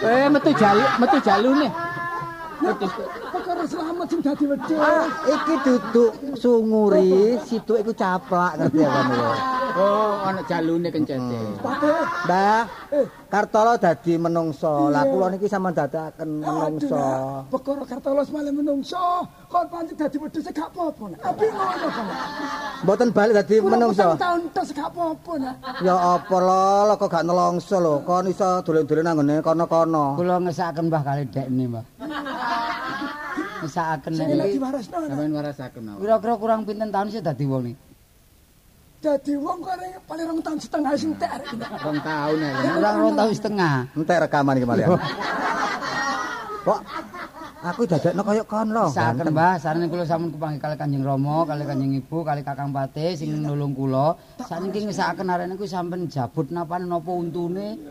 Eh 0.03 0.27
metu 0.27 0.51
jalu, 0.57 0.85
metu 0.99 1.19
jalune. 1.23 1.69
Perkara 2.63 3.65
selamat 3.67 4.07
sing 4.07 4.21
dadi 4.23 4.45
wedhus. 4.47 4.79
Ah, 4.79 5.07
iki 5.27 5.55
duduk 5.67 6.13
sunguri, 6.39 7.37
situ 7.43 7.75
iku 7.75 7.91
caplak 7.91 8.55
ngerti 8.59 8.79
ya 8.87 8.91
kan 8.91 9.07
lho. 9.11 9.33
Oh, 9.73 10.13
ana 10.23 10.43
jalune 10.47 10.89
kencete. 10.95 11.41
Mbah, 11.59 12.63
Kartolo 13.33 13.81
dadi 13.81 14.21
menungso. 14.21 14.93
Lah 14.93 15.09
kula 15.09 15.33
niki 15.33 15.49
sampean 15.49 15.73
dadaken 15.73 16.45
menungso. 16.45 17.01
Perkara 17.49 17.81
kartolos 17.89 18.29
malah 18.29 18.53
menungso. 18.53 19.25
Kon 19.49 19.65
pancen 19.73 19.97
dadi 19.97 20.21
wedhus 20.21 20.53
gak 20.53 20.69
apa-apa. 20.69 21.17
Tapi 21.17 21.49
ngono 21.49 21.87
kon. 21.89 22.07
Mboten 22.85 23.09
balik 23.17 23.41
dadi 23.41 23.57
menungso. 23.65 24.21
Tahun 24.21 24.53
tes 24.53 24.77
gak 24.77 24.93
apa-apa. 24.93 25.33
Ya 25.81 25.97
apa 25.97 26.37
lho, 26.45 26.93
kok 27.01 27.09
gak 27.09 27.25
nelongso 27.25 27.81
lho. 27.81 28.05
Kon 28.05 28.29
iso 28.29 28.61
dolen-dolen 28.69 29.01
nang 29.01 29.17
ngene 29.25 29.41
kono-kono. 29.41 30.21
Kula 30.21 30.37
ngesakaken 30.37 30.93
Mbah 30.93 31.01
kali 31.01 31.25
dekne, 31.33 31.65
Mbah. 31.73 31.85
Ngesakaken 33.65 34.13
niki. 34.13 34.61
nak. 34.61 34.77
Sampeyan 34.85 35.33
warasaken. 35.33 35.83
Kira-kira 36.05 36.35
kurang 36.37 36.69
pinten 36.69 36.93
tahun 36.93 37.09
sih 37.09 37.25
dadi 37.25 37.49
wong 37.49 37.65
niki? 37.65 37.92
Dadi 39.03 39.35
wong 39.35 39.67
kok 39.67 39.75
arek 39.75 39.99
paling 40.07 40.25
rong 40.31 40.41
tahun 40.47 40.59
setengah 40.63 40.93
sing 40.95 41.11
tek 41.19 41.27
arek 41.35 41.59
iki. 41.59 41.67
Rong 41.67 41.99
taun 42.07 42.39
ya. 42.39 42.51
Kurang 42.55 42.97
rong 43.03 43.15
tahun 43.19 43.33
setengah. 43.35 43.75
Entek 43.99 44.19
rekaman 44.23 44.55
iki 44.63 44.67
malian. 44.71 44.95
Kok 46.63 46.79
aku 47.67 47.83
dadekno 47.91 48.23
kaya 48.23 48.47
kon 48.47 48.71
lho. 48.71 48.87
Saken 48.95 49.35
Mbah, 49.35 49.59
sarene 49.59 49.91
kula 49.91 50.07
sampun 50.07 50.31
kepanggih 50.31 50.63
kali 50.63 50.79
Kanjeng 50.79 51.03
Rama, 51.03 51.43
kali 51.43 51.67
Kanjeng 51.67 51.99
Ibu, 51.99 52.23
kali 52.23 52.47
Kakang 52.47 52.71
Pate 52.71 53.19
sing 53.19 53.43
nulung 53.43 53.75
kula. 53.75 54.15
Saniki 54.47 54.87
ngesakaken 54.87 55.35
arek 55.35 55.51
niku 55.51 55.67
sampean 55.67 56.07
jabut 56.07 56.55
napane 56.55 56.87
napa 56.87 57.11
untune? 57.11 57.83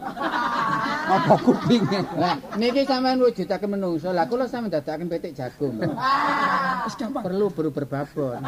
Apa 1.12 1.36
kupinge? 1.44 2.08
Lah 2.16 2.40
niki 2.56 2.88
sampeyan 2.88 3.20
wujudaken 3.20 3.76
menungso. 3.76 4.16
Lah 4.16 4.24
kula 4.32 4.48
sampeyan 4.48 4.80
dadaken 4.80 5.12
petik 5.12 5.36
jagung. 5.36 5.76
Wis 6.88 6.96
gampang. 6.96 7.28
Perlu 7.28 7.52
berubah 7.52 7.84
babon. 8.08 8.40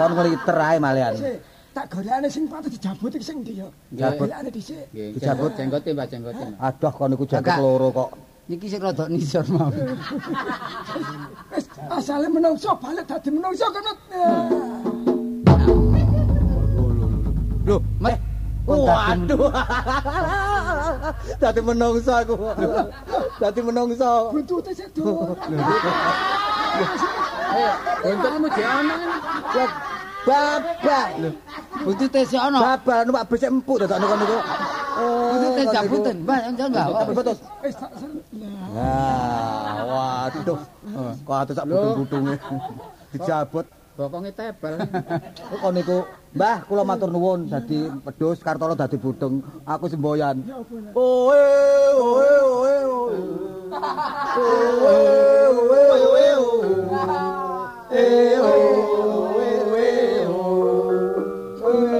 Kon 0.00 0.10
ngliter 0.16 0.56
ae 0.56 0.80
malian. 0.80 1.12
Tak 1.78 1.94
golekane 1.94 2.26
sing 2.26 2.50
patut 2.50 2.74
dijabut 2.74 3.14
iki 3.14 3.22
sing 3.22 3.38
ndi 3.46 3.62
yo. 3.62 3.70
Jabut. 3.94 4.26
Golekane 4.26 4.50
dhisik. 4.50 4.90
Dijabut. 4.90 5.54
jenggote 5.54 5.94
Mbak 5.94 6.06
jenggote. 6.10 6.44
Mbak. 6.50 6.58
Aduh 6.58 6.90
kon 6.90 7.06
niku 7.14 7.22
Kakak. 7.30 7.58
loro 7.62 7.88
kok. 7.94 8.10
Niki 8.50 8.66
sing 8.66 8.82
rada 8.82 9.06
nisor 9.06 9.46
mawon. 9.46 9.78
Wis 11.54 11.70
asale 11.86 12.26
menungso 12.34 12.74
balik 12.82 13.06
dadi 13.06 13.30
menungso 13.30 13.66
kono. 13.70 13.92
Lho, 17.62 17.76
Met. 18.02 18.18
Waduh. 18.66 19.54
Dadi 21.38 21.60
menungso 21.62 22.10
aku. 22.10 22.34
Dadi 23.38 23.60
menungso. 23.62 24.34
Buntute 24.34 24.74
sik 24.74 24.90
do. 24.98 25.38
Eh, 27.54 27.74
untungmu 28.02 28.50
jono. 28.50 28.96
babak. 30.26 31.08
Putih 31.84 32.08
teh 32.10 32.22
sik 32.26 32.40
ono? 32.42 32.58
Babak 32.58 33.06
numpak 33.06 33.24
bis 33.30 33.46
empuk 33.46 33.76
dadak 33.84 33.98
niku 34.02 34.14
niku 34.18 34.38
putih 34.98 35.50
teh 35.54 35.64
jabutan 35.70 36.16
mbah 36.26 36.38
jangan 36.42 36.74
enggak 36.74 36.86
tapi 36.90 37.12
putus 37.14 37.38
nah 38.74 39.78
waduh. 39.86 40.58
Kok 41.22 41.36
atus 41.38 41.54
sak 41.54 41.66
butung-butunge 41.70 42.34
dijabut. 43.14 43.66
Bokonge 43.98 44.30
tebal 44.34 44.74
kok 45.62 45.72
niku? 45.74 46.02
Mbah 46.34 46.66
kula 46.66 46.82
matur 46.82 47.10
nuwun 47.14 47.46
dadi 47.46 47.86
pedus 48.02 48.42
kartono 48.42 48.74
dadi 48.74 48.98
butung 48.98 49.42
aku 49.64 49.86
semboyan 49.86 50.42
oe 50.94 51.46
oe 51.94 52.30
oe. 52.42 52.74
Oe 54.38 54.58
oe 55.46 55.80
oe 55.88 56.26
oe. 56.36 56.68
Eh 57.90 58.38
oh, 58.38 59.40
eh 59.40 59.62
oh, 59.64 59.76
eh 59.78 60.26
oh. 60.28 61.97